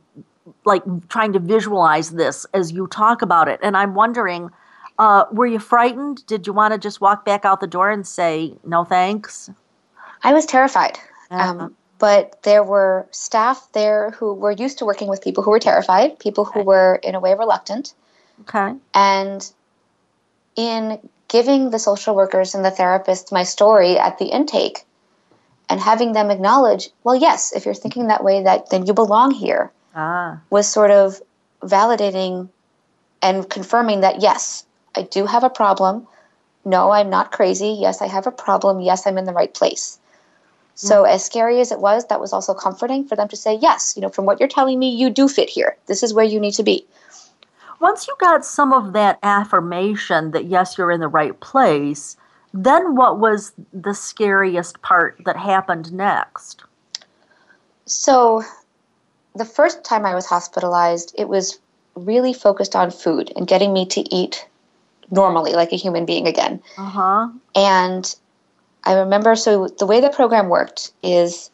like 0.64 0.82
trying 1.08 1.32
to 1.32 1.38
visualize 1.38 2.10
this 2.10 2.46
as 2.54 2.72
you 2.72 2.86
talk 2.86 3.22
about 3.22 3.48
it. 3.48 3.60
And 3.62 3.76
I'm 3.76 3.94
wondering, 3.94 4.50
Uh, 4.96 5.24
were 5.32 5.46
you 5.46 5.58
frightened? 5.58 6.24
Did 6.26 6.46
you 6.46 6.52
want 6.52 6.72
to 6.72 6.78
just 6.78 7.00
walk 7.00 7.24
back 7.24 7.44
out 7.44 7.58
the 7.60 7.66
door 7.66 7.90
and 7.90 8.06
say 8.06 8.54
no 8.62 8.84
thanks? 8.84 9.50
I 10.22 10.32
was 10.32 10.46
terrified. 10.46 11.00
Uh-huh. 11.32 11.64
Um, 11.64 11.76
but 11.98 12.40
there 12.44 12.62
were 12.62 13.06
staff 13.10 13.68
there 13.72 14.12
who 14.12 14.32
were 14.34 14.52
used 14.52 14.78
to 14.78 14.84
working 14.84 15.08
with 15.08 15.20
people 15.20 15.42
who 15.42 15.50
were 15.50 15.58
terrified, 15.58 16.18
people 16.20 16.44
who 16.44 16.60
Okay. 16.60 16.66
were 16.66 17.00
in 17.02 17.14
a 17.16 17.20
way 17.20 17.34
reluctant. 17.34 17.94
Okay. 18.42 18.76
And 18.94 19.40
in 20.54 21.00
giving 21.26 21.70
the 21.70 21.78
social 21.78 22.14
workers 22.14 22.54
and 22.54 22.64
the 22.64 22.70
therapists 22.70 23.32
my 23.32 23.42
story 23.42 23.98
at 23.98 24.18
the 24.18 24.26
intake 24.26 24.84
and 25.68 25.80
having 25.80 26.12
them 26.12 26.30
acknowledge, 26.30 26.90
well, 27.02 27.16
yes, 27.16 27.52
if 27.56 27.64
you're 27.64 27.74
thinking 27.82 28.06
that 28.08 28.22
way, 28.22 28.44
that 28.44 28.70
then 28.70 28.86
you 28.86 28.94
belong 28.94 29.32
here, 29.32 29.72
Ah. 29.94 30.40
was 30.50 30.66
sort 30.66 30.90
of 30.90 31.20
validating 31.62 32.48
and 33.22 33.48
confirming 33.48 34.00
that 34.00 34.20
yes, 34.20 34.64
I 34.96 35.02
do 35.02 35.26
have 35.26 35.44
a 35.44 35.50
problem. 35.50 36.06
No, 36.64 36.90
I'm 36.90 37.10
not 37.10 37.32
crazy. 37.32 37.76
Yes, 37.80 38.02
I 38.02 38.06
have 38.06 38.26
a 38.26 38.32
problem. 38.32 38.80
Yes, 38.80 39.06
I'm 39.06 39.18
in 39.18 39.24
the 39.24 39.32
right 39.32 39.52
place. 39.52 39.98
So, 40.76 41.04
as 41.04 41.24
scary 41.24 41.60
as 41.60 41.70
it 41.70 41.78
was, 41.78 42.06
that 42.06 42.20
was 42.20 42.32
also 42.32 42.52
comforting 42.52 43.06
for 43.06 43.14
them 43.14 43.28
to 43.28 43.36
say, 43.36 43.54
yes, 43.54 43.94
you 43.94 44.02
know, 44.02 44.08
from 44.08 44.24
what 44.24 44.40
you're 44.40 44.48
telling 44.48 44.78
me, 44.78 44.90
you 44.90 45.08
do 45.08 45.28
fit 45.28 45.48
here. 45.48 45.76
This 45.86 46.02
is 46.02 46.12
where 46.12 46.24
you 46.24 46.40
need 46.40 46.54
to 46.54 46.64
be. 46.64 46.84
Once 47.80 48.08
you 48.08 48.16
got 48.18 48.44
some 48.44 48.72
of 48.72 48.92
that 48.92 49.18
affirmation 49.22 50.32
that 50.32 50.46
yes, 50.46 50.76
you're 50.76 50.90
in 50.90 51.00
the 51.00 51.08
right 51.08 51.38
place, 51.38 52.16
then 52.52 52.96
what 52.96 53.20
was 53.20 53.52
the 53.72 53.94
scariest 53.94 54.82
part 54.82 55.20
that 55.24 55.36
happened 55.36 55.92
next? 55.92 56.64
So, 57.86 58.42
the 59.34 59.44
first 59.44 59.84
time 59.84 60.06
I 60.06 60.14
was 60.14 60.26
hospitalized, 60.26 61.14
it 61.18 61.28
was 61.28 61.58
really 61.94 62.32
focused 62.32 62.76
on 62.76 62.90
food 62.90 63.32
and 63.36 63.46
getting 63.46 63.72
me 63.72 63.86
to 63.86 64.00
eat 64.14 64.46
normally, 65.10 65.52
like 65.52 65.72
a 65.72 65.76
human 65.76 66.06
being 66.06 66.26
again. 66.26 66.62
Uh 66.78 66.88
huh. 66.88 67.28
And 67.54 68.14
I 68.84 68.94
remember, 68.94 69.34
so 69.36 69.68
the 69.68 69.86
way 69.86 70.00
the 70.00 70.10
program 70.10 70.48
worked 70.48 70.92
is 71.02 71.50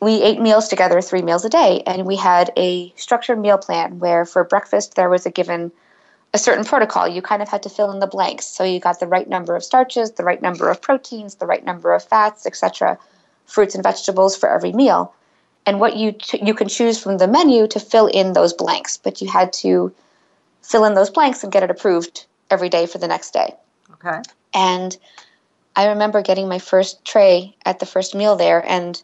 we 0.00 0.22
ate 0.22 0.40
meals 0.40 0.68
together, 0.68 1.00
three 1.00 1.22
meals 1.22 1.44
a 1.44 1.48
day, 1.48 1.82
and 1.86 2.06
we 2.06 2.16
had 2.16 2.52
a 2.56 2.92
structured 2.96 3.38
meal 3.38 3.58
plan 3.58 3.98
where 3.98 4.24
for 4.24 4.44
breakfast 4.44 4.94
there 4.94 5.10
was 5.10 5.26
a 5.26 5.30
given 5.30 5.72
a 6.34 6.38
certain 6.38 6.64
protocol. 6.64 7.08
You 7.08 7.22
kind 7.22 7.42
of 7.42 7.48
had 7.48 7.62
to 7.62 7.68
fill 7.70 7.90
in 7.90 8.00
the 8.00 8.06
blanks. 8.06 8.46
So 8.46 8.62
you 8.62 8.80
got 8.80 9.00
the 9.00 9.06
right 9.06 9.28
number 9.28 9.56
of 9.56 9.64
starches, 9.64 10.12
the 10.12 10.24
right 10.24 10.40
number 10.40 10.70
of 10.70 10.80
proteins, 10.80 11.36
the 11.36 11.46
right 11.46 11.64
number 11.64 11.94
of 11.94 12.04
fats, 12.04 12.46
etc., 12.46 12.98
fruits 13.46 13.74
and 13.74 13.82
vegetables 13.82 14.36
for 14.36 14.48
every 14.48 14.72
meal. 14.72 15.14
And 15.68 15.80
what 15.80 15.96
you 15.96 16.12
ch- 16.12 16.42
you 16.42 16.54
can 16.54 16.66
choose 16.66 16.98
from 16.98 17.18
the 17.18 17.28
menu 17.28 17.66
to 17.68 17.78
fill 17.78 18.06
in 18.06 18.32
those 18.32 18.54
blanks, 18.54 18.96
but 18.96 19.20
you 19.20 19.28
had 19.28 19.52
to 19.64 19.94
fill 20.62 20.86
in 20.86 20.94
those 20.94 21.10
blanks 21.10 21.42
and 21.42 21.52
get 21.52 21.62
it 21.62 21.70
approved 21.70 22.24
every 22.48 22.70
day 22.70 22.86
for 22.86 22.96
the 22.96 23.06
next 23.06 23.34
day. 23.34 23.54
Okay. 23.92 24.22
And 24.54 24.96
I 25.76 25.88
remember 25.88 26.22
getting 26.22 26.48
my 26.48 26.58
first 26.58 27.04
tray 27.04 27.54
at 27.66 27.80
the 27.80 27.84
first 27.84 28.14
meal 28.14 28.34
there, 28.34 28.64
and 28.66 29.02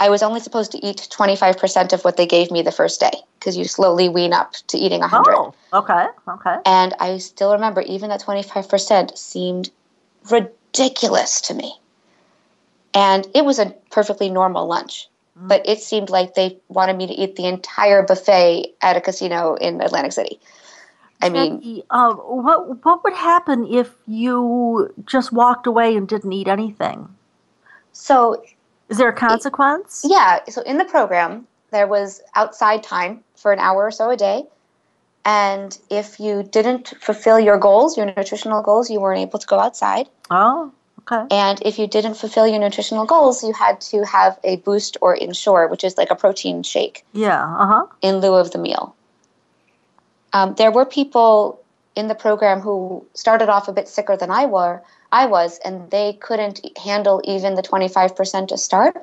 I 0.00 0.08
was 0.08 0.22
only 0.22 0.40
supposed 0.40 0.72
to 0.72 0.82
eat 0.82 1.08
25% 1.10 1.92
of 1.92 2.02
what 2.06 2.16
they 2.16 2.26
gave 2.26 2.50
me 2.50 2.62
the 2.62 2.72
first 2.72 3.00
day 3.00 3.12
because 3.38 3.58
you 3.58 3.64
slowly 3.66 4.08
wean 4.08 4.32
up 4.32 4.54
to 4.68 4.78
eating 4.78 5.00
100. 5.00 5.34
Oh, 5.34 5.54
okay. 5.74 6.06
Okay. 6.26 6.56
And 6.64 6.94
I 7.00 7.18
still 7.18 7.52
remember 7.52 7.82
even 7.82 8.08
that 8.08 8.22
25% 8.22 9.18
seemed 9.18 9.68
ridiculous 10.30 11.42
to 11.42 11.54
me. 11.54 11.78
And 12.94 13.26
it 13.34 13.44
was 13.44 13.58
a 13.58 13.74
perfectly 13.90 14.30
normal 14.30 14.66
lunch, 14.66 15.08
but 15.40 15.68
it 15.68 15.80
seemed 15.80 16.10
like 16.10 16.34
they 16.34 16.58
wanted 16.68 16.96
me 16.96 17.06
to 17.06 17.12
eat 17.12 17.36
the 17.36 17.46
entire 17.46 18.02
buffet 18.02 18.74
at 18.82 18.96
a 18.96 19.00
casino 19.00 19.54
in 19.54 19.80
Atlantic 19.80 20.12
City. 20.12 20.40
I 21.20 21.28
mean, 21.28 21.56
Jackie, 21.56 21.82
uh, 21.90 22.14
what 22.14 22.84
what 22.84 23.04
would 23.04 23.14
happen 23.14 23.66
if 23.66 23.94
you 24.06 24.94
just 25.04 25.32
walked 25.32 25.66
away 25.66 25.96
and 25.96 26.06
didn't 26.08 26.32
eat 26.32 26.48
anything? 26.48 27.08
so 27.92 28.42
Is 28.88 28.98
there 28.98 29.08
a 29.08 29.12
consequence? 29.12 30.02
Yeah, 30.04 30.40
so 30.48 30.62
in 30.62 30.78
the 30.78 30.84
program, 30.84 31.46
there 31.70 31.86
was 31.86 32.22
outside 32.34 32.82
time 32.82 33.24
for 33.36 33.52
an 33.52 33.58
hour 33.58 33.84
or 33.84 33.90
so 33.90 34.10
a 34.10 34.16
day. 34.16 34.44
And 35.24 35.76
if 35.90 36.20
you 36.20 36.42
didn't 36.42 36.94
fulfill 37.00 37.38
your 37.38 37.58
goals, 37.58 37.96
your 37.98 38.06
nutritional 38.06 38.62
goals, 38.62 38.88
you 38.88 39.00
weren't 39.00 39.20
able 39.20 39.38
to 39.38 39.46
go 39.46 39.58
outside. 39.58 40.08
Oh, 40.30 40.72
okay. 41.10 41.26
And 41.30 41.60
if 41.62 41.78
you 41.78 41.86
didn't 41.86 42.14
fulfill 42.14 42.46
your 42.46 42.58
nutritional 42.58 43.06
goals, 43.06 43.42
you 43.42 43.52
had 43.52 43.80
to 43.92 44.04
have 44.04 44.38
a 44.44 44.56
boost 44.56 44.96
or 45.00 45.14
ensure, 45.14 45.66
which 45.68 45.84
is 45.84 45.96
like 45.96 46.10
a 46.10 46.16
protein 46.16 46.62
shake 46.62 47.04
Yeah. 47.12 47.42
Uh 47.44 47.66
huh. 47.66 47.86
in 48.02 48.18
lieu 48.20 48.34
of 48.34 48.50
the 48.50 48.58
meal. 48.58 48.94
Um, 50.32 50.54
there 50.56 50.70
were 50.70 50.84
people 50.84 51.60
in 51.94 52.08
the 52.08 52.14
program 52.14 52.60
who 52.60 53.04
started 53.14 53.48
off 53.48 53.66
a 53.68 53.72
bit 53.72 53.88
sicker 53.88 54.16
than 54.16 54.30
I 54.30 54.46
were, 54.46 54.82
I 55.10 55.26
was, 55.26 55.58
and 55.64 55.90
they 55.90 56.12
couldn't 56.14 56.60
handle 56.78 57.20
even 57.24 57.54
the 57.54 57.62
25% 57.62 58.48
to 58.48 58.58
start. 58.58 58.94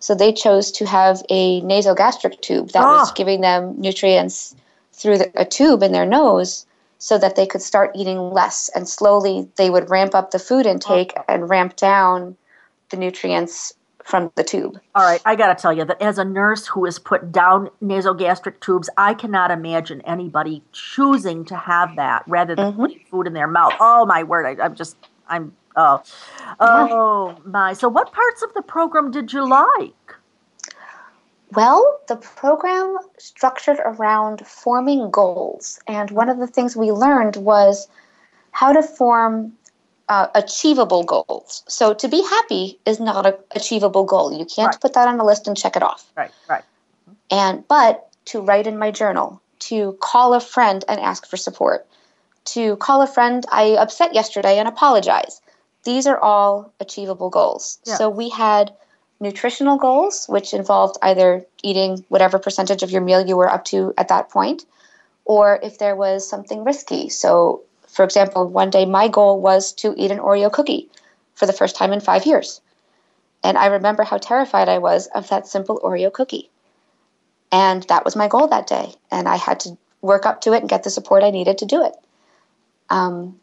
So 0.00 0.14
they 0.14 0.32
chose 0.32 0.70
to 0.72 0.84
have 0.84 1.22
a 1.30 1.62
nasogastric 1.62 2.40
tube 2.42 2.70
that 2.72 2.82
was 2.82 3.10
Ah. 3.10 3.12
giving 3.14 3.40
them 3.40 3.74
nutrients 3.78 4.54
through 4.92 5.18
the, 5.18 5.30
a 5.34 5.44
tube 5.44 5.82
in 5.82 5.92
their 5.92 6.04
nose 6.06 6.66
so 7.04 7.18
that 7.18 7.36
they 7.36 7.46
could 7.46 7.60
start 7.60 7.90
eating 7.94 8.18
less 8.30 8.70
and 8.74 8.88
slowly 8.88 9.46
they 9.56 9.68
would 9.68 9.90
ramp 9.90 10.14
up 10.14 10.30
the 10.30 10.38
food 10.38 10.64
intake 10.64 11.12
and 11.28 11.50
ramp 11.50 11.76
down 11.76 12.34
the 12.88 12.96
nutrients 12.96 13.74
from 14.02 14.32
the 14.36 14.42
tube. 14.42 14.80
All 14.94 15.04
right, 15.04 15.20
I 15.26 15.36
got 15.36 15.54
to 15.54 15.60
tell 15.60 15.70
you 15.70 15.84
that 15.84 16.00
as 16.00 16.16
a 16.16 16.24
nurse 16.24 16.66
who 16.66 16.86
has 16.86 16.98
put 16.98 17.30
down 17.30 17.68
nasogastric 17.82 18.58
tubes, 18.60 18.88
I 18.96 19.12
cannot 19.12 19.50
imagine 19.50 20.00
anybody 20.06 20.62
choosing 20.72 21.44
to 21.44 21.56
have 21.56 21.94
that 21.96 22.22
rather 22.26 22.56
than 22.56 22.72
mm-hmm. 22.72 22.80
putting 22.80 23.00
food 23.10 23.26
in 23.26 23.34
their 23.34 23.48
mouth. 23.48 23.74
Oh 23.80 24.06
my 24.06 24.22
word! 24.22 24.58
I, 24.58 24.64
I'm 24.64 24.74
just, 24.74 24.96
I'm, 25.28 25.54
oh, 25.76 26.02
oh 26.58 27.36
my. 27.44 27.74
So, 27.74 27.90
what 27.90 28.14
parts 28.14 28.42
of 28.42 28.54
the 28.54 28.62
program 28.62 29.10
did 29.10 29.30
you 29.30 29.46
like? 29.46 30.14
Well, 31.52 32.00
the 32.08 32.16
program 32.16 32.98
structured 33.18 33.78
around 33.84 34.46
forming 34.46 35.10
goals. 35.10 35.78
And 35.86 36.10
one 36.10 36.28
of 36.28 36.38
the 36.38 36.46
things 36.46 36.76
we 36.76 36.90
learned 36.90 37.36
was 37.36 37.88
how 38.50 38.72
to 38.72 38.82
form 38.82 39.52
uh, 40.08 40.28
achievable 40.34 41.04
goals. 41.04 41.62
So 41.68 41.94
to 41.94 42.08
be 42.08 42.22
happy 42.22 42.78
is 42.84 43.00
not 43.00 43.26
an 43.26 43.34
achievable 43.52 44.04
goal. 44.04 44.32
You 44.32 44.44
can't 44.44 44.68
Right. 44.68 44.80
put 44.80 44.94
that 44.94 45.08
on 45.08 45.18
a 45.20 45.24
list 45.24 45.46
and 45.46 45.56
check 45.56 45.76
it 45.76 45.82
off. 45.82 46.04
Right, 46.16 46.30
right. 46.48 46.64
And 47.30 47.66
but 47.68 48.08
to 48.26 48.40
write 48.40 48.66
in 48.66 48.78
my 48.78 48.90
journal, 48.90 49.40
to 49.60 49.96
call 50.00 50.34
a 50.34 50.40
friend 50.40 50.84
and 50.88 51.00
ask 51.00 51.26
for 51.26 51.36
support, 51.36 51.86
to 52.46 52.76
call 52.76 53.00
a 53.00 53.06
friend 53.06 53.44
I 53.50 53.76
upset 53.76 54.14
yesterday 54.14 54.58
and 54.58 54.68
apologize. 54.68 55.40
These 55.84 56.06
are 56.06 56.18
all 56.18 56.72
achievable 56.80 57.30
goals. 57.30 57.78
Yeah. 57.84 57.96
So 57.96 58.10
we 58.10 58.28
had 58.28 58.72
nutritional 59.24 59.76
goals, 59.76 60.26
which 60.28 60.54
involved 60.54 60.96
either 61.02 61.44
eating 61.62 62.04
whatever 62.08 62.38
percentage 62.38 62.84
of 62.84 62.90
your 62.92 63.00
meal 63.00 63.26
you 63.26 63.36
were 63.36 63.50
up 63.50 63.64
to 63.64 63.92
at 63.98 64.08
that 64.08 64.30
point, 64.30 64.64
or 65.24 65.58
if 65.62 65.78
there 65.78 65.96
was 65.96 66.28
something 66.28 66.62
risky. 66.62 67.08
So, 67.08 67.62
for 67.88 68.04
example, 68.04 68.46
one 68.46 68.70
day 68.70 68.84
my 68.84 69.08
goal 69.08 69.40
was 69.40 69.72
to 69.74 69.94
eat 69.96 70.12
an 70.12 70.18
Oreo 70.18 70.52
cookie 70.52 70.88
for 71.34 71.46
the 71.46 71.52
first 71.52 71.74
time 71.74 71.92
in 71.92 72.00
five 72.00 72.26
years. 72.26 72.60
And 73.42 73.58
I 73.58 73.66
remember 73.66 74.04
how 74.04 74.18
terrified 74.18 74.68
I 74.68 74.78
was 74.78 75.08
of 75.08 75.28
that 75.28 75.46
simple 75.46 75.80
Oreo 75.82 76.12
cookie. 76.12 76.50
And 77.50 77.82
that 77.84 78.04
was 78.04 78.16
my 78.16 78.28
goal 78.28 78.46
that 78.48 78.66
day. 78.66 78.94
And 79.10 79.28
I 79.28 79.36
had 79.36 79.60
to 79.60 79.76
work 80.00 80.26
up 80.26 80.42
to 80.42 80.52
it 80.52 80.60
and 80.60 80.68
get 80.68 80.84
the 80.84 80.90
support 80.90 81.22
I 81.22 81.30
needed 81.30 81.58
to 81.58 81.66
do 81.66 81.84
it. 81.84 81.94
Um, 82.90 83.40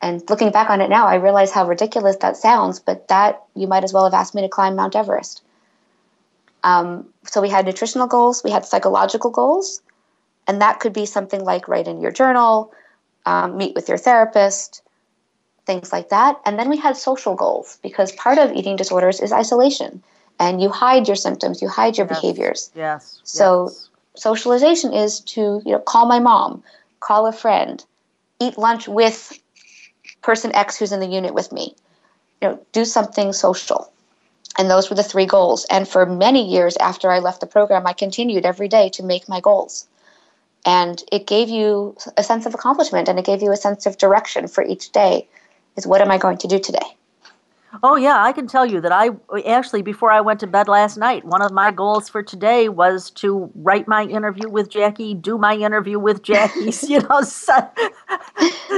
and 0.00 0.22
looking 0.30 0.50
back 0.50 0.70
on 0.70 0.80
it 0.80 0.90
now, 0.90 1.06
I 1.06 1.16
realize 1.16 1.50
how 1.50 1.66
ridiculous 1.66 2.16
that 2.16 2.36
sounds, 2.36 2.78
but 2.78 3.08
that 3.08 3.42
you 3.54 3.66
might 3.66 3.84
as 3.84 3.92
well 3.92 4.04
have 4.04 4.14
asked 4.14 4.34
me 4.34 4.42
to 4.42 4.48
climb 4.48 4.76
Mount 4.76 4.94
Everest. 4.94 5.42
Um, 6.62 7.08
so 7.24 7.40
we 7.40 7.48
had 7.48 7.66
nutritional 7.66 8.06
goals, 8.06 8.42
we 8.44 8.50
had 8.50 8.64
psychological 8.64 9.30
goals, 9.30 9.80
and 10.46 10.60
that 10.60 10.80
could 10.80 10.92
be 10.92 11.06
something 11.06 11.42
like 11.44 11.68
write 11.68 11.88
in 11.88 12.00
your 12.00 12.10
journal, 12.12 12.72
um, 13.26 13.56
meet 13.56 13.74
with 13.74 13.88
your 13.88 13.98
therapist, 13.98 14.82
things 15.66 15.92
like 15.92 16.08
that. 16.10 16.40
And 16.44 16.58
then 16.58 16.68
we 16.68 16.76
had 16.76 16.96
social 16.96 17.34
goals 17.34 17.78
because 17.82 18.12
part 18.12 18.38
of 18.38 18.52
eating 18.52 18.76
disorders 18.76 19.20
is 19.20 19.32
isolation, 19.32 20.02
and 20.38 20.60
you 20.60 20.70
hide 20.70 21.06
your 21.06 21.16
symptoms, 21.16 21.60
you 21.60 21.68
hide 21.68 21.98
your 21.98 22.06
Yes. 22.06 22.20
behaviors. 22.20 22.70
Yes. 22.74 23.20
So- 23.24 23.64
yes. 23.68 23.84
Socialization 24.16 24.92
is 24.92 25.20
to 25.20 25.62
you 25.64 25.72
know 25.72 25.78
call 25.78 26.06
my 26.06 26.18
mom, 26.18 26.64
call 26.98 27.26
a 27.26 27.32
friend, 27.32 27.84
eat 28.40 28.58
lunch 28.58 28.88
with 28.88 29.38
person 30.28 30.54
X 30.54 30.76
who's 30.76 30.92
in 30.92 31.00
the 31.00 31.06
unit 31.06 31.32
with 31.32 31.52
me. 31.52 31.74
You 32.42 32.48
know, 32.48 32.66
do 32.72 32.84
something 32.84 33.32
social. 33.32 33.90
And 34.58 34.70
those 34.70 34.90
were 34.90 34.96
the 34.96 35.02
three 35.02 35.24
goals. 35.24 35.64
And 35.70 35.88
for 35.88 36.04
many 36.04 36.46
years 36.46 36.76
after 36.76 37.10
I 37.10 37.20
left 37.20 37.40
the 37.40 37.46
program, 37.46 37.86
I 37.86 37.94
continued 37.94 38.44
every 38.44 38.68
day 38.68 38.90
to 38.90 39.02
make 39.02 39.26
my 39.26 39.40
goals. 39.40 39.88
And 40.66 41.02
it 41.10 41.26
gave 41.26 41.48
you 41.48 41.96
a 42.18 42.22
sense 42.22 42.44
of 42.44 42.52
accomplishment 42.52 43.08
and 43.08 43.18
it 43.18 43.24
gave 43.24 43.40
you 43.40 43.52
a 43.52 43.56
sense 43.56 43.86
of 43.86 43.96
direction 43.96 44.48
for 44.48 44.62
each 44.62 44.92
day 44.92 45.26
is 45.76 45.86
what 45.86 46.02
am 46.02 46.10
I 46.10 46.18
going 46.18 46.36
to 46.38 46.46
do 46.46 46.58
today? 46.58 46.97
Oh, 47.82 47.96
yeah, 47.96 48.22
I 48.22 48.32
can 48.32 48.46
tell 48.46 48.64
you 48.64 48.80
that 48.80 48.92
I 48.92 49.10
actually, 49.46 49.82
before 49.82 50.10
I 50.10 50.20
went 50.22 50.40
to 50.40 50.46
bed 50.46 50.68
last 50.68 50.96
night, 50.96 51.24
one 51.24 51.42
of 51.42 51.52
my 51.52 51.70
goals 51.70 52.08
for 52.08 52.22
today 52.22 52.68
was 52.68 53.10
to 53.12 53.50
write 53.54 53.86
my 53.86 54.04
interview 54.04 54.48
with 54.48 54.70
Jackie, 54.70 55.12
do 55.12 55.36
my 55.36 55.54
interview 55.54 55.98
with 55.98 56.22
Jackie, 56.22 56.72
you 56.86 57.00
know, 57.00 57.20
set, 57.20 57.76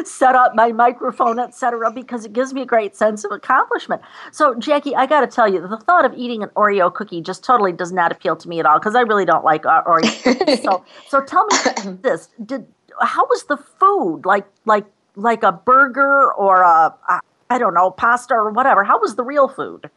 set 0.05 0.35
up 0.35 0.55
my 0.57 0.73
microphone, 0.73 1.39
etc., 1.39 1.93
because 1.93 2.25
it 2.25 2.33
gives 2.33 2.53
me 2.53 2.63
a 2.63 2.67
great 2.67 2.97
sense 2.97 3.25
of 3.25 3.31
accomplishment. 3.31 4.03
So, 4.33 4.55
Jackie, 4.57 4.97
I 4.97 5.07
got 5.07 5.21
to 5.21 5.29
tell 5.29 5.49
you, 5.49 5.67
the 5.67 5.77
thought 5.77 6.05
of 6.05 6.13
eating 6.15 6.43
an 6.43 6.49
Oreo 6.51 6.93
cookie 6.93 7.21
just 7.21 7.45
totally 7.45 7.73
does 7.73 7.93
not 7.93 8.11
appeal 8.11 8.35
to 8.37 8.49
me 8.49 8.59
at 8.59 8.67
all 8.67 8.79
because 8.79 8.97
I 8.97 9.03
really 9.03 9.25
don't 9.25 9.45
like 9.45 9.65
uh, 9.67 9.85
Oreo 9.85 10.23
cookies. 10.23 10.63
so, 10.63 10.85
so 11.09 11.23
tell 11.23 11.47
me 11.47 11.99
this: 12.03 12.29
Did 12.45 12.67
how 13.01 13.25
was 13.27 13.45
the 13.45 13.57
food? 13.57 14.23
Like, 14.25 14.47
like, 14.65 14.85
like 15.15 15.43
a 15.43 15.53
burger 15.53 16.33
or 16.33 16.63
a, 16.63 16.95
a 17.09 17.21
I 17.51 17.59
don't 17.59 17.75
know, 17.75 17.91
pasta 17.91 18.35
or 18.35 18.51
whatever. 18.51 18.85
How 18.85 18.99
was 18.99 19.17
the 19.17 19.25
real 19.25 19.49
food? 19.49 19.91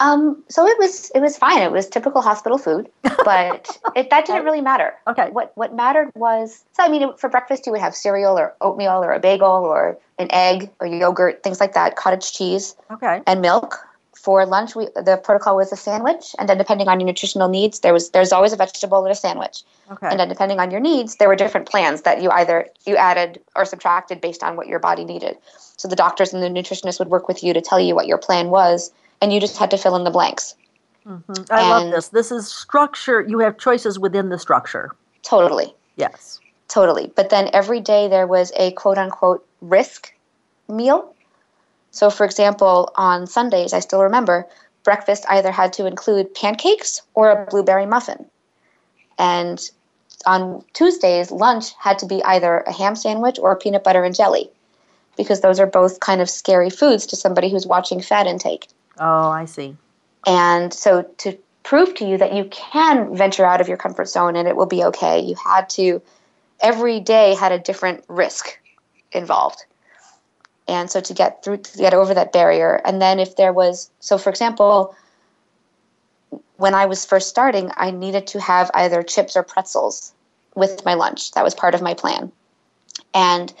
Um, 0.00 0.42
so 0.48 0.66
it 0.66 0.76
was 0.78 1.10
it 1.14 1.20
was 1.20 1.38
fine. 1.38 1.62
It 1.62 1.70
was 1.70 1.88
typical 1.88 2.22
hospital 2.22 2.58
food, 2.58 2.90
but 3.02 3.78
it, 3.96 4.10
that 4.10 4.26
didn't 4.26 4.44
really 4.44 4.60
matter. 4.60 4.94
Okay. 5.06 5.30
What 5.30 5.52
what 5.54 5.74
mattered 5.74 6.10
was 6.16 6.64
so 6.72 6.82
I 6.82 6.88
mean 6.88 7.16
for 7.16 7.30
breakfast 7.30 7.66
you 7.66 7.72
would 7.72 7.80
have 7.80 7.94
cereal 7.94 8.36
or 8.36 8.54
oatmeal 8.60 9.02
or 9.04 9.12
a 9.12 9.20
bagel 9.20 9.46
or 9.46 9.98
an 10.18 10.26
egg 10.32 10.70
or 10.80 10.88
yogurt 10.88 11.44
things 11.44 11.60
like 11.60 11.74
that, 11.74 11.94
cottage 11.94 12.32
cheese, 12.32 12.74
okay, 12.90 13.22
and 13.26 13.40
milk. 13.40 13.78
For 14.22 14.46
lunch, 14.46 14.76
we 14.76 14.86
the 14.94 15.20
protocol 15.22 15.56
was 15.56 15.72
a 15.72 15.76
sandwich, 15.76 16.36
and 16.38 16.48
then 16.48 16.56
depending 16.56 16.86
on 16.86 17.00
your 17.00 17.08
nutritional 17.08 17.48
needs, 17.48 17.80
there 17.80 17.92
was 17.92 18.10
there's 18.10 18.30
always 18.30 18.52
a 18.52 18.56
vegetable 18.56 19.02
and 19.04 19.10
a 19.10 19.16
sandwich. 19.16 19.64
Okay. 19.90 20.06
And 20.08 20.20
then 20.20 20.28
depending 20.28 20.60
on 20.60 20.70
your 20.70 20.78
needs, 20.78 21.16
there 21.16 21.26
were 21.26 21.34
different 21.34 21.68
plans 21.68 22.02
that 22.02 22.22
you 22.22 22.30
either 22.30 22.68
you 22.86 22.96
added 22.96 23.40
or 23.56 23.64
subtracted 23.64 24.20
based 24.20 24.44
on 24.44 24.54
what 24.54 24.68
your 24.68 24.78
body 24.78 25.04
needed. 25.04 25.36
So 25.76 25.88
the 25.88 25.96
doctors 25.96 26.32
and 26.32 26.40
the 26.40 26.48
nutritionist 26.48 27.00
would 27.00 27.08
work 27.08 27.26
with 27.26 27.42
you 27.42 27.52
to 27.52 27.60
tell 27.60 27.80
you 27.80 27.96
what 27.96 28.06
your 28.06 28.16
plan 28.16 28.50
was, 28.50 28.92
and 29.20 29.32
you 29.32 29.40
just 29.40 29.58
had 29.58 29.72
to 29.72 29.76
fill 29.76 29.96
in 29.96 30.04
the 30.04 30.10
blanks. 30.12 30.54
Mm-hmm. 31.04 31.52
I 31.52 31.60
and 31.60 31.68
love 31.70 31.90
this. 31.90 32.08
This 32.10 32.30
is 32.30 32.46
structure. 32.46 33.22
You 33.22 33.40
have 33.40 33.58
choices 33.58 33.98
within 33.98 34.28
the 34.28 34.38
structure. 34.38 34.94
Totally. 35.22 35.74
Yes. 35.96 36.38
Totally. 36.68 37.12
But 37.16 37.30
then 37.30 37.50
every 37.52 37.80
day 37.80 38.06
there 38.06 38.28
was 38.28 38.52
a 38.56 38.70
quote 38.72 38.98
unquote 38.98 39.44
risk 39.60 40.14
meal. 40.68 41.12
So, 41.92 42.10
for 42.10 42.24
example, 42.24 42.90
on 42.96 43.26
Sundays, 43.26 43.72
I 43.72 43.80
still 43.80 44.02
remember 44.02 44.48
breakfast 44.82 45.24
either 45.28 45.52
had 45.52 45.72
to 45.74 45.86
include 45.86 46.34
pancakes 46.34 47.02
or 47.14 47.30
a 47.30 47.46
blueberry 47.46 47.86
muffin. 47.86 48.26
And 49.18 49.60
on 50.26 50.64
Tuesdays, 50.72 51.30
lunch 51.30 51.72
had 51.78 51.98
to 52.00 52.06
be 52.06 52.22
either 52.24 52.58
a 52.66 52.72
ham 52.72 52.96
sandwich 52.96 53.38
or 53.38 53.52
a 53.52 53.56
peanut 53.56 53.84
butter 53.84 54.02
and 54.02 54.14
jelly 54.14 54.50
because 55.16 55.42
those 55.42 55.60
are 55.60 55.66
both 55.66 56.00
kind 56.00 56.20
of 56.20 56.30
scary 56.30 56.70
foods 56.70 57.06
to 57.06 57.16
somebody 57.16 57.50
who's 57.50 57.66
watching 57.66 58.00
fat 58.00 58.26
intake. 58.26 58.68
Oh, 58.98 59.28
I 59.28 59.44
see. 59.44 59.76
And 60.26 60.72
so 60.72 61.02
to 61.18 61.36
prove 61.62 61.94
to 61.96 62.06
you 62.06 62.16
that 62.18 62.32
you 62.32 62.46
can 62.46 63.14
venture 63.16 63.44
out 63.44 63.60
of 63.60 63.68
your 63.68 63.76
comfort 63.76 64.08
zone 64.08 64.36
and 64.36 64.48
it 64.48 64.56
will 64.56 64.66
be 64.66 64.82
okay, 64.84 65.20
you 65.20 65.34
had 65.34 65.68
to 65.70 66.00
every 66.60 67.00
day 67.00 67.34
had 67.34 67.52
a 67.52 67.58
different 67.58 68.04
risk 68.08 68.58
involved. 69.12 69.64
And 70.68 70.90
so 70.90 71.00
to 71.00 71.14
get 71.14 71.42
through 71.42 71.58
to 71.58 71.78
get 71.78 71.94
over 71.94 72.14
that 72.14 72.32
barrier 72.32 72.80
and 72.84 73.02
then 73.02 73.18
if 73.18 73.36
there 73.36 73.52
was 73.52 73.90
so 74.00 74.16
for 74.16 74.30
example 74.30 74.94
when 76.62 76.74
I 76.74 76.86
was 76.86 77.04
first 77.04 77.28
starting, 77.28 77.72
I 77.76 77.90
needed 77.90 78.28
to 78.28 78.40
have 78.40 78.70
either 78.74 79.02
chips 79.02 79.36
or 79.36 79.42
pretzels 79.42 80.12
with 80.54 80.84
my 80.84 80.94
lunch. 80.94 81.32
That 81.32 81.42
was 81.42 81.56
part 81.56 81.74
of 81.74 81.82
my 81.82 81.92
plan. 81.92 82.30
And 83.12 83.52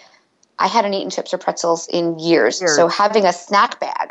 I 0.60 0.68
hadn't 0.68 0.94
eaten 0.94 1.10
chips 1.10 1.34
or 1.34 1.38
pretzels 1.38 1.88
in 1.88 2.20
years. 2.20 2.60
years. 2.60 2.76
So 2.76 2.86
having 2.86 3.24
a 3.24 3.32
snack 3.32 3.80
bag 3.80 4.10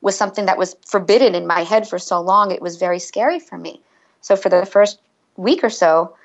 was 0.00 0.18
something 0.18 0.46
that 0.46 0.58
was 0.58 0.74
forbidden 0.84 1.36
in 1.36 1.46
my 1.46 1.60
head 1.60 1.86
for 1.86 2.00
so 2.00 2.20
long. 2.20 2.50
It 2.50 2.60
was 2.60 2.76
very 2.76 2.98
scary 2.98 3.38
for 3.38 3.56
me. 3.56 3.80
So 4.22 4.34
for 4.34 4.48
the 4.48 4.66
first 4.66 4.98
week 5.36 5.62
or 5.62 5.70
so, 5.70 6.16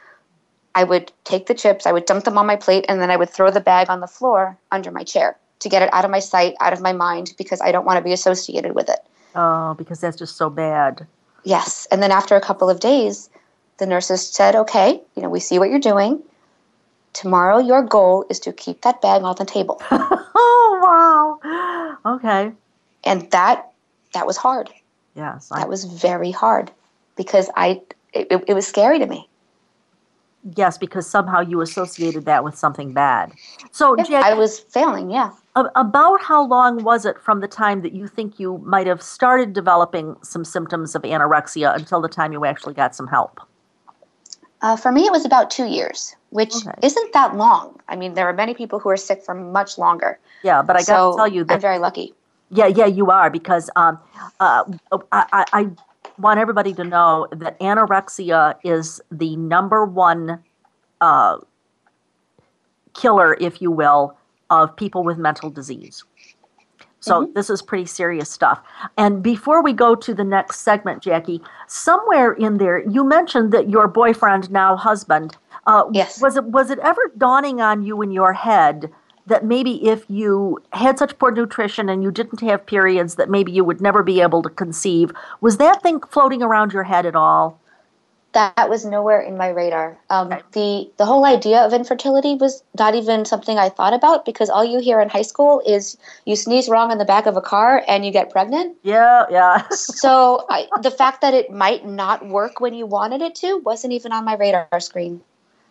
I 0.73 0.85
would 0.85 1.11
take 1.23 1.45
the 1.45 1.53
chips, 1.53 1.85
I 1.85 1.91
would 1.91 2.05
dump 2.05 2.23
them 2.23 2.37
on 2.39 2.47
my 2.47 2.55
plate, 2.55 2.85
and 2.89 2.99
then 2.99 3.11
I 3.11 3.17
would 3.17 3.29
throw 3.29 3.51
the 3.51 3.59
bag 3.59 3.91
on 3.91 3.99
the 3.99 4.07
floor 4.07 4.57
under 4.71 4.91
my 4.91 5.03
chair 5.03 5.37
to 5.59 5.69
get 5.69 5.81
it 5.81 5.93
out 5.93 6.05
of 6.05 6.11
my 6.11 6.19
sight, 6.19 6.55
out 6.59 6.73
of 6.73 6.81
my 6.81 6.93
mind, 6.93 7.33
because 7.37 7.61
I 7.61 7.71
don't 7.71 7.85
want 7.85 7.97
to 7.97 8.03
be 8.03 8.13
associated 8.13 8.75
with 8.75 8.89
it. 8.89 8.99
Oh, 9.35 9.73
because 9.73 9.99
that's 9.99 10.17
just 10.17 10.37
so 10.37 10.49
bad. 10.49 11.07
Yes. 11.43 11.87
And 11.91 12.01
then 12.01 12.11
after 12.11 12.35
a 12.35 12.41
couple 12.41 12.69
of 12.69 12.79
days, 12.79 13.29
the 13.77 13.85
nurses 13.85 14.27
said, 14.27 14.55
okay, 14.55 15.01
you 15.15 15.21
know, 15.21 15.29
we 15.29 15.39
see 15.39 15.59
what 15.59 15.69
you're 15.69 15.79
doing 15.79 16.23
tomorrow 17.17 17.57
your 17.57 17.81
goal 17.81 18.25
is 18.29 18.39
to 18.39 18.53
keep 18.53 18.81
that 18.81 19.01
bag 19.01 19.23
on 19.23 19.35
the 19.37 19.45
table. 19.45 19.81
oh 19.91 20.79
wow. 22.05 22.15
Okay. 22.15 22.51
And 23.03 23.29
that 23.31 23.71
that 24.13 24.27
was 24.27 24.37
hard. 24.37 24.69
Yes. 25.15 25.49
I, 25.51 25.59
that 25.59 25.69
was 25.69 25.85
very 25.85 26.31
hard 26.31 26.71
because 27.15 27.49
I 27.55 27.81
it, 28.13 28.43
it, 28.47 28.53
was 28.53 28.65
scary 28.65 28.99
to 28.99 29.05
me. 29.05 29.27
Yes, 30.55 30.77
because 30.77 31.07
somehow 31.07 31.41
you 31.41 31.61
associated 31.61 32.25
that 32.25 32.43
with 32.43 32.57
something 32.57 32.93
bad. 32.93 33.33
So 33.71 33.95
yeah, 34.07 34.21
I 34.23 34.33
was 34.33 34.59
failing, 34.59 35.09
yeah. 35.11 35.31
About 35.75 36.21
how 36.21 36.45
long 36.45 36.83
was 36.83 37.03
it 37.03 37.19
from 37.19 37.39
the 37.39 37.47
time 37.47 37.81
that 37.81 37.93
you 37.93 38.07
think 38.07 38.39
you 38.39 38.59
might 38.59 38.85
have 38.85 39.01
started 39.01 39.53
developing 39.53 40.15
some 40.21 40.45
symptoms 40.45 40.93
of 40.93 41.01
anorexia 41.01 41.75
until 41.75 41.99
the 41.99 42.07
time 42.07 42.31
you 42.31 42.45
actually 42.45 42.75
got 42.75 42.93
some 42.93 43.07
help? 43.07 43.39
Uh, 44.61 44.75
for 44.75 44.91
me, 44.91 45.05
it 45.05 45.11
was 45.11 45.25
about 45.25 45.49
two 45.49 45.65
years, 45.65 46.15
which 46.29 46.55
okay. 46.55 46.71
isn't 46.83 47.13
that 47.13 47.35
long. 47.35 47.79
I 47.87 47.95
mean, 47.95 48.13
there 48.13 48.27
are 48.27 48.33
many 48.33 48.53
people 48.53 48.77
who 48.79 48.89
are 48.89 48.97
sick 48.97 49.23
for 49.23 49.33
much 49.33 49.77
longer. 49.79 50.19
Yeah, 50.43 50.61
but 50.61 50.75
I 50.75 50.81
so 50.81 50.93
got 50.93 51.11
to 51.11 51.17
tell 51.17 51.27
you 51.27 51.43
that 51.45 51.55
I'm 51.55 51.61
very 51.61 51.79
lucky. 51.79 52.13
Yeah, 52.49 52.67
yeah, 52.67 52.85
you 52.85 53.09
are 53.09 53.29
because 53.29 53.69
um, 53.75 53.99
uh, 54.39 54.63
I, 55.11 55.45
I 55.53 55.69
want 56.19 56.39
everybody 56.39 56.73
to 56.73 56.83
know 56.83 57.27
that 57.31 57.59
anorexia 57.59 58.55
is 58.63 59.01
the 59.11 59.35
number 59.35 59.85
one 59.85 60.43
uh, 61.01 61.37
killer, 62.93 63.35
if 63.39 63.61
you 63.61 63.71
will, 63.71 64.16
of 64.49 64.75
people 64.75 65.03
with 65.03 65.17
mental 65.17 65.49
disease. 65.49 66.03
So 66.99 67.21
mm-hmm. 67.21 67.33
this 67.33 67.49
is 67.49 67.61
pretty 67.61 67.85
serious 67.85 68.29
stuff. 68.29 68.61
And 68.97 69.21
before 69.21 69.63
we 69.63 69.73
go 69.73 69.95
to 69.95 70.13
the 70.13 70.23
next 70.23 70.61
segment, 70.61 71.03
Jackie, 71.03 71.41
somewhere 71.67 72.33
in 72.33 72.57
there 72.57 72.87
you 72.87 73.03
mentioned 73.03 73.51
that 73.53 73.69
your 73.69 73.87
boyfriend, 73.87 74.51
now 74.51 74.75
husband, 74.75 75.37
uh, 75.67 75.83
yes. 75.91 76.21
was 76.21 76.37
it 76.37 76.45
was 76.45 76.69
it 76.69 76.79
ever 76.79 77.11
dawning 77.17 77.61
on 77.61 77.83
you 77.83 78.01
in 78.01 78.11
your 78.11 78.33
head 78.33 78.91
that 79.27 79.43
maybe 79.43 79.85
if 79.85 80.09
you 80.09 80.57
had 80.71 80.97
such 80.97 81.17
poor 81.19 81.31
nutrition 81.31 81.89
and 81.89 82.01
you 82.01 82.11
didn't 82.11 82.39
have 82.39 82.65
periods, 82.65 83.15
that 83.15 83.29
maybe 83.29 83.51
you 83.51 83.63
would 83.63 83.81
never 83.81 84.01
be 84.01 84.21
able 84.21 84.41
to 84.41 84.49
conceive? 84.49 85.11
Was 85.41 85.57
that 85.57 85.83
thing 85.83 85.99
floating 85.99 86.41
around 86.41 86.71
your 86.71 86.83
head 86.83 87.05
at 87.05 87.15
all? 87.15 87.59
That 88.37 88.69
was 88.69 88.85
nowhere 88.85 89.19
in 89.19 89.35
my 89.35 89.47
radar. 89.47 89.97
Um, 90.11 90.29
the 90.51 90.91
the 90.97 91.05
whole 91.07 91.25
idea 91.25 91.61
of 91.61 91.73
infertility 91.73 92.35
was 92.35 92.63
not 92.77 92.93
even 92.93 93.25
something 93.25 93.57
I 93.57 93.69
thought 93.69 93.93
about 93.93 94.25
because 94.25 94.47
all 94.47 94.63
you 94.63 94.79
hear 94.79 95.01
in 95.01 95.09
high 95.09 95.23
school 95.23 95.63
is 95.65 95.97
you 96.25 96.35
sneeze 96.35 96.69
wrong 96.69 96.91
in 96.91 96.99
the 96.99 97.05
back 97.05 97.25
of 97.25 97.35
a 97.35 97.41
car 97.41 97.83
and 97.87 98.05
you 98.05 98.11
get 98.11 98.29
pregnant. 98.29 98.77
Yeah, 98.83 99.25
yeah. 99.31 99.67
so 99.71 100.45
I, 100.51 100.67
the 100.83 100.91
fact 100.91 101.21
that 101.21 101.33
it 101.33 101.51
might 101.51 101.87
not 101.87 102.27
work 102.27 102.59
when 102.59 102.75
you 102.75 102.85
wanted 102.85 103.23
it 103.23 103.33
to 103.35 103.57
wasn't 103.65 103.93
even 103.93 104.11
on 104.11 104.23
my 104.23 104.35
radar 104.35 104.79
screen. 104.79 105.21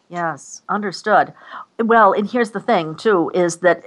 Yes, 0.09 0.62
understood. 0.68 1.33
Well, 1.79 2.12
and 2.12 2.29
here's 2.29 2.50
the 2.50 2.61
thing 2.61 2.96
too: 2.96 3.31
is 3.33 3.59
that 3.59 3.85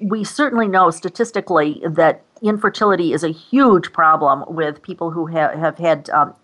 we 0.00 0.24
certainly 0.24 0.66
know 0.66 0.90
statistically 0.90 1.82
that 1.86 2.22
infertility 2.40 3.12
is 3.12 3.22
a 3.22 3.32
huge 3.32 3.92
problem 3.92 4.44
with 4.48 4.82
people 4.82 5.10
who 5.10 5.26
have, 5.26 5.54
have 5.58 5.78
had 5.78 6.08
um, 6.10 6.34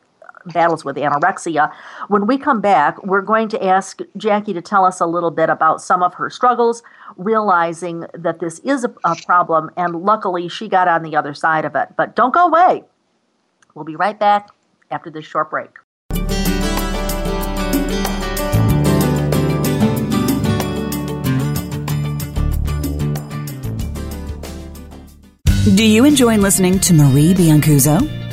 battles 0.47 0.85
with 0.85 0.97
anorexia. 0.97 1.73
When 2.09 2.27
we 2.27 2.39
come 2.39 2.61
back, 2.61 3.03
we're 3.05 3.23
going 3.23 3.49
to 3.49 3.65
ask 3.65 4.01
Jackie 4.17 4.53
to 4.53 4.63
tell 4.63 4.85
us 4.85 5.01
a 5.01 5.07
little 5.07 5.31
bit 5.31 5.51
about 5.51 5.81
some 5.81 6.03
of 6.03 6.15
her 6.15 6.31
struggles, 6.31 6.83
realizing 7.17 8.07
that 8.15 8.41
this 8.41 8.59
is 8.61 8.85
a, 8.85 8.95
a 9.05 9.17
problem, 9.27 9.71
and 9.77 10.03
luckily 10.03 10.49
she 10.49 10.69
got 10.69 10.89
on 10.89 11.03
the 11.03 11.17
other 11.17 11.35
side 11.35 11.65
of 11.65 11.75
it. 11.75 11.89
But 11.97 12.17
don't 12.17 12.35
go 12.35 12.47
away. 12.47 12.85
We'll 13.75 13.85
be 13.85 13.97
right 13.97 14.19
back 14.19 14.51
after 14.91 15.11
this 15.11 15.25
short 15.25 15.51
break. 15.51 15.71
Do 25.77 25.85
you 25.85 26.05
enjoy 26.05 26.39
listening 26.39 26.81
to 26.81 26.95
Marie 26.95 27.35
Biancuzzo? 27.35 28.20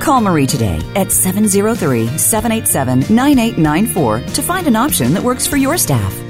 Call 0.00 0.20
Marie 0.20 0.46
today 0.46 0.80
at 0.96 1.12
703 1.12 2.18
787 2.18 3.14
9894 3.14 4.20
to 4.34 4.42
find 4.42 4.66
an 4.66 4.76
option 4.76 5.12
that 5.12 5.22
works 5.22 5.46
for 5.46 5.56
your 5.56 5.76
staff. 5.76 6.29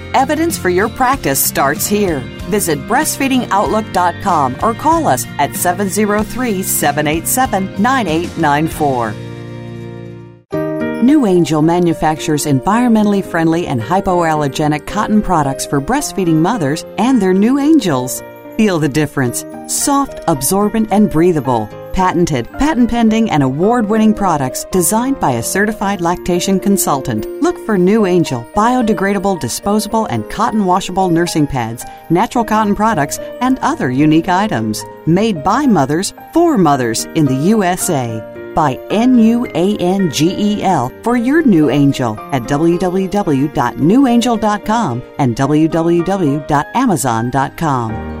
Evidence 0.13 0.57
for 0.57 0.69
your 0.69 0.89
practice 0.89 1.43
starts 1.43 1.87
here. 1.87 2.19
Visit 2.49 2.79
breastfeedingoutlook.com 2.79 4.57
or 4.61 4.73
call 4.73 5.07
us 5.07 5.25
at 5.39 5.55
703 5.55 6.63
787 6.63 7.81
9894. 7.81 9.13
NuAngel 11.01 11.63
manufactures 11.63 12.45
environmentally 12.45 13.25
friendly 13.25 13.65
and 13.65 13.81
hypoallergenic 13.81 14.85
cotton 14.85 15.21
products 15.21 15.65
for 15.65 15.81
breastfeeding 15.81 16.35
mothers 16.35 16.83
and 16.99 17.19
their 17.19 17.33
new 17.33 17.57
angels. 17.57 18.21
Feel 18.57 18.77
the 18.77 18.89
difference. 18.89 19.43
Soft, 19.67 20.19
absorbent, 20.27 20.91
and 20.91 21.09
breathable. 21.09 21.67
Patented, 21.93 22.49
patent 22.53 22.89
pending, 22.89 23.29
and 23.31 23.43
award 23.43 23.89
winning 23.89 24.13
products 24.13 24.65
designed 24.71 25.19
by 25.19 25.31
a 25.31 25.43
certified 25.43 25.99
lactation 26.01 26.59
consultant. 26.59 27.27
Look 27.41 27.57
for 27.65 27.77
NuAngel 27.77 28.53
biodegradable, 28.53 29.39
disposable, 29.39 30.05
and 30.05 30.29
cotton 30.29 30.65
washable 30.65 31.09
nursing 31.09 31.47
pads, 31.47 31.83
natural 32.09 32.45
cotton 32.45 32.75
products, 32.75 33.17
and 33.41 33.59
other 33.59 33.91
unique 33.91 34.29
items. 34.29 34.85
Made 35.05 35.43
by 35.43 35.65
mothers 35.65 36.13
for 36.33 36.57
mothers 36.57 37.03
in 37.15 37.25
the 37.25 37.35
USA. 37.35 38.25
By 38.55 38.79
N 38.89 39.17
U 39.17 39.45
A 39.53 39.75
N 39.77 40.09
G 40.11 40.33
E 40.37 40.63
L 40.63 40.91
for 41.03 41.17
your 41.17 41.43
new 41.43 41.69
angel 41.69 42.17
at 42.31 42.43
www.nuangel.com 42.43 45.03
and 45.17 45.35
www.amazon.com. 45.35 48.20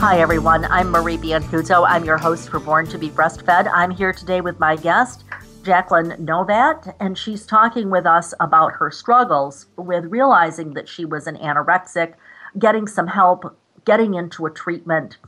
Hi, 0.00 0.18
everyone. 0.18 0.64
I'm 0.64 0.88
Marie 0.88 1.18
Biancuzzo. 1.18 1.84
I'm 1.86 2.06
your 2.06 2.16
host 2.16 2.48
for 2.48 2.58
Born 2.58 2.86
to 2.86 2.96
be 2.96 3.10
Breastfed. 3.10 3.70
I'm 3.70 3.90
here 3.90 4.14
today 4.14 4.40
with 4.40 4.58
my 4.58 4.74
guest, 4.74 5.24
Jacqueline 5.62 6.12
Novat, 6.12 6.94
and 7.00 7.18
she's 7.18 7.44
talking 7.44 7.90
with 7.90 8.06
us 8.06 8.32
about 8.40 8.72
her 8.72 8.90
struggles 8.90 9.66
with 9.76 10.06
realizing 10.06 10.72
that 10.72 10.88
she 10.88 11.04
was 11.04 11.26
an 11.26 11.36
anorexic, 11.36 12.14
getting 12.58 12.86
some 12.86 13.08
help, 13.08 13.54
getting 13.84 14.14
into 14.14 14.46
a 14.46 14.50
treatment. 14.50 15.18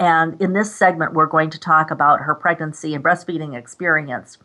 And 0.00 0.42
in 0.42 0.54
this 0.54 0.74
segment, 0.74 1.14
we're 1.14 1.26
going 1.26 1.50
to 1.50 1.60
talk 1.60 1.92
about 1.92 2.18
her 2.18 2.34
pregnancy 2.34 2.94
and 2.94 3.04
breastfeeding 3.04 3.56
experience. 3.56 4.38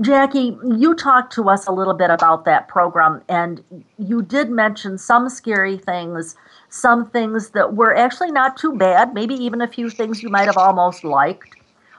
Jackie, 0.00 0.56
you 0.64 0.94
talked 0.94 1.34
to 1.34 1.50
us 1.50 1.66
a 1.66 1.72
little 1.72 1.92
bit 1.92 2.08
about 2.08 2.46
that 2.46 2.66
program, 2.66 3.20
and 3.28 3.62
you 3.98 4.22
did 4.22 4.48
mention 4.48 4.96
some 4.96 5.28
scary 5.28 5.76
things 5.76 6.34
some 6.70 7.08
things 7.10 7.50
that 7.50 7.74
were 7.74 7.94
actually 7.94 8.30
not 8.30 8.56
too 8.56 8.74
bad, 8.74 9.14
maybe 9.14 9.34
even 9.34 9.60
a 9.60 9.68
few 9.68 9.90
things 9.90 10.22
you 10.22 10.28
might 10.28 10.46
have 10.46 10.56
almost 10.56 11.04
liked. 11.04 11.56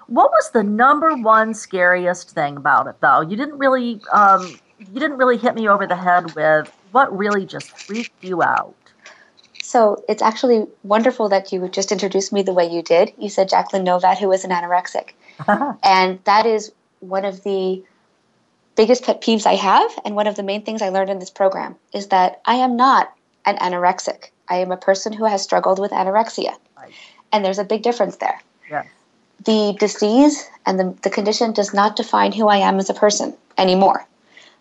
What 0.07 0.31
was 0.31 0.51
the 0.51 0.63
number 0.63 1.15
one 1.15 1.53
scariest 1.53 2.31
thing 2.31 2.57
about 2.57 2.87
it, 2.87 2.95
though? 3.01 3.21
You 3.21 3.37
didn't 3.37 3.57
really, 3.57 4.01
um, 4.11 4.59
you 4.79 4.99
didn't 4.99 5.17
really 5.17 5.37
hit 5.37 5.55
me 5.55 5.67
over 5.67 5.85
the 5.85 5.95
head 5.95 6.35
with 6.35 6.71
what 6.91 7.15
really 7.15 7.45
just 7.45 7.77
freaked 7.77 8.23
you 8.23 8.41
out. 8.41 8.75
So 9.61 10.03
it's 10.09 10.23
actually 10.23 10.65
wonderful 10.83 11.29
that 11.29 11.51
you 11.51 11.67
just 11.69 11.91
introduced 11.91 12.33
me 12.33 12.41
the 12.41 12.53
way 12.53 12.67
you 12.67 12.81
did. 12.81 13.13
You 13.19 13.29
said 13.29 13.49
Jacqueline 13.49 13.85
Novat, 13.85 14.17
who 14.17 14.31
is 14.31 14.43
an 14.43 14.49
anorexic, 14.49 15.09
and 15.83 16.19
that 16.23 16.47
is 16.47 16.71
one 17.01 17.23
of 17.23 17.43
the 17.43 17.83
biggest 18.75 19.03
pet 19.03 19.21
peeves 19.21 19.45
I 19.45 19.53
have, 19.55 19.91
and 20.03 20.15
one 20.15 20.25
of 20.25 20.35
the 20.35 20.43
main 20.43 20.63
things 20.63 20.81
I 20.81 20.89
learned 20.89 21.11
in 21.11 21.19
this 21.19 21.29
program 21.29 21.75
is 21.93 22.07
that 22.07 22.41
I 22.45 22.55
am 22.55 22.75
not 22.75 23.13
an 23.45 23.57
anorexic. 23.57 24.29
I 24.49 24.57
am 24.57 24.71
a 24.71 24.77
person 24.77 25.13
who 25.13 25.25
has 25.25 25.43
struggled 25.43 25.79
with 25.79 25.91
anorexia. 25.91 26.55
Right. 26.77 26.91
And 27.31 27.45
there's 27.45 27.59
a 27.59 27.63
big 27.63 27.83
difference 27.83 28.17
there. 28.17 28.41
Yes. 28.69 28.87
The 29.45 29.75
disease 29.79 30.49
and 30.65 30.79
the, 30.79 30.95
the 31.03 31.09
condition 31.09 31.53
does 31.53 31.73
not 31.73 31.95
define 31.95 32.31
who 32.31 32.47
I 32.47 32.57
am 32.57 32.77
as 32.79 32.89
a 32.89 32.93
person 32.93 33.35
anymore. 33.57 34.05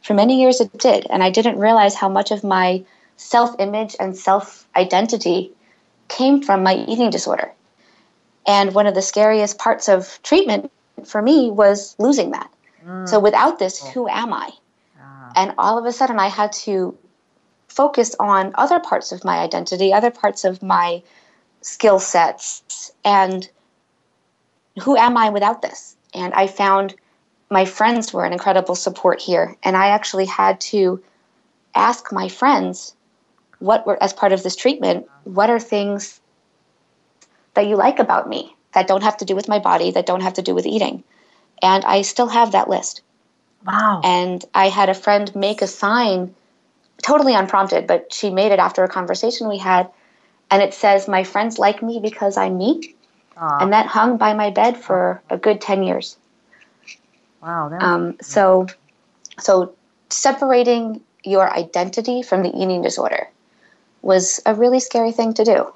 For 0.03 0.15
many 0.15 0.41
years 0.41 0.61
it 0.61 0.77
did, 0.79 1.07
and 1.11 1.23
I 1.23 1.31
didn't 1.31 1.59
realize 1.59 1.95
how 1.95 2.09
much 2.09 2.31
of 2.31 2.45
my 2.45 2.85
self 3.17 3.57
image 3.59 3.97
and 3.99 4.17
self 4.17 4.67
identity 4.77 5.53
came 6.07 6.43
from 6.43 6.63
my 6.63 6.75
eating 6.75 7.11
disorder. 7.11 7.53
And 8.47 8.75
one 8.75 8.87
of 8.87 8.95
the 8.95 9.03
scariest 9.03 9.59
parts 9.59 9.89
of 9.89 10.21
treatment 10.23 10.71
for 11.05 11.21
me 11.21 11.51
was 11.51 11.97
losing 11.99 12.31
that. 12.31 12.51
Mm. 12.87 13.09
So 13.09 13.19
without 13.19 13.59
this, 13.59 13.83
oh. 13.83 13.91
who 13.91 14.09
am 14.09 14.33
I? 14.33 14.51
Ah. 15.01 15.33
And 15.37 15.55
all 15.59 15.79
of 15.79 15.85
a 15.85 15.93
sudden, 15.93 16.19
I 16.19 16.29
had 16.29 16.53
to 16.65 16.97
focus 17.69 18.17
on 18.19 18.53
other 18.55 18.81
parts 18.81 19.13
of 19.13 19.25
my 19.25 19.39
identity, 19.39 19.93
other 19.93 20.11
parts 20.11 20.45
of 20.45 20.63
my 20.63 21.03
skill 21.61 21.99
sets, 21.99 22.93
and 23.05 23.49
who 24.83 24.97
am 24.97 25.17
I 25.17 25.31
without 25.31 25.63
this? 25.63 25.97
And 26.15 26.33
I 26.35 26.47
found 26.47 26.95
my 27.51 27.65
friends 27.65 28.13
were 28.13 28.25
an 28.25 28.33
incredible 28.33 28.75
support 28.75 29.21
here. 29.21 29.57
And 29.63 29.77
I 29.77 29.89
actually 29.89 30.27
had 30.27 30.61
to 30.63 31.03
ask 31.75 32.13
my 32.13 32.29
friends 32.29 32.95
what 33.59 33.87
were, 33.87 34.01
as 34.03 34.13
part 34.13 34.33
of 34.33 34.43
this 34.43 34.57
treatment, 34.57 35.09
what 35.25 35.51
are 35.51 35.61
things 35.61 36.21
that 37.55 37.67
you 37.67 37.77
like 37.77 37.99
about 37.99 38.29
me 38.29 38.55
that 38.75 38.87
don't 38.87 39.03
have 39.03 39.17
to 39.19 39.25
do 39.25 39.35
with 39.35 39.49
my 39.49 39.59
body, 39.59 39.91
that 39.91 40.07
don't 40.07 40.23
have 40.23 40.35
to 40.35 40.43
do 40.43 40.55
with 40.55 40.67
eating? 40.67 41.03
And 41.63 41.85
I 41.85 42.03
still 42.03 42.29
have 42.29 42.53
that 42.53 42.69
list. 42.69 43.03
Wow. 43.67 44.01
And 44.05 44.45
I 44.55 44.69
had 44.69 44.89
a 44.89 44.95
friend 44.95 45.35
make 45.35 45.63
a 45.63 45.67
sign 45.67 46.35
totally 47.03 47.35
unprompted, 47.35 47.87
but 47.87 48.13
she 48.13 48.31
made 48.31 48.53
it 48.53 48.59
after 48.59 48.85
a 48.85 48.89
conversation 48.89 49.49
we 49.49 49.59
had. 49.59 49.91
And 50.51 50.63
it 50.63 50.75
says, 50.75 51.09
My 51.09 51.25
friends 51.25 51.59
like 51.59 51.83
me 51.83 52.01
because 52.01 52.37
I'm 52.37 52.59
me. 52.59 52.95
Aww. 53.37 53.63
And 53.63 53.73
that 53.73 53.87
hung 53.87 54.17
by 54.17 54.35
my 54.35 54.51
bed 54.51 54.77
for 54.77 55.23
a 55.31 55.37
good 55.37 55.61
10 55.61 55.83
years. 55.83 56.17
Wow. 57.43 57.71
Um, 57.79 58.17
so, 58.21 58.67
so 59.39 59.75
separating 60.09 61.03
your 61.25 61.49
identity 61.51 62.23
from 62.23 62.43
the 62.43 62.51
eating 62.51 62.83
disorder 62.83 63.29
was 64.03 64.41
a 64.47 64.55
really 64.55 64.81
scary 64.81 65.13
thing 65.13 65.35
to 65.35 65.45
do 65.45 65.73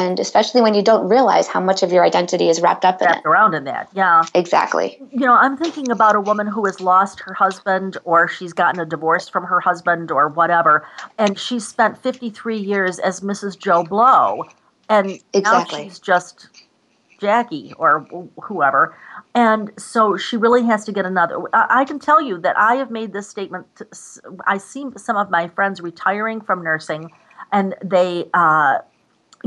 and 0.00 0.18
especially 0.20 0.60
when 0.60 0.74
you 0.74 0.82
don't 0.82 1.08
realize 1.08 1.46
how 1.46 1.60
much 1.60 1.82
of 1.82 1.92
your 1.92 2.04
identity 2.04 2.48
is 2.48 2.60
wrapped 2.60 2.84
up 2.84 3.00
in 3.00 3.06
wrapped 3.06 3.24
it. 3.24 3.28
around 3.28 3.54
in 3.54 3.64
that. 3.64 3.88
Yeah, 3.92 4.24
exactly. 4.34 5.00
You 5.10 5.26
know, 5.26 5.34
I'm 5.34 5.56
thinking 5.56 5.90
about 5.90 6.16
a 6.16 6.20
woman 6.20 6.46
who 6.46 6.64
has 6.66 6.80
lost 6.80 7.20
her 7.20 7.34
husband, 7.34 7.96
or 8.04 8.28
she's 8.28 8.52
gotten 8.52 8.80
a 8.80 8.86
divorce 8.86 9.28
from 9.28 9.44
her 9.44 9.60
husband, 9.60 10.10
or 10.10 10.28
whatever, 10.28 10.86
and 11.18 11.38
she 11.38 11.58
spent 11.60 11.98
53 12.02 12.58
years 12.58 12.98
as 12.98 13.20
Mrs. 13.20 13.58
Joe 13.58 13.84
Blow. 13.84 14.44
and 14.88 15.18
exactly. 15.32 15.78
now 15.78 15.84
she's 15.84 15.98
just 15.98 16.48
Jackie 17.20 17.72
or 17.78 18.00
whoever. 18.42 18.96
And 19.34 19.72
so 19.78 20.16
she 20.16 20.36
really 20.36 20.64
has 20.64 20.84
to 20.84 20.92
get 20.92 21.06
another. 21.06 21.42
I 21.52 21.84
can 21.84 21.98
tell 21.98 22.20
you 22.20 22.38
that 22.40 22.56
I 22.58 22.76
have 22.76 22.90
made 22.90 23.12
this 23.12 23.28
statement. 23.28 23.66
I 24.46 24.58
see 24.58 24.86
some 24.96 25.16
of 25.16 25.30
my 25.30 25.48
friends 25.48 25.80
retiring 25.80 26.40
from 26.40 26.62
nursing, 26.62 27.10
and 27.50 27.74
they 27.82 28.28
uh, 28.34 28.78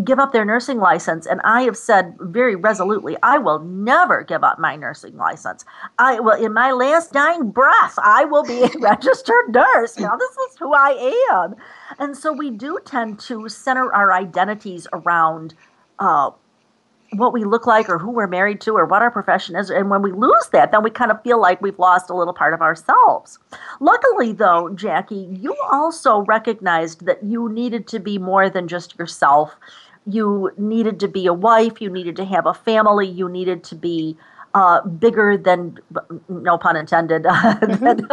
give 0.04 0.20
up 0.20 0.32
their 0.32 0.46
nursing 0.46 0.80
license. 0.80 1.26
And 1.26 1.42
I 1.44 1.64
have 1.64 1.78
said 1.78 2.16
very 2.20 2.56
resolutely, 2.56 3.18
I 3.24 3.38
will 3.38 3.60
never 3.60 4.24
give 4.24 4.44
up 4.44 4.60
my 4.60 4.76
nursing 4.76 5.18
license. 5.18 5.66
I 5.98 6.20
will, 6.20 6.44
in 6.44 6.54
my 6.54 6.72
last 6.72 7.14
dying 7.14 7.52
breath, 7.52 7.96
I 8.04 8.26
will 8.26 8.44
be 8.44 8.64
a 8.64 8.70
registered 8.80 9.50
nurse. 9.50 9.98
Now, 9.98 10.16
this 10.16 10.32
is 10.32 10.58
who 10.58 10.74
I 10.74 11.18
am. 11.32 11.56
And 12.00 12.16
so 12.16 12.32
we 12.32 12.52
do 12.52 12.80
tend 12.86 13.20
to 13.22 13.50
center 13.50 13.94
our 13.94 14.14
identities 14.14 14.88
around. 14.94 15.54
Uh, 16.00 16.32
what 17.14 17.34
we 17.34 17.44
look 17.44 17.66
like 17.66 17.90
or 17.90 17.98
who 17.98 18.12
we're 18.12 18.28
married 18.28 18.60
to 18.62 18.76
or 18.76 18.86
what 18.86 19.02
our 19.02 19.12
profession 19.12 19.56
is. 19.56 19.70
And 19.70 19.90
when 19.90 20.02
we 20.02 20.12
lose 20.12 20.50
that, 20.52 20.72
then 20.72 20.84
we 20.84 20.90
kind 20.90 21.12
of 21.12 21.22
feel 21.24 21.40
like 21.40 21.62
we've 21.62 21.80
lost 21.80 22.10
a 22.10 22.16
little 22.16 22.34
part 22.34 22.54
of 22.54 22.62
ourselves. 22.62 23.40
Luckily, 23.80 24.34
though, 24.34 24.70
Jackie, 24.70 25.28
you 25.32 25.56
also 25.72 26.20
recognized 26.22 27.06
that 27.06 27.24
you 27.24 27.50
needed 27.50 27.88
to 27.88 28.00
be 28.00 28.18
more 28.18 28.50
than 28.50 28.68
just 28.68 28.98
yourself. 29.00 29.56
You 30.08 30.52
needed 30.58 31.00
to 31.02 31.08
be 31.08 31.26
a 31.26 31.34
wife, 31.34 31.82
you 31.82 31.90
needed 31.90 32.16
to 32.18 32.26
have 32.26 32.46
a 32.46 32.54
family, 32.54 33.08
you 33.08 33.28
needed 33.30 33.64
to 33.66 33.76
be 33.76 34.18
uh, 34.54 34.82
bigger 34.82 35.38
than, 35.38 35.78
no 36.30 36.58
pun 36.58 36.76
intended, 36.76 37.24
than, 37.62 38.08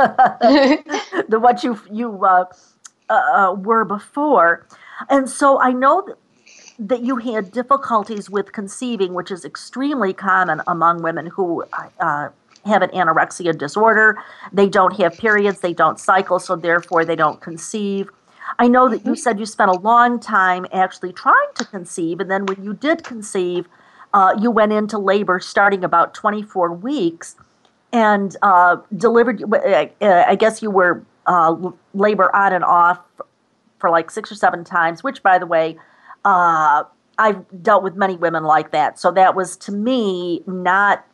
than 1.29 1.41
what 1.41 1.63
you, 1.63 1.81
you 1.91 2.25
uh, 2.25 2.45
uh, 3.09 3.55
were 3.57 3.85
before. 3.85 4.67
And 5.09 5.29
so 5.29 5.61
I 5.61 5.73
know 5.73 6.03
that 6.07 6.17
that 6.79 7.03
you 7.03 7.17
had 7.17 7.53
difficulties 7.53 8.29
with 8.29 8.53
conceiving, 8.53 9.15
which 9.15 9.31
is 9.31 9.45
extremely 9.45 10.13
common 10.13 10.61
among 10.67 11.03
women 11.03 11.27
who 11.27 11.65
uh, 12.01 12.29
have 12.65 12.83
an 12.83 12.91
anorexia 12.91 13.57
disorder. 13.57 14.19
They 14.53 14.69
don't 14.69 14.97
have 14.97 15.17
periods, 15.17 15.61
they 15.61 15.73
don't 15.73 16.01
cycle, 16.01 16.39
so 16.39 16.57
therefore 16.57 17.05
they 17.05 17.17
don't 17.17 17.41
conceive. 17.41 18.11
I 18.59 18.69
know 18.69 18.89
that 18.89 18.99
you 18.99 19.13
mm-hmm. 19.13 19.15
said 19.15 19.39
you 19.41 19.47
spent 19.47 19.71
a 19.71 19.79
long 19.79 20.21
time 20.21 20.67
actually 20.73 21.13
trying 21.13 21.49
to 21.57 21.65
conceive, 21.65 22.21
and 22.21 22.31
then 22.31 22.47
when 22.47 22.63
you 22.65 22.75
did 22.75 23.05
conceive, 23.05 23.67
uh, 24.13 24.35
you 24.41 24.51
went 24.51 24.73
into 24.73 24.99
labor 24.99 25.41
starting 25.41 25.83
about 25.85 26.15
24 26.15 26.73
weeks 26.73 27.37
and 27.93 28.37
uh, 28.43 28.77
delivered. 28.97 29.43
Uh, 29.53 29.87
I 30.01 30.37
guess 30.37 30.63
you 30.63 30.71
were 30.71 31.05
uh, 31.27 31.71
labor 31.95 32.35
on 32.35 32.53
and 32.53 32.65
off 32.65 33.01
for 33.79 33.91
like 33.91 34.11
six 34.11 34.31
or 34.31 34.35
seven 34.35 34.65
times, 34.65 35.03
which, 35.03 35.23
by 35.23 35.39
the 35.39 35.47
way, 35.47 35.77
uh, 36.25 36.85
I've 37.19 37.63
dealt 37.63 37.83
with 37.83 37.97
many 37.97 38.17
women 38.17 38.45
like 38.45 38.73
that. 38.73 38.99
So 38.99 39.11
that 39.13 39.35
was 39.35 39.57
to 39.59 39.73
me 39.73 40.43
not 40.47 41.05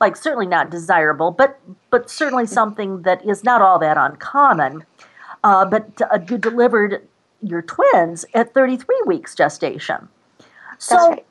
like 0.00 0.16
certainly 0.16 0.46
not 0.46 0.70
desirable, 0.70 1.30
but 1.30 1.60
but 1.90 2.10
certainly 2.10 2.46
something 2.60 3.02
that 3.02 3.24
is 3.28 3.44
not 3.44 3.62
all 3.62 3.78
that 3.78 3.96
uncommon. 3.96 4.84
Uh, 5.44 5.64
but 5.64 6.00
uh, 6.10 6.18
you 6.28 6.38
delivered 6.38 7.06
your 7.42 7.62
twins 7.62 8.24
at 8.34 8.52
33 8.54 9.02
weeks 9.06 9.34
gestation. 9.34 10.08
So 10.78 11.10
right. 11.10 11.26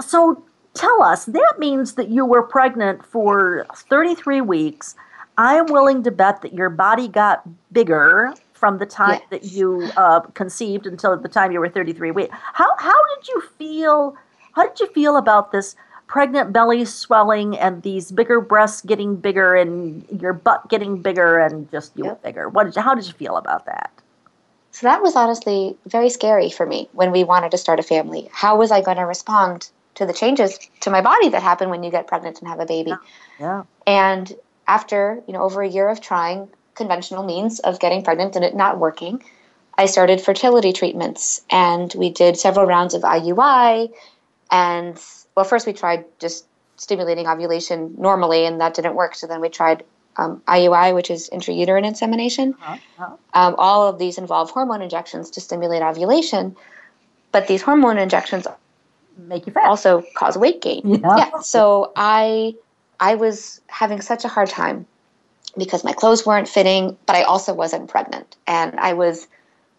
so 0.00 0.42
tell 0.74 1.02
us 1.02 1.26
that 1.26 1.54
means 1.58 1.94
that 1.94 2.08
you 2.08 2.24
were 2.24 2.42
pregnant 2.42 3.04
for 3.04 3.66
33 3.74 4.40
weeks. 4.40 4.96
I'm 5.36 5.66
willing 5.66 6.02
to 6.02 6.10
bet 6.10 6.42
that 6.42 6.54
your 6.54 6.70
body 6.70 7.06
got 7.06 7.46
bigger 7.72 8.34
from 8.54 8.78
the 8.78 8.86
time 8.86 9.20
yes. 9.20 9.22
that 9.30 9.44
you 9.52 9.88
uh, 9.96 10.20
conceived 10.20 10.86
until 10.86 11.16
the 11.16 11.28
time 11.28 11.52
you 11.52 11.60
were 11.60 11.68
33 11.68 12.10
weeks. 12.10 12.34
How 12.54 12.74
how 12.78 12.98
did 13.14 13.28
you 13.28 13.42
feel? 13.58 14.16
How 14.52 14.66
did 14.66 14.80
you 14.80 14.88
feel 14.88 15.16
about 15.16 15.52
this 15.52 15.76
pregnant 16.08 16.52
belly 16.52 16.84
swelling 16.84 17.56
and 17.56 17.82
these 17.82 18.10
bigger 18.10 18.40
breasts 18.40 18.82
getting 18.82 19.14
bigger 19.14 19.54
and 19.54 20.04
your 20.20 20.32
butt 20.32 20.68
getting 20.68 21.00
bigger 21.00 21.38
and 21.38 21.70
just 21.70 21.96
you 21.96 22.06
yep. 22.06 22.22
bigger? 22.22 22.48
What 22.48 22.64
did 22.64 22.76
you, 22.76 22.82
how 22.82 22.94
did 22.94 23.06
you 23.06 23.12
feel 23.12 23.36
about 23.36 23.66
that? 23.66 23.92
So 24.72 24.86
that 24.86 25.02
was 25.02 25.14
honestly 25.14 25.76
very 25.86 26.08
scary 26.08 26.50
for 26.50 26.66
me 26.66 26.88
when 26.92 27.12
we 27.12 27.24
wanted 27.24 27.50
to 27.50 27.58
start 27.58 27.78
a 27.78 27.82
family. 27.82 28.28
How 28.32 28.56
was 28.56 28.70
I 28.70 28.80
going 28.80 28.96
to 28.96 29.04
respond 29.04 29.70
to 29.96 30.06
the 30.06 30.12
changes 30.12 30.58
to 30.80 30.90
my 30.90 31.00
body 31.00 31.28
that 31.28 31.42
happen 31.42 31.68
when 31.68 31.82
you 31.82 31.90
get 31.90 32.06
pregnant 32.06 32.40
and 32.40 32.48
have 32.48 32.60
a 32.60 32.66
baby? 32.66 32.90
Yeah. 32.90 32.96
yeah. 33.38 33.62
And 33.86 34.34
after 34.66 35.22
you 35.26 35.34
know 35.34 35.42
over 35.42 35.62
a 35.62 35.68
year 35.68 35.88
of 35.88 36.00
trying, 36.00 36.48
conventional 36.74 37.24
means 37.24 37.60
of 37.60 37.80
getting 37.80 38.02
pregnant 38.02 38.34
and 38.34 38.44
it 38.44 38.54
not 38.54 38.78
working, 38.78 39.22
I 39.76 39.86
started 39.86 40.20
fertility 40.20 40.72
treatments 40.72 41.42
and 41.50 41.92
we 41.94 42.10
did 42.10 42.38
several 42.38 42.66
rounds 42.66 42.94
of 42.94 43.02
IUI. 43.02 43.92
And 44.50 44.98
well, 45.38 45.44
first 45.44 45.68
we 45.68 45.72
tried 45.72 46.04
just 46.18 46.46
stimulating 46.78 47.28
ovulation 47.28 47.94
normally, 47.96 48.44
and 48.44 48.60
that 48.60 48.74
didn't 48.74 48.96
work. 48.96 49.14
So 49.14 49.28
then 49.28 49.40
we 49.40 49.48
tried 49.48 49.84
um, 50.16 50.42
IUI, 50.48 50.92
which 50.96 51.12
is 51.12 51.30
intrauterine 51.32 51.86
insemination. 51.86 52.56
Uh-huh. 52.60 53.16
Um, 53.34 53.54
all 53.56 53.86
of 53.86 54.00
these 54.00 54.18
involve 54.18 54.50
hormone 54.50 54.82
injections 54.82 55.30
to 55.30 55.40
stimulate 55.40 55.80
ovulation, 55.80 56.56
but 57.30 57.46
these 57.46 57.62
hormone 57.62 57.98
injections 57.98 58.48
make 59.16 59.46
you 59.46 59.52
fat. 59.52 59.66
Also 59.66 60.02
cause 60.16 60.36
weight 60.36 60.60
gain. 60.60 60.82
Yeah. 60.84 61.16
yeah. 61.16 61.38
So 61.38 61.92
I 61.94 62.56
I 62.98 63.14
was 63.14 63.60
having 63.68 64.00
such 64.00 64.24
a 64.24 64.28
hard 64.28 64.48
time 64.48 64.86
because 65.56 65.84
my 65.84 65.92
clothes 65.92 66.26
weren't 66.26 66.48
fitting, 66.48 66.96
but 67.06 67.14
I 67.14 67.22
also 67.22 67.54
wasn't 67.54 67.88
pregnant. 67.88 68.34
And 68.48 68.74
I 68.80 68.94
was 68.94 69.28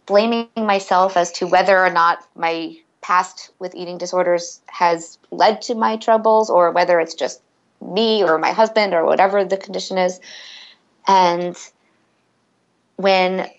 blaming 0.06 0.48
myself 0.56 1.18
as 1.18 1.34
to 1.34 1.48
whether 1.48 1.78
or 1.78 1.90
not 1.90 2.26
my 2.34 2.78
past 3.02 3.52
with 3.60 3.76
eating 3.76 3.98
disorders 3.98 4.62
has 4.68 5.18
led 5.32 5.62
to 5.64 5.76
my 5.76 5.98
troubles 5.98 6.50
or 6.50 6.72
whether 6.72 7.00
it's 7.00 7.16
just 7.16 7.42
me 7.82 8.24
or 8.24 8.38
my 8.38 8.52
husband 8.52 8.94
or 8.94 9.06
whatever 9.06 9.46
the 9.46 9.58
condition 9.58 9.98
is. 9.98 10.20
And 11.08 11.56
when 12.98 13.50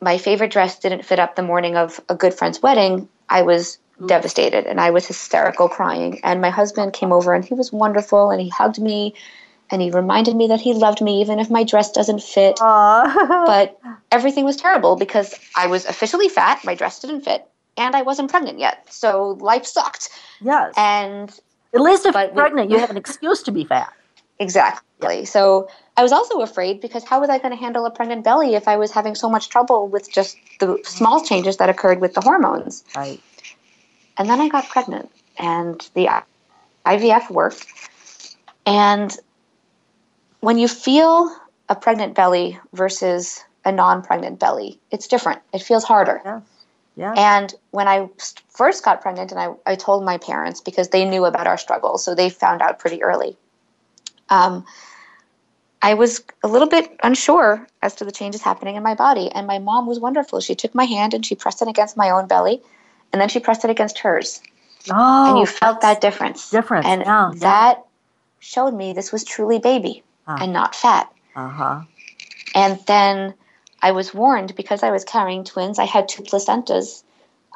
my 0.00 0.18
favorite 0.18 0.50
dress 0.50 0.78
didn't 0.78 1.04
fit 1.04 1.18
up 1.18 1.36
the 1.36 1.42
morning 1.42 1.76
of 1.76 2.00
a 2.08 2.14
good 2.14 2.34
friend's 2.34 2.62
wedding, 2.62 3.08
I 3.28 3.42
was 3.42 3.78
devastated 4.06 4.66
and 4.66 4.80
I 4.80 4.90
was 4.90 5.06
hysterical 5.06 5.68
crying. 5.68 6.20
And 6.22 6.40
my 6.40 6.50
husband 6.50 6.92
came 6.92 7.12
over 7.12 7.34
and 7.34 7.44
he 7.44 7.54
was 7.54 7.72
wonderful 7.72 8.30
and 8.30 8.40
he 8.40 8.48
hugged 8.48 8.80
me 8.80 9.14
and 9.70 9.82
he 9.82 9.90
reminded 9.90 10.34
me 10.34 10.48
that 10.48 10.60
he 10.60 10.72
loved 10.72 11.00
me 11.00 11.20
even 11.20 11.38
if 11.38 11.50
my 11.50 11.64
dress 11.64 11.90
doesn't 11.90 12.22
fit. 12.22 12.58
but 13.46 13.78
everything 14.10 14.44
was 14.44 14.56
terrible 14.56 14.96
because 14.96 15.34
I 15.56 15.66
was 15.66 15.84
officially 15.84 16.28
fat, 16.28 16.64
my 16.64 16.74
dress 16.74 17.00
didn't 17.00 17.22
fit, 17.22 17.46
and 17.78 17.94
I 17.94 18.02
wasn't 18.02 18.30
pregnant 18.30 18.58
yet. 18.58 18.92
So 18.92 19.38
life 19.40 19.64
sucked. 19.64 20.10
Yes. 20.40 20.74
And 20.76 21.30
at 21.72 21.80
least 21.80 22.06
if 22.06 22.14
you're 22.14 22.28
pregnant, 22.28 22.68
we, 22.68 22.74
you 22.74 22.80
have 22.80 22.90
an 22.90 22.96
excuse 22.96 23.42
to 23.44 23.52
be 23.52 23.64
fat. 23.64 23.92
Exactly. 24.38 25.24
So 25.24 25.68
I 25.96 26.02
was 26.02 26.12
also 26.12 26.40
afraid 26.40 26.80
because 26.80 27.04
how 27.04 27.20
was 27.20 27.30
I 27.30 27.38
going 27.38 27.50
to 27.50 27.56
handle 27.56 27.84
a 27.86 27.90
pregnant 27.90 28.24
belly 28.24 28.54
if 28.54 28.68
I 28.68 28.76
was 28.76 28.90
having 28.90 29.14
so 29.14 29.28
much 29.28 29.48
trouble 29.48 29.88
with 29.88 30.10
just 30.10 30.36
the 30.60 30.78
small 30.84 31.24
changes 31.24 31.56
that 31.56 31.68
occurred 31.68 32.00
with 32.00 32.14
the 32.14 32.20
hormones? 32.20 32.84
Right. 32.94 33.20
And 34.16 34.28
then 34.28 34.40
I 34.40 34.48
got 34.48 34.68
pregnant 34.68 35.10
and 35.38 35.88
the 35.94 36.08
IVF 36.86 37.30
worked. 37.30 37.66
And 38.66 39.16
when 40.40 40.58
you 40.58 40.68
feel 40.68 41.34
a 41.68 41.74
pregnant 41.74 42.14
belly 42.14 42.58
versus 42.72 43.42
a 43.64 43.72
non-pregnant 43.72 44.38
belly, 44.38 44.78
it's 44.90 45.08
different. 45.08 45.42
It 45.52 45.62
feels 45.62 45.84
harder. 45.84 46.20
Yeah. 46.24 46.40
Yeah. 46.98 47.14
And 47.16 47.54
when 47.70 47.86
I 47.86 48.08
first 48.50 48.84
got 48.84 49.00
pregnant, 49.00 49.30
and 49.30 49.40
I, 49.40 49.54
I 49.64 49.76
told 49.76 50.04
my 50.04 50.18
parents 50.18 50.60
because 50.60 50.88
they 50.88 51.04
knew 51.04 51.24
about 51.24 51.46
our 51.46 51.56
struggles, 51.56 52.04
so 52.04 52.16
they 52.16 52.28
found 52.28 52.60
out 52.60 52.80
pretty 52.80 53.04
early. 53.04 53.36
Um, 54.30 54.66
I 55.80 55.94
was 55.94 56.24
a 56.42 56.48
little 56.48 56.66
bit 56.66 56.90
unsure 57.04 57.64
as 57.82 57.94
to 57.96 58.04
the 58.04 58.10
changes 58.10 58.42
happening 58.42 58.74
in 58.74 58.82
my 58.82 58.96
body, 58.96 59.30
and 59.30 59.46
my 59.46 59.60
mom 59.60 59.86
was 59.86 60.00
wonderful. 60.00 60.40
She 60.40 60.56
took 60.56 60.74
my 60.74 60.86
hand 60.86 61.14
and 61.14 61.24
she 61.24 61.36
pressed 61.36 61.62
it 61.62 61.68
against 61.68 61.96
my 61.96 62.10
own 62.10 62.26
belly, 62.26 62.60
and 63.12 63.22
then 63.22 63.28
she 63.28 63.38
pressed 63.38 63.64
it 63.64 63.70
against 63.70 64.00
hers. 64.00 64.40
Oh, 64.90 65.28
and 65.28 65.38
you 65.38 65.46
felt 65.46 65.80
that 65.82 66.00
difference. 66.00 66.50
Difference, 66.50 66.84
and 66.84 67.02
yeah, 67.02 67.30
that 67.36 67.76
yeah. 67.76 67.82
showed 68.40 68.74
me 68.74 68.92
this 68.92 69.12
was 69.12 69.22
truly 69.22 69.60
baby 69.60 70.02
uh, 70.26 70.38
and 70.40 70.52
not 70.52 70.74
fat. 70.74 71.12
Uh-huh. 71.36 71.82
And 72.56 72.80
then 72.86 73.34
I 73.80 73.92
was 73.92 74.12
warned 74.12 74.54
because 74.56 74.82
I 74.82 74.90
was 74.90 75.04
carrying 75.04 75.44
twins, 75.44 75.78
I 75.78 75.84
had 75.84 76.08
two 76.08 76.22
placentas. 76.22 77.02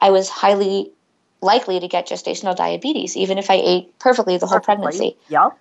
I 0.00 0.10
was 0.10 0.28
highly 0.28 0.92
likely 1.40 1.80
to 1.80 1.88
get 1.88 2.08
gestational 2.08 2.56
diabetes, 2.56 3.16
even 3.16 3.38
if 3.38 3.50
I 3.50 3.54
ate 3.54 3.98
perfectly 3.98 4.38
the 4.38 4.46
whole 4.46 4.60
perfectly. 4.60 4.84
pregnancy. 4.84 5.16
Yep. 5.28 5.58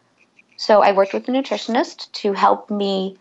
So 0.57 0.81
I 0.81 0.91
worked 0.91 1.13
with 1.13 1.27
a 1.27 1.31
nutritionist 1.31 2.11
to 2.13 2.33
help 2.33 2.69
me 2.69 3.17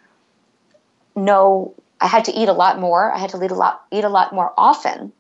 know 1.16 1.74
I 2.00 2.06
had 2.06 2.26
to 2.26 2.32
eat 2.32 2.48
a 2.48 2.52
lot 2.52 2.78
more. 2.78 3.12
I 3.12 3.18
had 3.18 3.30
to 3.30 3.42
eat 3.42 3.50
a 3.50 3.54
lot, 3.54 3.82
eat 3.90 4.04
a 4.04 4.08
lot 4.08 4.34
more 4.34 4.52
often, 4.56 5.12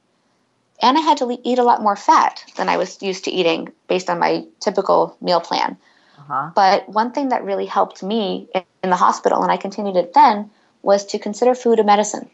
and 0.82 0.98
I 0.98 1.00
had 1.00 1.18
to 1.18 1.38
eat 1.42 1.58
a 1.58 1.62
lot 1.62 1.82
more 1.82 1.96
fat 1.96 2.44
than 2.56 2.68
I 2.68 2.76
was 2.76 3.02
used 3.02 3.24
to 3.24 3.30
eating 3.30 3.72
based 3.88 4.10
on 4.10 4.18
my 4.18 4.44
typical 4.60 5.16
meal 5.20 5.40
plan. 5.40 5.76
Uh-huh. 6.18 6.50
But 6.54 6.88
one 6.88 7.12
thing 7.12 7.30
that 7.30 7.44
really 7.44 7.66
helped 7.66 8.02
me 8.02 8.48
in 8.82 8.90
the 8.90 8.96
hospital, 8.96 9.42
and 9.42 9.50
I 9.50 9.56
continued 9.56 9.96
it 9.96 10.12
then, 10.14 10.50
was 10.82 11.06
to 11.06 11.18
consider 11.18 11.54
food 11.54 11.80
a 11.80 11.84
medicine. 11.84 12.28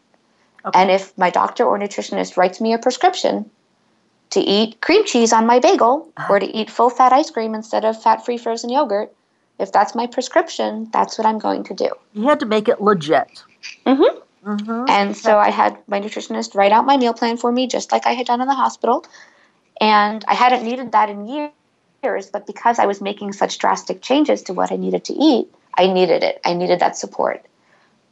Okay. 0.65 0.79
And 0.79 0.91
if 0.91 1.17
my 1.17 1.29
doctor 1.29 1.63
or 1.63 1.77
nutritionist 1.77 2.37
writes 2.37 2.59
me 2.59 2.73
a 2.73 2.77
prescription, 2.77 3.49
to 4.31 4.39
eat 4.39 4.81
cream 4.81 5.05
cheese 5.05 5.31
on 5.33 5.45
my 5.45 5.59
bagel 5.59 6.11
or 6.29 6.39
to 6.39 6.45
eat 6.45 6.69
full 6.69 6.89
fat 6.89 7.13
ice 7.13 7.31
cream 7.31 7.55
instead 7.55 7.85
of 7.85 8.01
fat 8.01 8.25
free 8.25 8.37
frozen 8.37 8.69
yogurt. 8.69 9.13
If 9.59 9.71
that's 9.71 9.95
my 9.95 10.05
prescription, 10.05 10.89
that's 10.91 11.17
what 11.17 11.25
I'm 11.25 11.39
going 11.39 11.63
to 11.65 11.73
do. 11.73 11.89
You 12.13 12.27
had 12.27 12.39
to 12.41 12.45
make 12.45 12.67
it 12.67 12.81
legit. 12.81 13.43
Mm-hmm. 13.85 14.49
Mm-hmm. 14.49 14.85
And 14.87 15.17
so 15.17 15.37
I 15.37 15.49
had 15.49 15.77
my 15.87 15.99
nutritionist 15.99 16.55
write 16.55 16.71
out 16.71 16.85
my 16.85 16.97
meal 16.97 17.13
plan 17.13 17.37
for 17.37 17.51
me, 17.51 17.67
just 17.67 17.91
like 17.91 18.05
I 18.05 18.11
had 18.11 18.27
done 18.27 18.39
in 18.41 18.47
the 18.47 18.53
hospital. 18.53 19.05
And 19.81 20.23
I 20.27 20.35
hadn't 20.35 20.63
needed 20.63 20.91
that 20.91 21.09
in 21.09 21.27
years, 21.27 22.29
but 22.31 22.45
because 22.45 22.79
I 22.79 22.85
was 22.85 23.01
making 23.01 23.33
such 23.33 23.57
drastic 23.57 24.01
changes 24.01 24.43
to 24.43 24.53
what 24.53 24.71
I 24.71 24.75
needed 24.75 25.05
to 25.05 25.13
eat, 25.13 25.51
I 25.73 25.87
needed 25.87 26.23
it. 26.23 26.39
I 26.45 26.53
needed 26.53 26.79
that 26.79 26.97
support. 26.97 27.43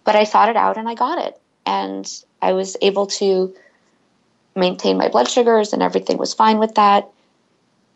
But 0.05 0.15
I 0.15 0.23
thought 0.25 0.49
it 0.49 0.55
out 0.55 0.77
and 0.77 0.87
I 0.87 0.95
got 0.95 1.19
it. 1.19 1.39
And 1.65 2.09
I 2.41 2.53
was 2.53 2.77
able 2.81 3.07
to 3.07 3.53
maintain 4.55 4.97
my 4.97 5.09
blood 5.09 5.27
sugars 5.27 5.73
and 5.73 5.83
everything 5.83 6.17
was 6.17 6.33
fine 6.33 6.59
with 6.59 6.75
that. 6.75 7.09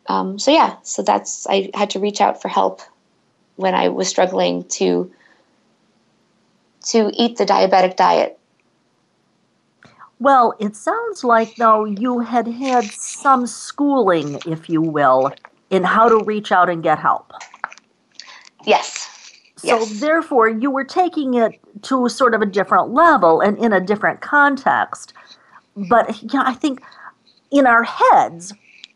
Um, 0.08 0.38
so, 0.40 0.52
yeah, 0.52 0.76
so 0.84 1.04
that's, 1.04 1.48
I 1.48 1.70
had 1.74 1.92
to 1.92 2.00
reach 2.00 2.20
out 2.20 2.42
for 2.42 2.50
help 2.50 2.82
when 3.56 3.76
I 3.76 3.90
was 3.90 4.08
struggling 4.08 4.64
to 4.70 5.12
to 6.88 7.12
eat 7.14 7.38
the 7.38 7.46
diabetic 7.46 7.96
diet? 7.96 8.40
Well, 10.20 10.54
it 10.60 10.76
sounds 10.76 11.24
like, 11.24 11.56
though, 11.56 11.86
you 11.86 12.20
had 12.20 12.48
had 12.48 12.86
some 12.86 13.48
schooling, 13.48 14.40
if 14.46 14.70
you 14.70 14.82
will, 14.82 15.32
in 15.70 15.84
how 15.84 16.10
to 16.10 16.24
reach 16.24 16.52
out 16.52 16.70
and 16.70 16.84
get 16.84 17.00
help. 17.00 17.32
Yes. 18.66 19.09
So, 19.62 19.80
yes. 19.80 20.00
therefore, 20.00 20.48
you 20.48 20.72
were 20.72 20.84
taking 20.84 21.34
it 21.34 21.60
to 21.84 22.08
sort 22.10 22.34
of 22.34 22.42
a 22.42 22.46
different 22.46 22.92
level 22.92 23.42
and 23.42 23.58
in 23.58 23.74
a 23.74 23.82
different 23.82 24.22
context. 24.22 25.14
But 25.76 26.08
mm-hmm. 26.08 26.28
yeah, 26.32 26.44
I 26.46 26.54
think 26.54 26.82
in 27.52 27.68
our 27.68 27.84
heads, 27.84 28.54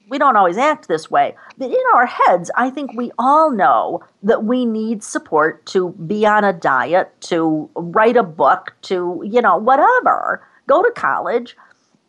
we 0.10 0.18
don't 0.18 0.36
always 0.36 0.58
act 0.58 0.88
this 0.88 1.10
way, 1.10 1.36
but 1.58 1.70
in 1.70 1.84
our 1.96 2.06
heads, 2.06 2.52
I 2.56 2.70
think 2.70 2.94
we 2.94 3.12
all 3.18 3.52
know 3.52 4.04
that 4.22 4.44
we 4.44 4.66
need 4.66 5.04
support 5.04 5.66
to 5.68 5.90
be 5.92 6.26
on 6.26 6.44
a 6.44 6.54
diet, 6.54 7.10
to 7.22 7.70
write 7.76 8.16
a 8.16 8.24
book, 8.24 8.74
to, 8.84 9.24
you 9.26 9.42
know, 9.42 9.58
whatever, 9.58 10.46
go 10.68 10.84
to 10.84 10.92
college. 10.92 11.58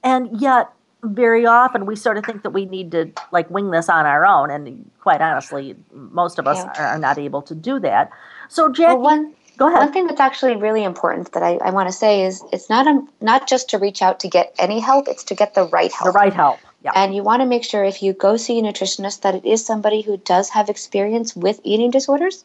And 0.03 0.41
yet, 0.41 0.71
very 1.03 1.47
often 1.47 1.87
we 1.87 1.97
sort 1.97 2.17
of 2.17 2.25
think 2.25 2.43
that 2.43 2.51
we 2.51 2.65
need 2.65 2.91
to 2.93 3.13
like 3.31 3.49
wing 3.51 3.71
this 3.71 3.89
on 3.89 4.07
our 4.07 4.25
own. 4.25 4.51
And 4.51 4.91
quite 5.01 5.21
honestly, 5.21 5.77
most 5.93 6.39
of 6.39 6.47
us 6.47 6.59
yeah. 6.59 6.95
are 6.95 6.99
not 6.99 7.19
able 7.19 7.43
to 7.43 7.55
do 7.55 7.79
that. 7.81 8.11
So, 8.55 8.69
Jackie. 8.71 8.95
Well, 8.95 9.03
one- 9.03 9.35
Go 9.57 9.69
ahead. 9.69 9.79
One 9.81 9.93
thing 9.93 10.07
that's 10.09 10.21
actually 10.21 10.57
really 10.57 10.83
important 10.83 11.31
that 11.33 11.45
I, 11.45 11.59
I 11.59 11.71
want 11.71 11.89
to 11.89 11.93
say 11.93 12.25
is 12.25 12.43
it's 12.53 12.69
not 12.69 12.89
a, 12.89 13.01
not 13.21 13.47
just 13.47 13.71
to 13.71 13.79
reach 13.79 14.03
out 14.03 14.19
to 14.21 14.29
get 14.29 14.53
any 14.59 14.81
help; 14.81 15.07
it's 15.07 15.23
to 15.25 15.35
get 15.37 15.55
the 15.55 15.65
right 15.69 15.93
help. 15.93 16.13
The 16.13 16.19
right 16.19 16.33
help. 16.33 16.59
Yeah. 16.83 16.91
And 16.97 17.15
you 17.15 17.23
want 17.23 17.41
to 17.43 17.47
make 17.47 17.63
sure 17.63 17.85
if 17.85 18.03
you 18.03 18.13
go 18.13 18.37
see 18.37 18.59
a 18.59 18.63
nutritionist 18.63 19.21
that 19.21 19.37
it 19.37 19.45
is 19.45 19.65
somebody 19.65 20.01
who 20.03 20.17
does 20.17 20.51
have 20.51 20.69
experience 20.69 21.37
with 21.37 21.61
eating 21.63 21.93
disorders, 21.93 22.43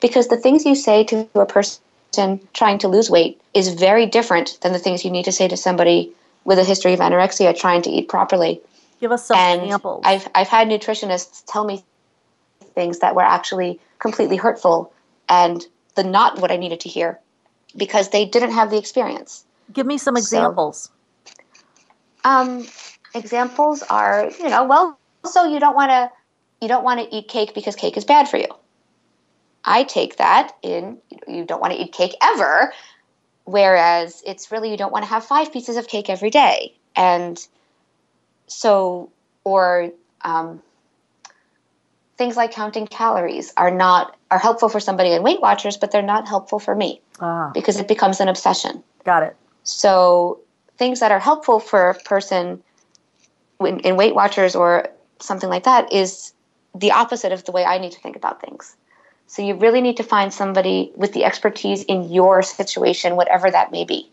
because 0.00 0.28
the 0.28 0.38
things 0.38 0.64
you 0.64 0.74
say 0.74 1.04
to 1.04 1.28
a 1.34 1.44
person 1.44 2.40
trying 2.54 2.78
to 2.78 2.88
lose 2.88 3.10
weight 3.10 3.38
is 3.52 3.68
very 3.68 4.06
different 4.06 4.58
than 4.62 4.72
the 4.72 4.78
things 4.78 5.04
you 5.04 5.10
need 5.10 5.26
to 5.26 5.32
say 5.32 5.46
to 5.46 5.58
somebody 5.58 6.10
with 6.44 6.58
a 6.58 6.64
history 6.64 6.94
of 6.94 7.00
anorexia 7.00 7.54
trying 7.54 7.82
to 7.82 7.90
eat 7.90 8.08
properly. 8.08 8.62
Give 8.98 9.12
us 9.12 9.26
some 9.26 9.36
and 9.36 9.62
examples. 9.62 10.02
I've 10.06 10.26
I've 10.34 10.48
had 10.48 10.68
nutritionists 10.68 11.42
tell 11.46 11.64
me 11.66 11.84
things 12.74 13.00
that 13.00 13.14
were 13.14 13.28
actually 13.36 13.78
completely 13.98 14.36
hurtful 14.36 14.90
and 15.28 15.64
the 15.94 16.04
not 16.04 16.40
what 16.40 16.50
I 16.50 16.56
needed 16.56 16.80
to 16.80 16.88
hear 16.88 17.18
because 17.76 18.10
they 18.10 18.24
didn't 18.24 18.52
have 18.52 18.70
the 18.70 18.78
experience. 18.78 19.44
Give 19.72 19.86
me 19.86 19.98
some 19.98 20.16
examples. 20.16 20.90
So, 22.24 22.30
um, 22.30 22.66
examples 23.14 23.82
are, 23.82 24.30
you 24.38 24.48
know, 24.48 24.64
well, 24.64 24.98
so 25.24 25.44
you 25.44 25.60
don't 25.60 25.74
want 25.74 25.90
to 25.90 26.10
you 26.60 26.68
don't 26.68 26.84
want 26.84 27.00
to 27.00 27.14
eat 27.14 27.28
cake 27.28 27.54
because 27.54 27.76
cake 27.76 27.96
is 27.96 28.04
bad 28.04 28.28
for 28.28 28.38
you. 28.38 28.48
I 29.64 29.84
take 29.84 30.16
that 30.16 30.56
in 30.62 30.98
you 31.26 31.44
don't 31.44 31.60
want 31.60 31.72
to 31.72 31.78
eat 31.80 31.92
cake 31.92 32.14
ever, 32.22 32.72
whereas 33.44 34.22
it's 34.24 34.52
really 34.52 34.70
you 34.70 34.76
don't 34.76 34.92
want 34.92 35.04
to 35.04 35.08
have 35.08 35.24
five 35.24 35.52
pieces 35.52 35.76
of 35.76 35.88
cake 35.88 36.08
every 36.08 36.30
day, 36.30 36.74
and 36.94 37.44
so 38.46 39.10
or 39.44 39.90
um, 40.22 40.62
things 42.16 42.36
like 42.36 42.52
counting 42.52 42.86
calories 42.86 43.52
are 43.56 43.70
not 43.70 44.16
are 44.30 44.38
helpful 44.38 44.68
for 44.68 44.80
somebody 44.80 45.12
in 45.12 45.22
Weight 45.22 45.40
Watchers, 45.40 45.76
but 45.76 45.90
they're 45.92 46.02
not 46.02 46.26
helpful 46.26 46.58
for 46.58 46.74
me 46.74 47.00
ah. 47.20 47.50
because 47.54 47.78
it 47.78 47.88
becomes 47.88 48.20
an 48.20 48.28
obsession. 48.28 48.82
Got 49.04 49.22
it. 49.22 49.36
So 49.62 50.40
things 50.78 51.00
that 51.00 51.12
are 51.12 51.20
helpful 51.20 51.60
for 51.60 51.90
a 51.90 51.94
person 51.94 52.62
in, 53.60 53.80
in 53.80 53.96
Weight 53.96 54.14
Watchers 54.14 54.56
or 54.56 54.88
something 55.20 55.48
like 55.48 55.64
that 55.64 55.92
is 55.92 56.32
the 56.74 56.92
opposite 56.92 57.32
of 57.32 57.44
the 57.44 57.52
way 57.52 57.64
I 57.64 57.78
need 57.78 57.92
to 57.92 58.00
think 58.00 58.16
about 58.16 58.40
things. 58.40 58.76
So 59.28 59.42
you 59.42 59.54
really 59.54 59.80
need 59.80 59.96
to 59.96 60.02
find 60.02 60.32
somebody 60.32 60.92
with 60.94 61.12
the 61.12 61.24
expertise 61.24 61.82
in 61.84 62.10
your 62.12 62.42
situation, 62.42 63.16
whatever 63.16 63.50
that 63.50 63.72
may 63.72 63.84
be. 63.84 64.10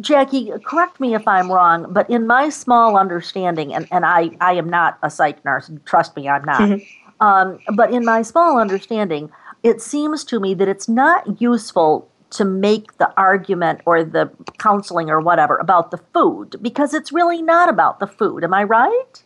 Jackie, 0.00 0.52
correct 0.64 0.98
me 1.00 1.14
if 1.14 1.26
I'm 1.26 1.50
wrong, 1.50 1.86
but 1.90 2.08
in 2.10 2.26
my 2.26 2.48
small 2.48 2.96
understanding, 2.96 3.72
and, 3.72 3.86
and 3.90 4.04
I, 4.04 4.30
I 4.40 4.54
am 4.54 4.68
not 4.68 4.98
a 5.02 5.10
psych 5.10 5.44
nurse, 5.44 5.70
trust 5.84 6.16
me, 6.16 6.28
I'm 6.28 6.44
not. 6.44 6.60
Mm-hmm. 6.60 7.24
Um, 7.24 7.58
but 7.74 7.92
in 7.92 8.04
my 8.04 8.22
small 8.22 8.58
understanding, 8.58 9.30
it 9.62 9.80
seems 9.80 10.24
to 10.24 10.40
me 10.40 10.54
that 10.54 10.68
it's 10.68 10.88
not 10.88 11.40
useful 11.40 12.08
to 12.30 12.44
make 12.44 12.96
the 12.98 13.12
argument 13.16 13.80
or 13.86 14.04
the 14.04 14.30
counseling 14.58 15.10
or 15.10 15.20
whatever 15.20 15.56
about 15.56 15.90
the 15.90 15.98
food 16.12 16.56
because 16.60 16.92
it's 16.92 17.12
really 17.12 17.42
not 17.42 17.68
about 17.68 18.00
the 18.00 18.06
food. 18.06 18.44
Am 18.44 18.52
I 18.52 18.64
right? 18.64 19.24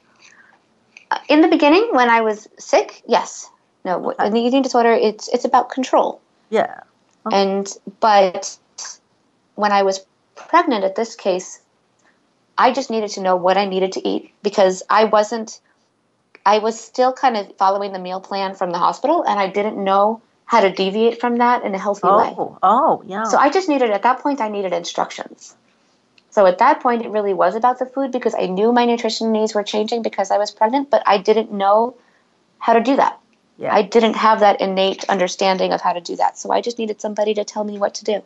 Uh, 1.11 1.19
in 1.29 1.41
the 1.41 1.49
beginning, 1.49 1.89
when 1.93 2.09
I 2.09 2.21
was 2.21 2.49
sick, 2.59 3.03
yes. 3.07 3.51
No, 3.85 4.13
okay. 4.13 4.27
in 4.27 4.33
the 4.33 4.41
eating 4.41 4.63
disorder, 4.63 4.93
it's 4.93 5.29
it's 5.29 5.45
about 5.45 5.69
control. 5.69 6.21
Yeah. 6.51 6.81
Okay. 7.27 7.43
And 7.43 7.77
but 7.99 8.57
when 9.55 9.73
I 9.73 9.83
was 9.83 10.05
pregnant 10.35 10.85
at 10.85 10.95
this 10.95 11.15
case, 11.15 11.61
I 12.57 12.73
just 12.73 12.91
needed 12.91 13.11
to 13.11 13.23
know 13.23 13.37
what 13.37 13.57
I 13.57 13.65
needed 13.65 13.93
to 13.93 14.09
eat 14.09 14.33
because 14.43 14.83
I 14.89 15.05
wasn't, 15.05 15.61
I 16.45 16.59
was 16.59 16.79
still 16.79 17.13
kind 17.13 17.37
of 17.37 17.57
following 17.57 17.93
the 17.93 17.99
meal 17.99 18.21
plan 18.21 18.55
from 18.55 18.71
the 18.71 18.79
hospital 18.79 19.23
and 19.23 19.39
I 19.39 19.49
didn't 19.49 19.83
know 19.83 20.21
how 20.45 20.61
to 20.61 20.71
deviate 20.71 21.21
from 21.21 21.37
that 21.37 21.65
in 21.65 21.75
a 21.75 21.79
healthy 21.79 22.03
oh, 22.05 22.19
way. 22.19 22.57
Oh, 22.63 23.03
yeah. 23.07 23.25
So 23.25 23.39
I 23.39 23.51
just 23.51 23.69
needed, 23.69 23.91
at 23.91 24.03
that 24.03 24.21
point, 24.21 24.41
I 24.41 24.49
needed 24.49 24.73
instructions. 24.73 25.55
So 26.31 26.47
at 26.47 26.59
that 26.59 26.81
point, 26.81 27.05
it 27.05 27.11
really 27.11 27.35
was 27.35 27.55
about 27.55 27.79
the 27.79 27.87
food 27.87 28.13
because 28.13 28.35
I 28.35 28.47
knew 28.47 28.73
my 28.73 28.85
nutrition 28.85 29.33
needs 29.33 29.55
were 29.55 29.63
changing 29.63 30.03
because 30.03 30.31
I 30.31 30.39
was 30.39 30.51
pregnant, 30.51 30.91
but 30.91 31.03
I 31.07 31.19
didn't 31.19 31.53
know 31.53 31.95
how 32.59 32.75
to 32.75 32.81
do 32.81 32.97
that. 32.97 33.19
Yeah. 33.59 33.75
I 33.75 33.83
didn't 33.83 34.15
have 34.15 34.41
that 34.41 34.61
innate 34.61 35.05
understanding 35.09 35.73
of 35.73 35.81
how 35.81 35.93
to 35.93 36.01
do 36.01 36.17
that. 36.17 36.39
So 36.39 36.51
I 36.51 36.61
just 36.61 36.79
needed 36.79 37.01
somebody 37.01 37.35
to 37.35 37.45
tell 37.45 37.65
me 37.65 37.79
what 37.79 37.95
to 37.97 38.05
do. 38.05 38.23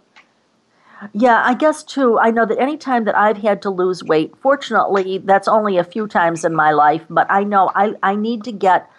Yeah, 1.12 1.42
I 1.44 1.54
guess 1.54 1.82
too. 1.82 2.18
I 2.18 2.30
know 2.30 2.46
that 2.46 2.58
any 2.58 2.76
time 2.76 3.04
that 3.04 3.16
I've 3.16 3.38
had 3.38 3.60
to 3.62 3.70
lose 3.70 4.02
weight, 4.02 4.34
fortunately, 4.40 5.18
that's 5.18 5.48
only 5.48 5.76
a 5.76 5.84
few 5.84 6.06
times 6.06 6.44
in 6.44 6.54
my 6.54 6.72
life, 6.72 7.02
but 7.10 7.26
I 7.30 7.44
know 7.44 7.70
I, 7.74 7.94
I 8.02 8.14
need 8.14 8.44
to 8.44 8.52
get 8.52 8.90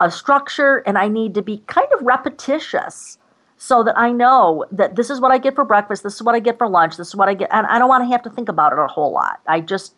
a 0.00 0.10
structure 0.10 0.78
and 0.86 0.96
I 0.96 1.08
need 1.08 1.34
to 1.34 1.42
be 1.42 1.58
kind 1.66 1.88
of 1.92 2.06
repetitious 2.06 3.18
so 3.56 3.82
that 3.82 3.98
I 3.98 4.12
know 4.12 4.64
that 4.72 4.96
this 4.96 5.10
is 5.10 5.20
what 5.20 5.32
I 5.32 5.38
get 5.38 5.54
for 5.54 5.64
breakfast, 5.64 6.02
this 6.02 6.14
is 6.14 6.22
what 6.22 6.34
I 6.34 6.40
get 6.40 6.56
for 6.56 6.68
lunch, 6.68 6.96
this 6.96 7.08
is 7.08 7.16
what 7.16 7.28
I 7.28 7.34
get. 7.34 7.50
And 7.52 7.66
I 7.66 7.78
don't 7.78 7.88
want 7.88 8.02
to 8.04 8.08
have 8.10 8.22
to 8.22 8.30
think 8.30 8.48
about 8.48 8.72
it 8.72 8.78
a 8.78 8.86
whole 8.86 9.12
lot. 9.12 9.40
I 9.46 9.60
just, 9.60 9.94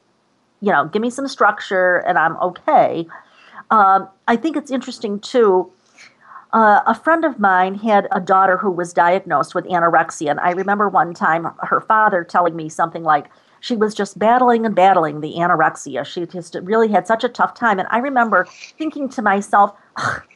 you 0.60 0.72
know, 0.72 0.86
give 0.86 1.02
me 1.02 1.10
some 1.10 1.28
structure 1.28 1.98
and 1.98 2.18
I'm 2.18 2.36
okay. 2.38 3.06
Um, 3.70 4.08
I 4.26 4.36
think 4.36 4.56
it's 4.56 4.70
interesting 4.70 5.20
too 5.20 5.70
uh, 6.52 6.80
a 6.86 6.94
friend 6.94 7.24
of 7.24 7.38
mine 7.38 7.74
had 7.76 8.08
a 8.10 8.20
daughter 8.20 8.56
who 8.58 8.70
was 8.70 8.92
diagnosed 8.92 9.54
with 9.54 9.64
anorexia. 9.66 10.30
And 10.30 10.40
I 10.40 10.50
remember 10.50 10.88
one 10.88 11.14
time 11.14 11.48
her 11.60 11.80
father 11.80 12.24
telling 12.24 12.56
me 12.56 12.68
something 12.68 13.02
like, 13.02 13.30
she 13.60 13.76
was 13.76 13.94
just 13.94 14.18
battling 14.18 14.66
and 14.66 14.74
battling 14.74 15.20
the 15.20 15.34
anorexia. 15.34 16.04
She 16.04 16.26
just 16.26 16.56
really 16.62 16.88
had 16.88 17.06
such 17.06 17.22
a 17.22 17.28
tough 17.28 17.54
time. 17.54 17.78
And 17.78 17.86
I 17.92 17.98
remember 17.98 18.46
thinking 18.76 19.08
to 19.10 19.22
myself, 19.22 19.72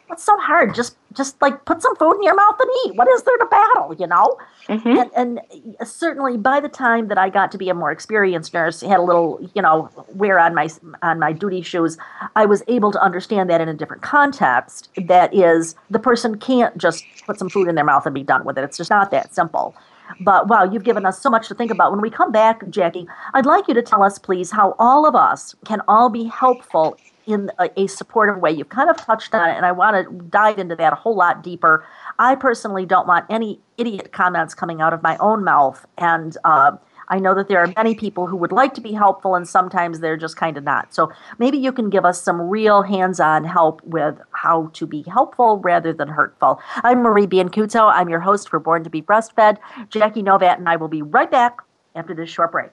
what's 0.07 0.25
so 0.25 0.37
hard? 0.39 0.75
Just 0.75 0.97
just 1.13 1.41
like 1.41 1.65
put 1.65 1.81
some 1.81 1.97
food 1.97 2.15
in 2.17 2.23
your 2.23 2.35
mouth 2.35 2.57
and 2.61 2.71
eat. 2.85 2.97
What 2.97 3.09
is 3.09 3.23
there 3.23 3.37
to 3.39 3.47
battle, 3.47 3.95
you 3.99 4.07
know? 4.07 4.37
Mm-hmm. 4.69 5.17
And, 5.17 5.41
and, 5.81 5.89
certainly 5.89 6.37
by 6.37 6.61
the 6.61 6.69
time 6.69 7.09
that 7.09 7.17
I 7.17 7.31
got 7.31 7.51
to 7.53 7.59
be 7.59 7.71
a 7.71 7.75
more 7.75 7.91
experienced 7.91 8.53
nurse, 8.53 8.83
had 8.83 8.99
a 8.99 9.03
little, 9.03 9.41
you 9.55 9.63
know, 9.63 9.89
wear 10.15 10.39
on 10.39 10.55
my 10.55 10.69
on 11.03 11.19
my 11.19 11.33
duty 11.33 11.63
shoes, 11.63 11.97
I 12.35 12.45
was 12.45 12.63
able 12.69 12.93
to 12.93 13.03
understand 13.03 13.49
that 13.51 13.61
in 13.61 13.69
a 13.69 13.75
different 13.75 14.03
context. 14.03 14.91
That 15.07 15.35
is, 15.35 15.75
the 15.91 15.99
person 15.99 16.39
can't 16.39 16.77
just 16.77 17.05
put 17.25 17.39
some 17.39 17.49
food 17.49 17.69
in 17.69 17.75
their 17.75 17.85
mouth 17.85 18.05
and 18.07 18.15
be 18.15 18.23
done 18.23 18.45
with 18.45 18.59
it. 18.59 18.65
It's 18.65 18.77
just 18.77 18.91
not 18.91 19.11
that 19.11 19.35
simple. 19.35 19.75
But 20.21 20.49
wow, 20.49 20.65
you've 20.65 20.85
given 20.85 21.05
us 21.05 21.21
so 21.21 21.31
much 21.31 21.49
to 21.49 21.55
think 21.55 21.71
about. 21.71 21.91
When 21.91 22.01
we 22.01 22.11
come 22.11 22.31
back, 22.31 22.69
Jackie, 22.71 23.07
I'd 23.35 23.47
like 23.47 23.69
you 23.69 23.75
to 23.75 23.83
tell 23.83 24.03
us, 24.03 24.19
please, 24.19 24.51
how 24.51 24.77
all 24.79 25.07
of 25.07 25.15
us 25.15 25.55
can 25.65 25.83
all 25.89 26.09
be 26.09 26.25
helpful 26.25 26.97
in 27.27 27.51
a, 27.59 27.69
a, 27.77 27.87
supportive 27.87 28.39
way. 28.39 28.53
You've 28.53 28.69
kind 28.69 28.89
of 28.89 28.97
touched 28.97 29.35
on 29.35 29.49
it, 29.51 29.57
and 29.57 29.67
I 29.67 29.73
want 29.73 29.97
to 29.97 30.25
dive 30.29 30.59
into 30.59 30.77
that 30.77 30.93
a 30.93 30.97
whole 30.97 31.17
lot 31.17 31.43
deeper. 31.43 31.85
I 32.19 32.35
personally 32.35 32.87
don't 32.87 33.07
want 33.07 33.27
any 33.29 33.61
idiot 33.77 34.13
comments 34.13 34.55
coming 34.55 34.81
out 34.81 34.93
of 34.93 35.03
my 35.03 35.17
own 35.19 35.45
mouth, 35.45 35.87
and 35.99 36.37
uh, 36.45 36.73
I 37.09 37.19
know 37.19 37.35
that 37.35 37.49
there 37.49 37.61
are 37.61 37.73
many 37.77 37.95
people 37.95 38.27
who 38.27 38.37
would 38.37 38.53
like 38.53 38.75
to 38.75 38.81
be 38.81 38.93
helpful 38.93 39.35
and 39.35 39.47
sometimes 39.47 40.01
they're 40.01 40.17
just 40.17 40.37
kind 40.37 40.57
of 40.57 40.65
not. 40.65 40.93
So 40.93 41.13
maybe 41.39 41.59
you 41.59 41.73
can 41.73 41.91
give 41.91 42.05
us 42.05 42.21
some 42.21 42.41
real 42.41 42.83
hands 42.83 43.21
on 43.21 43.45
help 43.45 43.83
with 43.85 44.19
how 44.33 44.71
to 44.75 44.87
be 44.87 45.05
helpful 45.07 45.59
rather 45.59 45.93
than 45.93 46.09
hurtful. 46.09 46.61
I'm 46.83 47.03
Marie 47.03 47.27
Biancuzzo. 47.27 47.93
I'm 47.93 48.09
your 48.09 48.21
host 48.21 48.49
for 48.49 48.59
Born 48.59 48.83
to 48.85 48.91
be 48.91 49.03
Breastfed. 49.03 49.59
Jackie 49.89 50.23
Novat 50.23 50.59
and 50.59 50.69
I 50.69 50.77
will 50.77 50.89
be 50.89 51.03
right 51.03 51.31
back 51.31 51.59
after 51.95 52.15
this 52.15 52.29
short 52.29 52.53
break. 52.53 52.73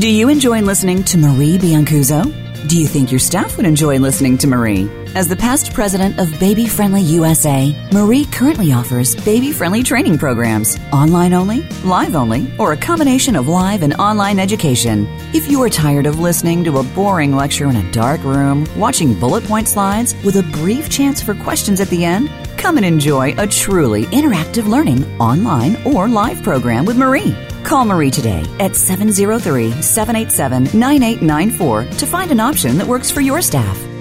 Do 0.00 0.08
you 0.08 0.30
enjoy 0.30 0.62
listening 0.62 1.04
to 1.04 1.18
Marie 1.18 1.58
Biancuzzo? 1.58 2.24
Do 2.66 2.80
you 2.80 2.86
think 2.86 3.12
your 3.12 3.18
staff 3.18 3.58
would 3.58 3.66
enjoy 3.66 3.98
listening 3.98 4.38
to 4.38 4.46
Marie? 4.46 4.88
As 5.14 5.28
the 5.28 5.36
past 5.36 5.74
president 5.74 6.18
of 6.18 6.40
Baby 6.40 6.66
Friendly 6.66 7.02
USA, 7.02 7.76
Marie 7.92 8.24
currently 8.24 8.72
offers 8.72 9.14
baby 9.14 9.52
friendly 9.52 9.82
training 9.82 10.16
programs, 10.16 10.78
online 10.90 11.34
only, 11.34 11.64
live 11.84 12.16
only, 12.16 12.50
or 12.58 12.72
a 12.72 12.78
combination 12.78 13.36
of 13.36 13.46
live 13.46 13.82
and 13.82 13.92
online 13.94 14.38
education. 14.38 15.06
If 15.34 15.50
you 15.50 15.62
are 15.62 15.68
tired 15.68 16.06
of 16.06 16.18
listening 16.18 16.64
to 16.64 16.78
a 16.78 16.82
boring 16.82 17.36
lecture 17.36 17.68
in 17.68 17.76
a 17.76 17.92
dark 17.92 18.24
room, 18.24 18.66
watching 18.74 19.12
bullet 19.20 19.44
point 19.44 19.68
slides 19.68 20.14
with 20.24 20.36
a 20.36 20.44
brief 20.44 20.88
chance 20.88 21.20
for 21.20 21.34
questions 21.34 21.78
at 21.78 21.88
the 21.88 22.06
end, 22.06 22.30
come 22.56 22.78
and 22.78 22.86
enjoy 22.86 23.34
a 23.36 23.46
truly 23.46 24.06
interactive 24.06 24.66
learning 24.66 25.04
online 25.20 25.76
or 25.84 26.08
live 26.08 26.42
program 26.42 26.86
with 26.86 26.96
Marie. 26.96 27.36
Call 27.64 27.84
Marie 27.84 28.10
today 28.10 28.46
at 28.60 28.74
703 28.74 29.82
787 29.82 30.80
9894 30.80 31.84
to 31.98 32.06
find 32.06 32.30
an 32.30 32.40
option 32.40 32.78
that 32.78 32.86
works 32.86 33.10
for 33.10 33.20
your 33.20 33.42
staff. 33.42 33.91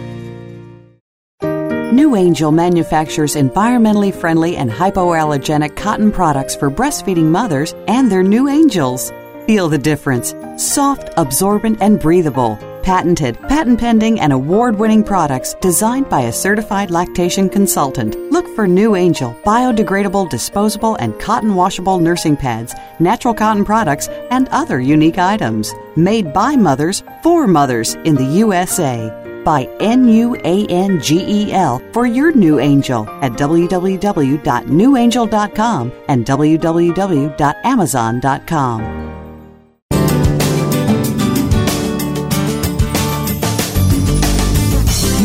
NuAngel 1.91 2.53
manufactures 2.53 3.35
environmentally 3.35 4.15
friendly 4.15 4.55
and 4.55 4.71
hypoallergenic 4.71 5.75
cotton 5.75 6.09
products 6.09 6.55
for 6.55 6.71
breastfeeding 6.71 7.25
mothers 7.25 7.73
and 7.89 8.09
their 8.09 8.23
new 8.23 8.47
angels. 8.47 9.11
Feel 9.45 9.67
the 9.67 9.77
difference. 9.77 10.33
Soft, 10.55 11.09
absorbent, 11.17 11.81
and 11.81 11.99
breathable. 11.99 12.57
Patented, 12.81 13.37
patent 13.49 13.77
pending, 13.77 14.21
and 14.21 14.31
award 14.31 14.79
winning 14.79 15.03
products 15.03 15.53
designed 15.55 16.07
by 16.07 16.21
a 16.21 16.31
certified 16.31 16.91
lactation 16.91 17.49
consultant. 17.49 18.15
Look 18.31 18.47
for 18.55 18.69
NuAngel 18.69 19.43
biodegradable, 19.43 20.29
disposable, 20.29 20.95
and 20.95 21.19
cotton 21.19 21.55
washable 21.55 21.99
nursing 21.99 22.37
pads, 22.37 22.73
natural 23.01 23.33
cotton 23.33 23.65
products, 23.65 24.07
and 24.29 24.47
other 24.47 24.79
unique 24.79 25.17
items. 25.17 25.73
Made 25.97 26.31
by 26.31 26.55
mothers 26.55 27.03
for 27.21 27.47
mothers 27.47 27.95
in 28.05 28.15
the 28.15 28.39
USA. 28.39 29.20
By 29.43 29.67
N 29.79 30.07
U 30.07 30.35
A 30.43 30.67
N 30.67 31.01
G 31.01 31.25
E 31.27 31.51
L 31.51 31.81
for 31.91 32.05
your 32.05 32.31
new 32.31 32.59
angel 32.59 33.09
at 33.21 33.31
www.nuangel.com 33.33 35.91
and 36.07 36.25
www.amazon.com. 36.25 39.01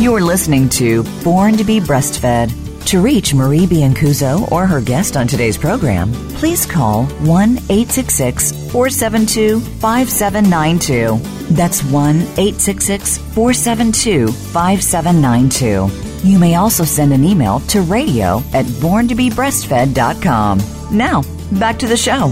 You're 0.03 0.21
listening 0.21 0.69
to 0.69 1.03
Born 1.25 1.57
to 1.57 1.64
be 1.64 1.81
Breastfed. 1.81 2.66
To 2.87 3.01
reach 3.01 3.34
Marie 3.34 3.66
Biancuzzo 3.66 4.51
or 4.53 4.64
her 4.64 4.80
guest 4.80 5.16
on 5.16 5.26
today's 5.26 5.59
program, 5.59 6.12
please 6.39 6.64
call 6.64 7.07
1 7.07 7.57
866 7.68 8.53
472 8.70 9.59
5792. 9.59 11.18
That's 11.53 11.82
1 11.82 12.14
866 12.14 13.18
472 13.18 14.28
5792. 14.28 16.28
You 16.28 16.39
may 16.39 16.55
also 16.55 16.84
send 16.84 17.12
an 17.12 17.24
email 17.24 17.59
to 17.61 17.82
radio 17.82 18.39
at 18.53 18.66
borntobebreastfed.com. 18.66 20.97
Now, 20.97 21.22
back 21.59 21.80
to 21.80 21.89
the 21.89 21.97
show. 21.97 22.28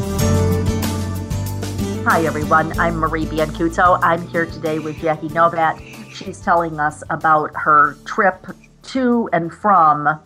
Hi, 2.07 2.25
everyone. 2.25 2.79
I'm 2.79 2.99
Marie 2.99 3.27
Biancuzzo. 3.27 3.99
I'm 4.05 4.25
here 4.29 4.47
today 4.47 4.79
with 4.79 5.01
Jackie 5.01 5.31
Novat. 5.31 5.81
She's 6.13 6.41
telling 6.41 6.79
us 6.79 7.03
about 7.11 7.51
her 7.57 7.97
trip 8.05 8.47
to 8.85 9.29
and 9.33 9.53
from 9.53 10.21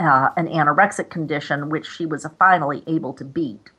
uh, 0.00 0.30
an 0.36 0.48
anorexic 0.48 1.10
condition, 1.10 1.68
which 1.68 1.86
she 1.86 2.06
was 2.06 2.26
finally 2.38 2.82
able 2.86 3.12
to 3.14 3.24
beat. 3.24 3.70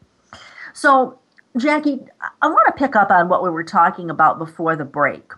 So, 0.73 1.19
Jackie, 1.57 1.99
I 2.41 2.47
want 2.47 2.67
to 2.67 2.73
pick 2.73 2.95
up 2.95 3.11
on 3.11 3.27
what 3.27 3.43
we 3.43 3.49
were 3.49 3.63
talking 3.63 4.09
about 4.09 4.37
before 4.37 4.75
the 4.75 4.85
break. 4.85 5.33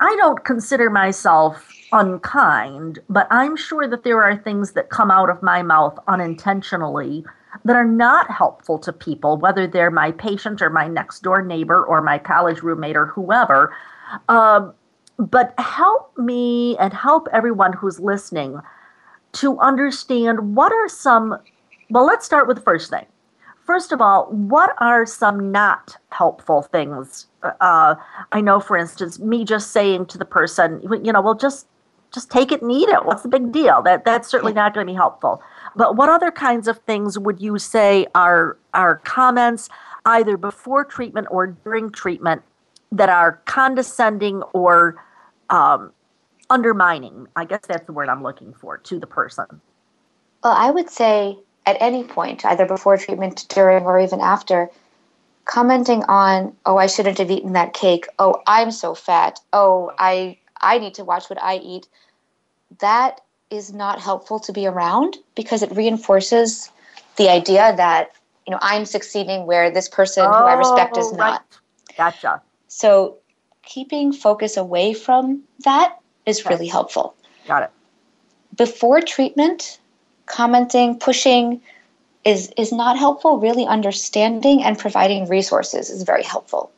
I 0.00 0.16
don't 0.16 0.42
consider 0.44 0.88
myself 0.88 1.70
unkind, 1.92 3.00
but 3.08 3.26
I'm 3.30 3.56
sure 3.56 3.86
that 3.86 4.02
there 4.02 4.22
are 4.22 4.36
things 4.36 4.72
that 4.72 4.88
come 4.88 5.10
out 5.10 5.28
of 5.28 5.42
my 5.42 5.62
mouth 5.62 5.98
unintentionally 6.08 7.24
that 7.64 7.76
are 7.76 7.84
not 7.84 8.30
helpful 8.30 8.78
to 8.78 8.92
people, 8.92 9.36
whether 9.36 9.66
they're 9.66 9.90
my 9.90 10.12
patient 10.12 10.62
or 10.62 10.70
my 10.70 10.88
next 10.88 11.22
door 11.22 11.42
neighbor 11.42 11.84
or 11.84 12.00
my 12.00 12.16
college 12.16 12.62
roommate 12.62 12.96
or 12.96 13.06
whoever. 13.06 13.74
Uh, 14.28 14.70
but 15.18 15.52
help 15.58 16.16
me 16.16 16.78
and 16.78 16.94
help 16.94 17.28
everyone 17.32 17.74
who's 17.74 18.00
listening 18.00 18.60
to 19.32 19.58
understand 19.58 20.54
what 20.56 20.72
are 20.72 20.88
some. 20.88 21.38
Well, 21.90 22.06
let's 22.06 22.26
start 22.26 22.46
with 22.46 22.56
the 22.56 22.62
first 22.62 22.90
thing. 22.90 23.06
First 23.64 23.92
of 23.92 24.00
all, 24.00 24.26
what 24.26 24.74
are 24.78 25.06
some 25.06 25.52
not 25.52 25.96
helpful 26.10 26.62
things? 26.62 27.26
Uh, 27.42 27.94
I 28.32 28.40
know, 28.40 28.58
for 28.58 28.76
instance, 28.76 29.18
me 29.18 29.44
just 29.44 29.70
saying 29.70 30.06
to 30.06 30.18
the 30.18 30.24
person, 30.24 30.80
you 30.82 31.12
know, 31.12 31.20
well, 31.20 31.34
just 31.34 31.66
just 32.12 32.30
take 32.30 32.50
it 32.50 32.62
and 32.62 32.72
eat 32.72 32.88
it. 32.88 33.04
What's 33.04 33.22
the 33.22 33.28
big 33.28 33.52
deal? 33.52 33.82
That 33.82 34.04
that's 34.04 34.28
certainly 34.28 34.52
not 34.52 34.74
going 34.74 34.86
to 34.86 34.92
be 34.92 34.96
helpful. 34.96 35.42
But 35.76 35.96
what 35.96 36.08
other 36.08 36.30
kinds 36.30 36.66
of 36.66 36.78
things 36.78 37.18
would 37.18 37.40
you 37.40 37.58
say 37.58 38.06
are 38.14 38.56
are 38.74 38.96
comments 38.96 39.68
either 40.04 40.36
before 40.36 40.84
treatment 40.84 41.28
or 41.30 41.48
during 41.48 41.90
treatment 41.90 42.42
that 42.90 43.08
are 43.08 43.40
condescending 43.44 44.42
or 44.52 45.02
um, 45.50 45.92
undermining. 46.50 47.28
I 47.36 47.44
guess 47.44 47.60
that's 47.66 47.86
the 47.86 47.92
word 47.92 48.08
I'm 48.08 48.22
looking 48.22 48.52
for 48.52 48.76
to 48.76 48.98
the 48.98 49.06
person. 49.06 49.46
Well, 50.42 50.54
I 50.56 50.70
would 50.70 50.90
say 50.90 51.38
at 51.64 51.76
any 51.80 52.04
point, 52.04 52.44
either 52.44 52.66
before 52.66 52.96
treatment, 52.96 53.46
during, 53.48 53.84
or 53.84 54.00
even 54.00 54.20
after, 54.20 54.70
commenting 55.44 56.02
on, 56.04 56.56
"Oh, 56.66 56.76
I 56.76 56.86
shouldn't 56.86 57.18
have 57.18 57.30
eaten 57.30 57.52
that 57.52 57.72
cake. 57.72 58.06
Oh, 58.18 58.42
I'm 58.46 58.70
so 58.70 58.94
fat. 58.94 59.40
Oh, 59.52 59.92
I 59.98 60.38
I 60.60 60.78
need 60.78 60.94
to 60.94 61.04
watch 61.04 61.30
what 61.30 61.42
I 61.42 61.56
eat." 61.56 61.86
That 62.78 63.20
is 63.50 63.72
not 63.72 64.00
helpful 64.00 64.38
to 64.40 64.52
be 64.52 64.66
around 64.66 65.18
because 65.34 65.62
it 65.62 65.74
reinforces 65.76 66.70
the 67.16 67.28
idea 67.28 67.74
that 67.76 68.12
you 68.46 68.52
know 68.52 68.58
I'm 68.62 68.84
succeeding 68.84 69.46
where 69.46 69.70
this 69.70 69.88
person 69.88 70.24
oh, 70.26 70.32
who 70.32 70.44
I 70.44 70.54
respect 70.54 70.96
is 70.96 71.12
oh, 71.12 71.16
right. 71.16 71.32
not. 71.32 71.44
Gotcha. 71.96 72.42
So 72.68 73.18
keeping 73.62 74.12
focus 74.12 74.56
away 74.56 74.94
from 74.94 75.42
that 75.64 75.99
is 76.30 76.46
really 76.46 76.66
helpful. 76.66 77.14
Got 77.46 77.64
it. 77.64 77.70
Before 78.56 79.00
treatment, 79.00 79.78
commenting, 80.26 80.98
pushing 80.98 81.60
is 82.24 82.52
is 82.56 82.72
not 82.72 82.98
helpful. 82.98 83.38
Really 83.38 83.66
understanding 83.66 84.62
and 84.62 84.78
providing 84.78 85.28
resources 85.28 85.90
is 85.90 86.02
very 86.02 86.22
helpful. 86.22 86.70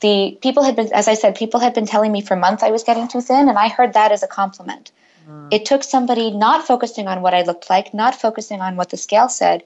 The 0.00 0.38
people 0.42 0.62
had 0.62 0.76
been, 0.76 0.92
as 0.92 1.08
I 1.08 1.14
said, 1.14 1.34
people 1.34 1.60
had 1.60 1.74
been 1.74 1.86
telling 1.86 2.12
me 2.12 2.20
for 2.20 2.36
months 2.36 2.62
I 2.62 2.70
was 2.70 2.84
getting 2.84 3.08
too 3.08 3.20
thin, 3.20 3.48
and 3.48 3.58
I 3.58 3.68
heard 3.68 3.94
that 3.94 4.12
as 4.12 4.22
a 4.22 4.26
compliment. 4.26 4.90
Mm. 5.28 5.48
It 5.50 5.64
took 5.64 5.82
somebody 5.82 6.30
not 6.30 6.66
focusing 6.66 7.08
on 7.08 7.22
what 7.22 7.34
I 7.34 7.42
looked 7.42 7.70
like, 7.70 7.94
not 7.94 8.14
focusing 8.14 8.60
on 8.60 8.76
what 8.76 8.90
the 8.90 8.96
scale 8.96 9.28
said, 9.28 9.62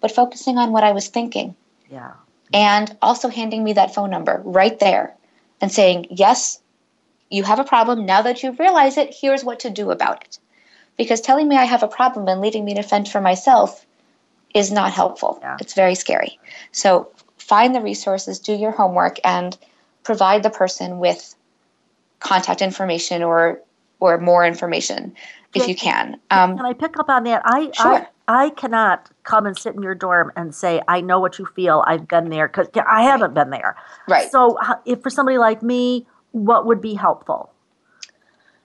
but 0.00 0.10
focusing 0.10 0.58
on 0.58 0.72
what 0.72 0.84
I 0.84 0.92
was 0.92 1.08
thinking. 1.08 1.54
Yeah. 1.90 2.12
And 2.52 2.96
also 3.02 3.28
handing 3.28 3.64
me 3.64 3.74
that 3.74 3.94
phone 3.94 4.10
number 4.10 4.40
right 4.44 4.78
there 4.78 5.14
and 5.60 5.70
saying, 5.70 6.06
yes, 6.10 6.60
you 7.30 7.42
have 7.42 7.58
a 7.58 7.64
problem. 7.64 8.06
Now 8.06 8.22
that 8.22 8.42
you 8.42 8.52
realize 8.52 8.96
it, 8.96 9.14
here's 9.18 9.44
what 9.44 9.60
to 9.60 9.70
do 9.70 9.90
about 9.90 10.24
it. 10.24 10.38
Because 10.96 11.20
telling 11.20 11.48
me 11.48 11.56
I 11.56 11.64
have 11.64 11.82
a 11.82 11.88
problem 11.88 12.26
and 12.28 12.40
leading 12.40 12.64
me 12.64 12.74
to 12.74 12.82
fend 12.82 13.08
for 13.08 13.20
myself 13.20 13.84
is 14.54 14.72
not 14.72 14.92
helpful. 14.92 15.38
Yeah. 15.42 15.56
It's 15.60 15.74
very 15.74 15.94
scary. 15.94 16.38
So 16.72 17.10
find 17.36 17.74
the 17.74 17.80
resources, 17.80 18.38
do 18.38 18.54
your 18.54 18.70
homework, 18.70 19.18
and 19.24 19.56
provide 20.02 20.42
the 20.42 20.50
person 20.50 20.98
with 20.98 21.34
contact 22.20 22.62
information 22.62 23.22
or 23.22 23.60
or 23.98 24.18
more 24.18 24.44
information 24.44 25.14
if 25.54 25.68
you 25.68 25.74
can. 25.74 26.20
Um, 26.30 26.56
can 26.56 26.66
I 26.66 26.74
pick 26.74 26.98
up 26.98 27.08
on 27.08 27.24
that? 27.24 27.42
I, 27.44 27.70
sure. 27.72 27.94
I 27.94 28.06
I 28.28 28.50
cannot 28.50 29.10
come 29.22 29.46
and 29.46 29.56
sit 29.56 29.74
in 29.74 29.82
your 29.82 29.94
dorm 29.94 30.32
and 30.36 30.54
say 30.54 30.82
I 30.88 31.00
know 31.00 31.20
what 31.20 31.38
you 31.38 31.46
feel. 31.46 31.84
I've 31.86 32.08
been 32.08 32.28
there 32.28 32.48
because 32.48 32.68
I 32.86 33.02
haven't 33.02 33.34
been 33.34 33.50
there. 33.50 33.76
Right. 34.08 34.30
So 34.30 34.58
if 34.84 35.02
for 35.02 35.10
somebody 35.10 35.38
like 35.38 35.62
me, 35.62 36.06
what 36.36 36.66
would 36.66 36.80
be 36.80 36.94
helpful? 36.94 37.50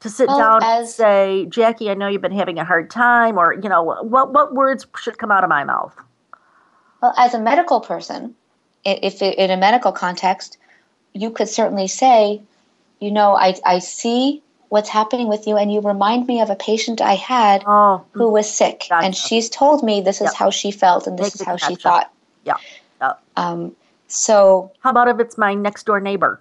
To 0.02 0.10
sit 0.10 0.28
well, 0.28 0.38
down 0.38 0.64
as, 0.64 0.80
and 0.80 0.90
say, 0.90 1.46
Jackie, 1.48 1.90
I 1.90 1.94
know 1.94 2.08
you've 2.08 2.22
been 2.22 2.32
having 2.32 2.58
a 2.58 2.66
hard 2.66 2.90
time, 2.90 3.38
or 3.38 3.54
you 3.54 3.70
know, 3.70 3.84
what 3.84 4.34
what 4.34 4.54
words 4.54 4.86
should 5.00 5.18
come 5.18 5.32
out 5.32 5.44
of 5.44 5.50
my 5.50 5.64
mouth? 5.64 5.96
Well, 7.02 7.14
as 7.18 7.34
a 7.34 7.40
medical 7.40 7.80
person, 7.80 8.36
if 8.84 9.22
it, 9.22 9.38
in 9.38 9.52
a 9.52 9.58
medical 9.58 9.92
context, 9.92 10.58
you 11.14 11.30
could 11.30 11.48
certainly 11.48 11.88
say, 11.88 12.42
you 13.00 13.12
know, 13.12 13.36
I 13.36 13.56
I 13.66 13.80
see 13.80 14.42
what's 14.70 14.90
happening 14.90 15.28
with 15.28 15.48
you 15.48 15.58
and 15.58 15.72
you 15.72 15.82
remind 15.82 16.28
me 16.28 16.42
of 16.42 16.50
a 16.50 16.56
patient 16.56 17.02
I 17.02 17.16
had 17.16 17.64
Oh, 17.68 18.04
who 18.14 18.30
was 18.30 18.50
sick 18.50 18.86
Gotcha. 18.90 19.06
and 19.06 19.16
she's 19.16 19.50
told 19.50 19.84
me 19.84 20.00
this 20.00 20.22
is 20.22 20.28
Yep. 20.28 20.36
how 20.36 20.50
she 20.50 20.72
felt 20.72 21.08
and 21.08 21.20
this 21.20 21.36
Make 21.36 21.42
is 21.42 21.42
how 21.42 21.58
she 21.58 21.76
thought. 21.76 22.10
yeah. 22.46 22.56
yeah. 23.02 23.14
Um, 23.36 23.76
so 24.08 24.72
How 24.80 24.92
about 24.92 25.10
if 25.10 25.20
it's 25.20 25.38
my 25.38 25.54
next 25.54 25.86
door 25.86 26.00
neighbor? 26.00 26.40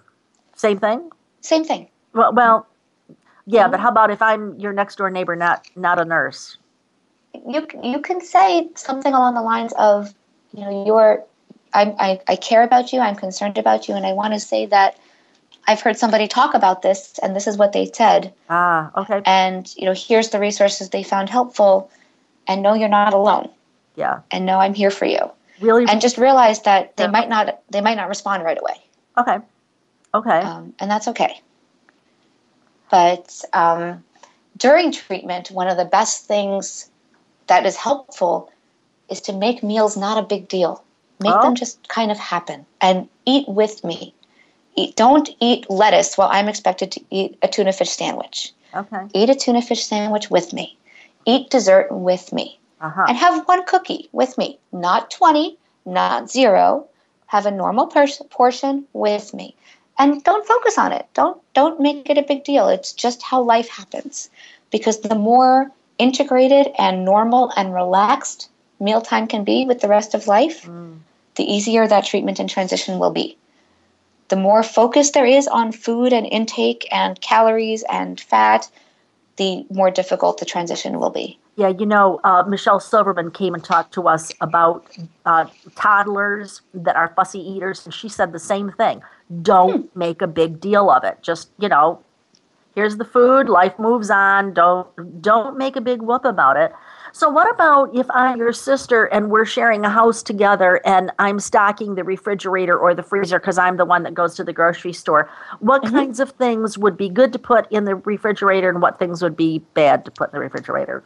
Same 0.55 0.79
thing. 0.79 1.11
Same 1.41 1.63
thing. 1.63 1.89
Well, 2.13 2.33
well, 2.33 2.67
yeah, 3.45 3.63
Mm-hmm. 3.63 3.71
but 3.71 3.79
how 3.79 3.89
about 3.89 4.11
if 4.11 4.21
I'm 4.21 4.57
your 4.59 4.73
next 4.73 4.97
door 4.97 5.09
neighbor, 5.09 5.35
not 5.35 5.67
not 5.75 5.99
a 5.99 6.05
nurse? 6.05 6.57
You 7.47 7.67
you 7.83 7.99
can 8.01 8.21
say 8.21 8.69
something 8.75 9.13
along 9.13 9.35
the 9.35 9.41
lines 9.41 9.73
of, 9.77 10.13
you 10.53 10.61
know, 10.61 10.85
you're, 10.85 11.23
I, 11.73 11.83
I, 11.97 12.19
I 12.27 12.35
care 12.35 12.63
about 12.63 12.91
you, 12.93 12.99
I'm 12.99 13.15
concerned 13.15 13.57
about 13.57 13.87
you, 13.87 13.95
and 13.95 14.05
I 14.05 14.13
want 14.13 14.33
to 14.33 14.39
say 14.39 14.65
that 14.67 14.97
I've 15.67 15.79
heard 15.81 15.97
somebody 15.97 16.27
talk 16.27 16.53
about 16.53 16.81
this, 16.81 17.17
and 17.23 17.35
this 17.35 17.47
is 17.47 17.57
what 17.57 17.71
they 17.71 17.89
said, 17.93 18.33
Ah, 18.49 18.91
okay, 19.01 19.21
and 19.25 19.73
you 19.77 19.85
know, 19.85 19.93
here's 19.95 20.29
the 20.29 20.39
resources 20.39 20.89
they 20.89 21.03
found 21.03 21.29
helpful, 21.29 21.89
and 22.47 22.61
no, 22.61 22.73
you're 22.73 22.89
not 22.89 23.13
alone, 23.13 23.49
yeah, 23.95 24.19
and 24.29 24.45
no, 24.45 24.59
I'm 24.59 24.73
here 24.73 24.91
for 24.91 25.05
you, 25.05 25.31
really, 25.61 25.85
and 25.87 26.01
just 26.01 26.17
realize 26.17 26.61
that 26.63 26.97
they 26.97 27.05
Yeah. 27.05 27.11
might 27.11 27.29
not 27.29 27.61
they 27.69 27.79
might 27.81 27.95
not 27.95 28.09
respond 28.09 28.43
right 28.43 28.59
away. 28.59 28.75
okay, 29.17 29.37
okay, 30.13 30.39
um, 30.41 30.73
and 30.79 30.89
that's 30.89 31.07
okay. 31.07 31.41
But 32.89 33.41
um, 33.53 34.03
during 34.57 34.91
treatment, 34.91 35.49
one 35.51 35.67
of 35.67 35.77
the 35.77 35.85
best 35.85 36.25
things 36.25 36.89
that 37.47 37.65
is 37.65 37.75
helpful 37.75 38.51
is 39.09 39.21
to 39.21 39.33
make 39.33 39.63
meals 39.63 39.95
not 39.97 40.17
a 40.17 40.21
big 40.25 40.47
deal. 40.47 40.83
Make 41.19 41.33
Oh. 41.35 41.41
them 41.43 41.55
just 41.55 41.87
kind 41.87 42.11
of 42.11 42.17
happen 42.17 42.65
and 42.81 43.07
eat 43.25 43.47
with 43.47 43.83
me. 43.83 44.13
Eat, 44.75 44.95
don't 44.95 45.29
eat 45.39 45.69
lettuce 45.69 46.17
while 46.17 46.29
I'm 46.31 46.47
expected 46.47 46.91
to 46.93 47.01
eat 47.09 47.37
a 47.41 47.47
tuna 47.47 47.73
fish 47.73 47.91
sandwich. 47.91 48.53
okay, 48.73 49.05
Eat 49.13 49.29
a 49.29 49.35
tuna 49.35 49.61
fish 49.61 49.85
sandwich 49.85 50.29
with 50.31 50.53
me. 50.53 50.77
Eat 51.25 51.49
dessert 51.49 51.91
with 51.91 52.33
me 52.33 52.57
uh 52.79 52.89
huh, 52.89 53.05
and 53.09 53.17
have 53.17 53.45
one 53.47 53.63
cookie 53.65 54.09
with 54.11 54.37
me, 54.37 54.57
not 54.71 55.11
20, 55.11 55.57
not 55.85 56.29
zero. 56.31 56.87
Have 57.27 57.45
a 57.45 57.51
normal 57.51 57.87
pers- 57.87 58.21
portion 58.29 58.85
with 58.93 59.33
me. 59.33 59.55
And 60.01 60.23
don't 60.23 60.47
focus 60.47 60.79
on 60.79 60.91
it. 60.91 61.05
Don't 61.13 61.39
don't 61.53 61.79
make 61.79 62.09
it 62.09 62.17
a 62.17 62.23
big 62.23 62.43
deal. 62.43 62.67
It's 62.69 62.91
just 62.91 63.21
how 63.21 63.39
life 63.43 63.69
happens. 63.69 64.31
Because 64.71 65.01
the 65.01 65.13
more 65.13 65.71
integrated 65.99 66.71
and 66.79 67.05
normal 67.05 67.51
and 67.55 67.71
relaxed 67.71 68.49
mealtime 68.79 69.27
can 69.27 69.43
be 69.43 69.63
with 69.65 69.81
the 69.81 69.87
rest 69.87 70.15
of 70.15 70.25
life, 70.25 70.65
Mm. 70.65 70.97
the 71.35 71.43
easier 71.43 71.87
that 71.87 72.05
treatment 72.05 72.39
and 72.39 72.49
transition 72.49 72.97
will 72.97 73.11
be. 73.11 73.37
The 74.29 74.37
more 74.37 74.63
focus 74.63 75.11
there 75.11 75.25
is 75.25 75.47
on 75.47 75.71
food 75.71 76.13
and 76.13 76.25
intake 76.25 76.87
and 76.91 77.21
calories 77.21 77.83
and 77.83 78.19
fat, 78.19 78.69
the 79.35 79.65
more 79.69 79.91
difficult 79.91 80.39
the 80.39 80.45
transition 80.45 80.99
will 80.99 81.11
be. 81.11 81.37
Yeah, 81.57 81.67
you 81.67 81.85
know, 81.85 82.19
uh, 82.23 82.43
Michelle 82.47 82.79
Silverman 82.79 83.29
came 83.29 83.53
and 83.53 83.63
talked 83.63 83.93
to 83.93 84.07
us 84.07 84.31
about 84.41 84.85
uh, 85.25 85.45
toddlers 85.75 86.61
that 86.73 86.95
are 86.95 87.09
fussy 87.15 87.39
eaters, 87.39 87.85
and 87.85 87.93
she 87.93 88.09
said 88.09 88.31
the 88.31 88.39
same 88.39 88.71
thing. 88.71 89.01
Don't 89.41 89.91
hmm. 89.91 89.99
make 89.99 90.21
a 90.21 90.27
big 90.27 90.59
deal 90.59 90.89
of 90.89 91.03
it. 91.03 91.19
Just 91.21 91.49
you 91.59 91.69
know, 91.69 92.01
here's 92.75 92.97
the 92.97 93.05
food. 93.05 93.49
Life 93.49 93.77
moves 93.79 94.09
on. 94.09 94.53
Don't 94.53 95.21
don't 95.21 95.57
make 95.57 95.75
a 95.75 95.81
big 95.81 96.01
whoop 96.01 96.25
about 96.25 96.57
it. 96.57 96.73
So, 97.13 97.29
what 97.29 97.51
about 97.51 97.93
if 97.93 98.09
I'm 98.11 98.37
your 98.37 98.53
sister 98.53 99.05
and 99.05 99.29
we're 99.29 99.45
sharing 99.45 99.83
a 99.83 99.89
house 99.89 100.23
together 100.23 100.79
and 100.85 101.11
I'm 101.19 101.39
stocking 101.39 101.95
the 101.95 102.03
refrigerator 102.03 102.77
or 102.77 102.95
the 102.95 103.03
freezer 103.03 103.37
because 103.37 103.57
I'm 103.57 103.75
the 103.77 103.85
one 103.85 104.03
that 104.03 104.13
goes 104.13 104.35
to 104.35 104.43
the 104.43 104.53
grocery 104.53 104.93
store? 104.93 105.29
What 105.59 105.83
mm-hmm. 105.83 105.95
kinds 105.95 106.19
of 106.21 106.31
things 106.31 106.77
would 106.77 106.95
be 106.95 107.09
good 107.09 107.33
to 107.33 107.39
put 107.39 107.69
in 107.71 107.83
the 107.83 107.95
refrigerator 107.95 108.69
and 108.69 108.81
what 108.81 108.97
things 108.97 109.21
would 109.21 109.35
be 109.35 109.59
bad 109.73 110.05
to 110.05 110.11
put 110.11 110.29
in 110.29 110.33
the 110.33 110.39
refrigerator? 110.39 111.03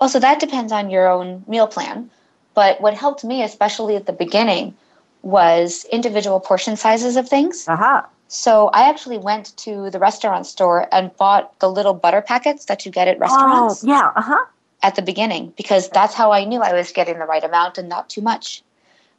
Well, 0.00 0.08
so 0.08 0.20
that 0.20 0.38
depends 0.38 0.70
on 0.70 0.88
your 0.88 1.08
own 1.08 1.44
meal 1.48 1.66
plan. 1.66 2.10
But 2.54 2.80
what 2.80 2.94
helped 2.94 3.24
me, 3.24 3.42
especially 3.42 3.96
at 3.96 4.06
the 4.06 4.12
beginning, 4.12 4.76
was 5.22 5.84
individual 5.92 6.40
portion 6.40 6.76
sizes 6.76 7.16
of 7.16 7.28
things. 7.28 7.66
Aha. 7.68 8.08
So 8.28 8.68
I 8.68 8.88
actually 8.88 9.18
went 9.18 9.56
to 9.58 9.90
the 9.90 9.98
restaurant 9.98 10.46
store 10.46 10.86
and 10.92 11.16
bought 11.16 11.58
the 11.60 11.70
little 11.70 11.94
butter 11.94 12.20
packets 12.20 12.66
that 12.66 12.84
you 12.84 12.92
get 12.92 13.08
at 13.08 13.18
restaurants. 13.18 13.52
Oh, 13.52 13.68
restaurants 13.68 13.84
yeah. 13.84 14.12
Uh 14.14 14.22
huh. 14.22 14.44
at 14.82 14.94
the 14.96 15.02
beginning 15.02 15.52
because 15.56 15.88
that's 15.88 16.14
how 16.14 16.30
I 16.30 16.44
knew 16.44 16.60
I 16.60 16.74
was 16.74 16.92
getting 16.92 17.18
the 17.18 17.24
right 17.24 17.42
amount 17.42 17.78
and 17.78 17.88
not 17.88 18.08
too 18.10 18.20
much. 18.20 18.62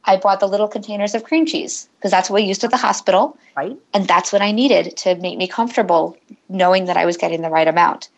I 0.04 0.16
bought 0.16 0.40
the 0.40 0.48
little 0.48 0.68
containers 0.68 1.14
of 1.14 1.24
cream 1.24 1.44
cheese 1.44 1.88
because 1.98 2.10
that's 2.10 2.30
what 2.30 2.36
we 2.36 2.48
used 2.48 2.64
at 2.64 2.70
the 2.70 2.76
hospital. 2.76 3.36
Right. 3.56 3.76
And 3.92 4.08
that's 4.08 4.32
what 4.32 4.42
I 4.42 4.52
needed 4.52 4.96
to 4.98 5.14
make 5.16 5.36
me 5.36 5.46
comfortable 5.46 6.16
knowing 6.48 6.86
that 6.86 6.96
I 6.96 7.04
was 7.04 7.16
getting 7.16 7.42
the 7.42 7.50
right 7.50 7.68
amount. 7.68 8.08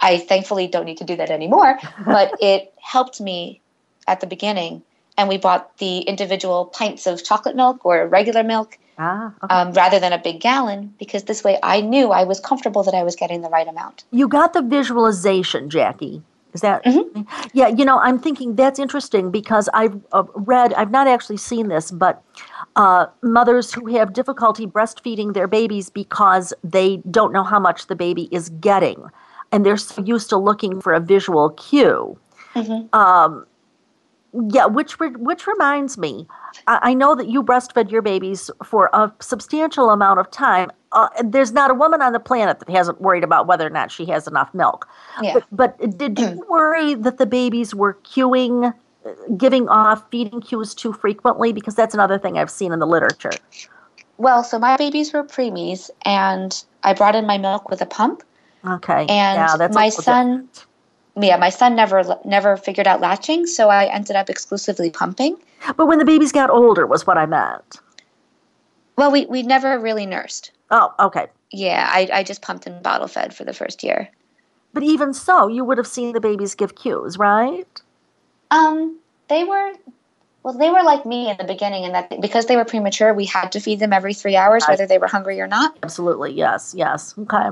I 0.00 0.18
thankfully 0.18 0.66
don't 0.66 0.84
need 0.84 0.98
to 0.98 1.04
do 1.04 1.16
that 1.16 1.30
anymore, 1.30 1.78
but 2.04 2.34
it 2.40 2.74
helped 2.80 3.20
me 3.20 3.60
at 4.06 4.20
the 4.20 4.26
beginning. 4.26 4.82
And 5.22 5.28
we 5.28 5.38
bought 5.38 5.78
the 5.78 5.98
individual 6.00 6.64
pints 6.66 7.06
of 7.06 7.22
chocolate 7.22 7.54
milk 7.54 7.86
or 7.86 8.08
regular 8.08 8.42
milk 8.42 8.76
Ah. 8.98 9.32
Okay. 9.44 9.54
um, 9.54 9.72
rather 9.72 9.98
than 10.00 10.12
a 10.12 10.18
big 10.18 10.40
gallon 10.40 10.92
because 10.98 11.22
this 11.24 11.44
way 11.44 11.58
I 11.62 11.80
knew 11.80 12.10
I 12.10 12.24
was 12.24 12.40
comfortable 12.40 12.82
that 12.82 12.92
I 12.94 13.04
was 13.04 13.14
getting 13.14 13.40
the 13.40 13.48
right 13.48 13.68
amount. 13.68 14.02
you 14.10 14.26
got 14.26 14.52
the 14.52 14.62
visualization, 14.62 15.70
Jackie. 15.70 16.22
Is 16.54 16.60
that? 16.62 16.84
Mm-hmm. 16.84 17.22
Yeah. 17.54 17.68
You 17.68 17.84
know, 17.84 17.98
I'm 18.00 18.18
thinking 18.18 18.56
that's 18.56 18.80
interesting 18.80 19.30
because 19.30 19.68
I've 19.72 19.96
uh, 20.12 20.24
read. 20.34 20.74
I've 20.74 20.90
not 20.90 21.06
actually 21.06 21.38
seen 21.38 21.68
this, 21.68 21.90
but 21.92 22.20
uh, 22.76 23.06
mothers 23.22 23.72
who 23.72 23.86
have 23.96 24.12
difficulty 24.12 24.66
breastfeeding 24.66 25.32
their 25.34 25.46
babies 25.46 25.88
because 25.88 26.52
they 26.64 26.96
don't 27.10 27.32
know 27.32 27.44
how 27.44 27.60
much 27.60 27.86
the 27.86 27.94
baby 27.94 28.24
is 28.32 28.50
getting, 28.70 28.98
and 29.52 29.64
they're 29.64 29.78
so 29.78 30.02
used 30.02 30.28
to 30.30 30.36
looking 30.36 30.80
for 30.82 30.92
a 30.92 31.00
visual 31.00 31.50
cue. 31.50 32.18
Mhm. 32.54 32.92
Um, 32.94 33.46
yeah, 34.50 34.66
which 34.66 34.98
re- 34.98 35.10
which 35.10 35.46
reminds 35.46 35.98
me, 35.98 36.26
I, 36.66 36.78
I 36.82 36.94
know 36.94 37.14
that 37.14 37.28
you 37.28 37.42
breastfed 37.42 37.90
your 37.90 38.02
babies 38.02 38.50
for 38.64 38.88
a 38.92 39.12
substantial 39.20 39.90
amount 39.90 40.20
of 40.20 40.30
time. 40.30 40.70
Uh, 40.92 41.08
there's 41.22 41.52
not 41.52 41.70
a 41.70 41.74
woman 41.74 42.00
on 42.02 42.12
the 42.12 42.20
planet 42.20 42.58
that 42.58 42.68
hasn't 42.70 43.00
worried 43.00 43.24
about 43.24 43.46
whether 43.46 43.66
or 43.66 43.70
not 43.70 43.90
she 43.90 44.06
has 44.06 44.26
enough 44.26 44.52
milk. 44.54 44.88
Yeah. 45.22 45.34
But, 45.34 45.78
but 45.78 45.98
did 45.98 46.18
you 46.18 46.44
worry 46.50 46.94
that 46.94 47.18
the 47.18 47.26
babies 47.26 47.74
were 47.74 47.94
cueing, 48.04 48.74
uh, 49.04 49.10
giving 49.36 49.68
off 49.68 50.04
feeding 50.10 50.40
cues 50.40 50.74
too 50.74 50.92
frequently? 50.92 51.52
Because 51.52 51.74
that's 51.74 51.94
another 51.94 52.18
thing 52.18 52.38
I've 52.38 52.50
seen 52.50 52.72
in 52.72 52.78
the 52.78 52.86
literature. 52.86 53.32
Well, 54.16 54.44
so 54.44 54.58
my 54.58 54.76
babies 54.76 55.12
were 55.12 55.24
preemies, 55.24 55.90
and 56.04 56.62
I 56.84 56.92
brought 56.94 57.16
in 57.16 57.26
my 57.26 57.38
milk 57.38 57.68
with 57.70 57.80
a 57.80 57.86
pump. 57.86 58.22
Okay. 58.66 59.06
And 59.08 59.60
yeah, 59.60 59.68
my 59.72 59.88
son, 59.88 60.48
yeah, 61.16 61.36
my 61.36 61.50
son 61.50 61.76
never 61.76 62.02
never 62.24 62.56
figured 62.56 62.86
out 62.86 63.00
latching, 63.00 63.46
so 63.46 63.68
I 63.68 63.86
ended 63.86 64.16
up 64.16 64.30
exclusively 64.30 64.90
pumping. 64.90 65.36
But 65.76 65.86
when 65.86 65.98
the 65.98 66.04
babies 66.04 66.32
got 66.32 66.50
older, 66.50 66.86
was 66.86 67.06
what 67.06 67.18
I 67.18 67.26
meant. 67.26 67.80
Well, 68.96 69.10
we 69.10 69.26
we 69.26 69.42
never 69.42 69.78
really 69.78 70.06
nursed. 70.06 70.52
Oh, 70.70 70.94
okay. 70.98 71.26
Yeah, 71.50 71.88
I 71.90 72.08
I 72.12 72.22
just 72.22 72.42
pumped 72.42 72.66
and 72.66 72.82
bottle 72.82 73.08
fed 73.08 73.34
for 73.34 73.44
the 73.44 73.52
first 73.52 73.82
year. 73.82 74.08
But 74.72 74.82
even 74.82 75.12
so, 75.12 75.48
you 75.48 75.64
would 75.64 75.76
have 75.76 75.86
seen 75.86 76.12
the 76.12 76.20
babies 76.20 76.54
give 76.54 76.74
cues, 76.74 77.18
right? 77.18 77.82
Um, 78.50 78.98
they 79.28 79.44
were. 79.44 79.72
Well, 80.42 80.54
they 80.54 80.70
were 80.70 80.82
like 80.82 81.06
me 81.06 81.30
in 81.30 81.36
the 81.36 81.44
beginning, 81.44 81.84
and 81.84 81.94
that 81.94 82.20
because 82.20 82.46
they 82.46 82.56
were 82.56 82.64
premature, 82.64 83.14
we 83.14 83.26
had 83.26 83.52
to 83.52 83.60
feed 83.60 83.78
them 83.78 83.92
every 83.92 84.14
three 84.14 84.34
hours, 84.34 84.64
whether 84.66 84.86
they 84.86 84.98
were 84.98 85.06
hungry 85.06 85.40
or 85.40 85.46
not. 85.46 85.78
Absolutely. 85.82 86.32
Yes. 86.32 86.74
Yes. 86.76 87.14
Okay. 87.18 87.48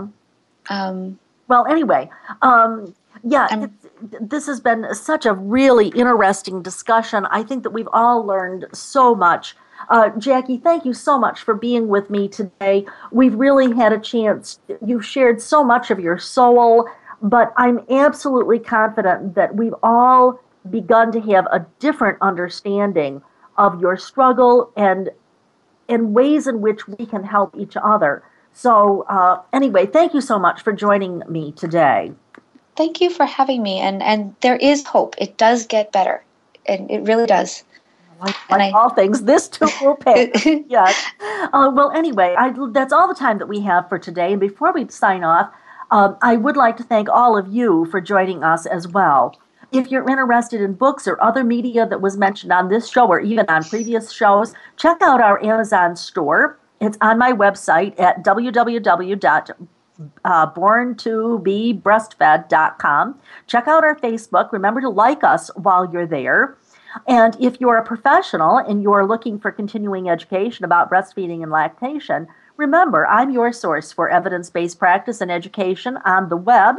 Um, 0.69 1.19
Well, 1.47 1.67
anyway, 1.67 2.11
um, 2.43 2.95
yeah, 3.23 3.49
I'm- 3.51 3.79
this 4.21 4.47
has 4.47 4.61
been 4.61 4.95
such 4.95 5.27
a 5.27 5.33
really 5.33 5.89
interesting 5.89 6.63
discussion. 6.63 7.27
I 7.27 7.43
think 7.43 7.63
that 7.65 7.71
we've 7.71 7.89
all 7.93 8.25
learned 8.25 8.67
so 8.73 9.15
much. 9.15 9.57
Uh, 9.89 10.11
Jackie, 10.11 10.59
thank 10.59 10.85
you 10.85 10.93
so 10.93 11.19
much 11.19 11.43
for 11.43 11.55
being 11.55 11.89
with 11.89 12.11
me 12.11 12.29
today. 12.29 12.87
We've 13.11 13.35
really 13.35 13.75
had 13.75 13.93
a 13.93 13.99
chance. 13.99 14.61
You've 14.85 15.05
shared 15.05 15.41
so 15.41 15.65
much 15.65 15.91
of 15.91 15.99
your 15.99 16.19
soul, 16.19 16.89
but 17.23 17.53
I'm 17.57 17.81
absolutely 17.91 18.59
confident 18.59 19.35
that 19.35 19.57
we've 19.57 19.75
all 19.83 20.41
begun 20.69 21.13
to 21.13 21.21
have 21.21 21.47
a 21.47 21.67
different 21.79 22.19
understanding 22.21 23.23
of 23.57 23.81
your 23.81 23.97
struggle 23.97 24.71
and 24.77 25.11
and 25.89 26.15
ways 26.15 26.47
in 26.47 26.61
which 26.61 26.87
we 26.87 27.05
can 27.05 27.25
help 27.25 27.53
each 27.59 27.77
other. 27.83 28.23
So, 28.53 29.05
uh, 29.09 29.41
anyway, 29.53 29.87
thank 29.87 30.15
you 30.15 30.21
so 30.21 30.39
much 30.39 30.63
for 30.63 30.73
joining 30.73 31.23
me 31.29 31.51
today. 31.51 32.13
Thank 32.81 33.03
you 33.03 33.11
for 33.11 33.27
having 33.27 33.63
me, 33.63 33.79
and 33.79 34.03
and 34.03 34.35
there 34.41 34.57
is 34.57 34.85
hope. 34.87 35.15
It 35.19 35.37
does 35.37 35.67
get 35.67 35.93
better, 35.93 36.25
and 36.65 36.91
it 36.91 37.03
really 37.03 37.27
does. 37.27 37.63
Like, 38.23 38.51
like 38.51 38.61
I- 38.75 38.79
all 38.79 38.89
things, 38.91 39.23
this 39.23 39.49
too 39.49 39.69
will 39.83 39.97
pass. 40.05 40.47
yes. 40.77 40.95
Uh, 41.53 41.71
well, 41.75 41.91
anyway, 41.91 42.35
I, 42.39 42.55
that's 42.73 42.93
all 42.93 43.07
the 43.09 43.15
time 43.15 43.39
that 43.39 43.49
we 43.49 43.61
have 43.61 43.89
for 43.89 43.99
today. 43.99 44.33
And 44.33 44.41
before 44.41 44.73
we 44.73 44.89
sign 44.89 45.25
off, 45.25 45.53
um, 45.91 46.17
I 46.23 46.37
would 46.37 46.57
like 46.57 46.77
to 46.79 46.83
thank 46.83 47.09
all 47.09 47.37
of 47.37 47.49
you 47.49 47.85
for 47.91 48.01
joining 48.01 48.43
us 48.43 48.65
as 48.65 48.89
well. 48.89 49.37
If 49.73 49.91
you're 49.91 50.09
interested 50.09 50.61
in 50.61 50.73
books 50.75 51.07
or 51.07 51.23
other 51.23 51.45
media 51.45 51.87
that 51.87 52.01
was 52.01 52.17
mentioned 52.17 52.53
on 52.53 52.69
this 52.69 52.91
show 52.91 53.07
or 53.07 53.21
even 53.21 53.47
on 53.49 53.65
previous 53.65 54.11
shows, 54.11 54.55
check 54.77 54.99
out 55.03 55.21
our 55.21 55.43
Amazon 55.45 55.97
store. 55.97 56.59
It's 56.81 56.99
on 57.01 57.19
my 57.19 57.33
website 57.33 57.99
at 58.01 58.25
uh, 60.25 60.47
born 60.47 60.95
to 60.97 61.39
be 61.41 61.75
breastfed.com. 61.75 63.19
Check 63.47 63.69
out 63.69 63.85
our 63.85 63.97
Facebook. 63.97 64.53
Remember 64.53 64.81
to 64.81 64.89
like 64.89 65.25
us 65.25 65.51
while 65.57 65.91
you're 65.93 66.07
there. 66.07 66.57
And 67.07 67.37
if 67.41 67.61
you're 67.61 67.77
a 67.77 67.85
professional 67.85 68.59
and 68.59 68.83
you're 68.83 69.07
looking 69.07 69.39
for 69.39 69.53
continuing 69.53 70.09
education 70.09 70.65
about 70.65 70.91
breastfeeding 70.91 71.43
and 71.43 71.53
lactation, 71.53 72.27
remember 72.57 73.07
I'm 73.07 73.31
your 73.31 73.53
source 73.53 73.93
for 73.93 74.09
evidence 74.11 74.51
based 74.51 74.79
practice 74.79 75.21
and 75.21 75.31
education 75.31 75.99
on 76.05 76.29
the 76.29 76.37
web 76.37 76.77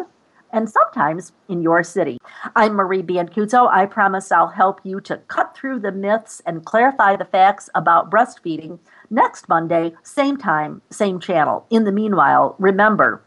and 0.54 0.70
sometimes 0.70 1.32
in 1.48 1.62
your 1.62 1.84
city. 1.84 2.18
I'm 2.56 2.74
Marie 2.74 3.02
Biancuzzo. 3.02 3.70
I 3.72 3.86
promise 3.86 4.32
I'll 4.32 4.48
help 4.48 4.82
you 4.84 5.00
to 5.02 5.18
cut 5.28 5.56
through 5.56 5.80
the 5.80 5.92
myths 5.92 6.42
and 6.46 6.66
clarify 6.66 7.16
the 7.16 7.26
facts 7.26 7.70
about 7.74 8.12
breastfeeding 8.12 8.80
next 9.12 9.48
Monday, 9.48 9.94
same 10.02 10.38
time, 10.38 10.82
same 10.90 11.20
channel. 11.20 11.68
In 11.70 11.84
the 11.84 11.92
meanwhile, 11.92 12.56
remember, 12.58 13.22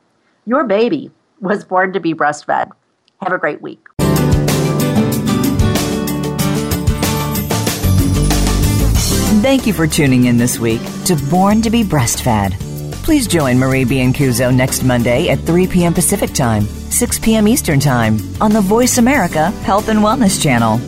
your 0.45 0.65
baby 0.65 1.13
was 1.41 1.65
born 1.65 1.93
to 1.93 2.01
be 2.01 2.15
breastfed. 2.15 2.71
Have 3.21 3.33
a 3.33 3.39
great 3.39 3.63
week. 3.63 3.87
Thank 9.43 9.67
you 9.67 9.75
for 9.75 9.87
tuning 9.87 10.25
in 10.25 10.39
this 10.39 10.59
week 10.59 10.81
to 11.05 11.17
Born 11.29 11.61
to 11.63 11.71
be 11.71 11.85
Breastfed. 11.85 12.59
Please 13.05 13.27
join 13.27 13.59
Marie 13.59 13.85
Biancuzzo 13.85 14.55
next 14.55 14.83
Monday 14.83 15.29
at 15.29 15.39
3 15.41 15.67
p.m. 15.67 15.93
Pacific 15.93 16.33
Time, 16.33 16.63
6 16.63 17.19
p.m. 17.19 17.47
Eastern 17.47 17.79
Time 17.79 18.17
on 18.41 18.53
the 18.53 18.63
Voice 18.63 18.97
America 18.97 19.51
Health 19.51 19.89
and 19.89 19.99
Wellness 19.99 20.43
Channel. 20.43 20.79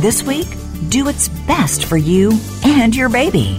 This 0.00 0.22
week, 0.22 0.48
do 0.88 1.04
what's 1.04 1.28
best 1.46 1.84
for 1.84 1.98
you 1.98 2.32
and 2.64 2.96
your 2.96 3.10
baby. 3.10 3.58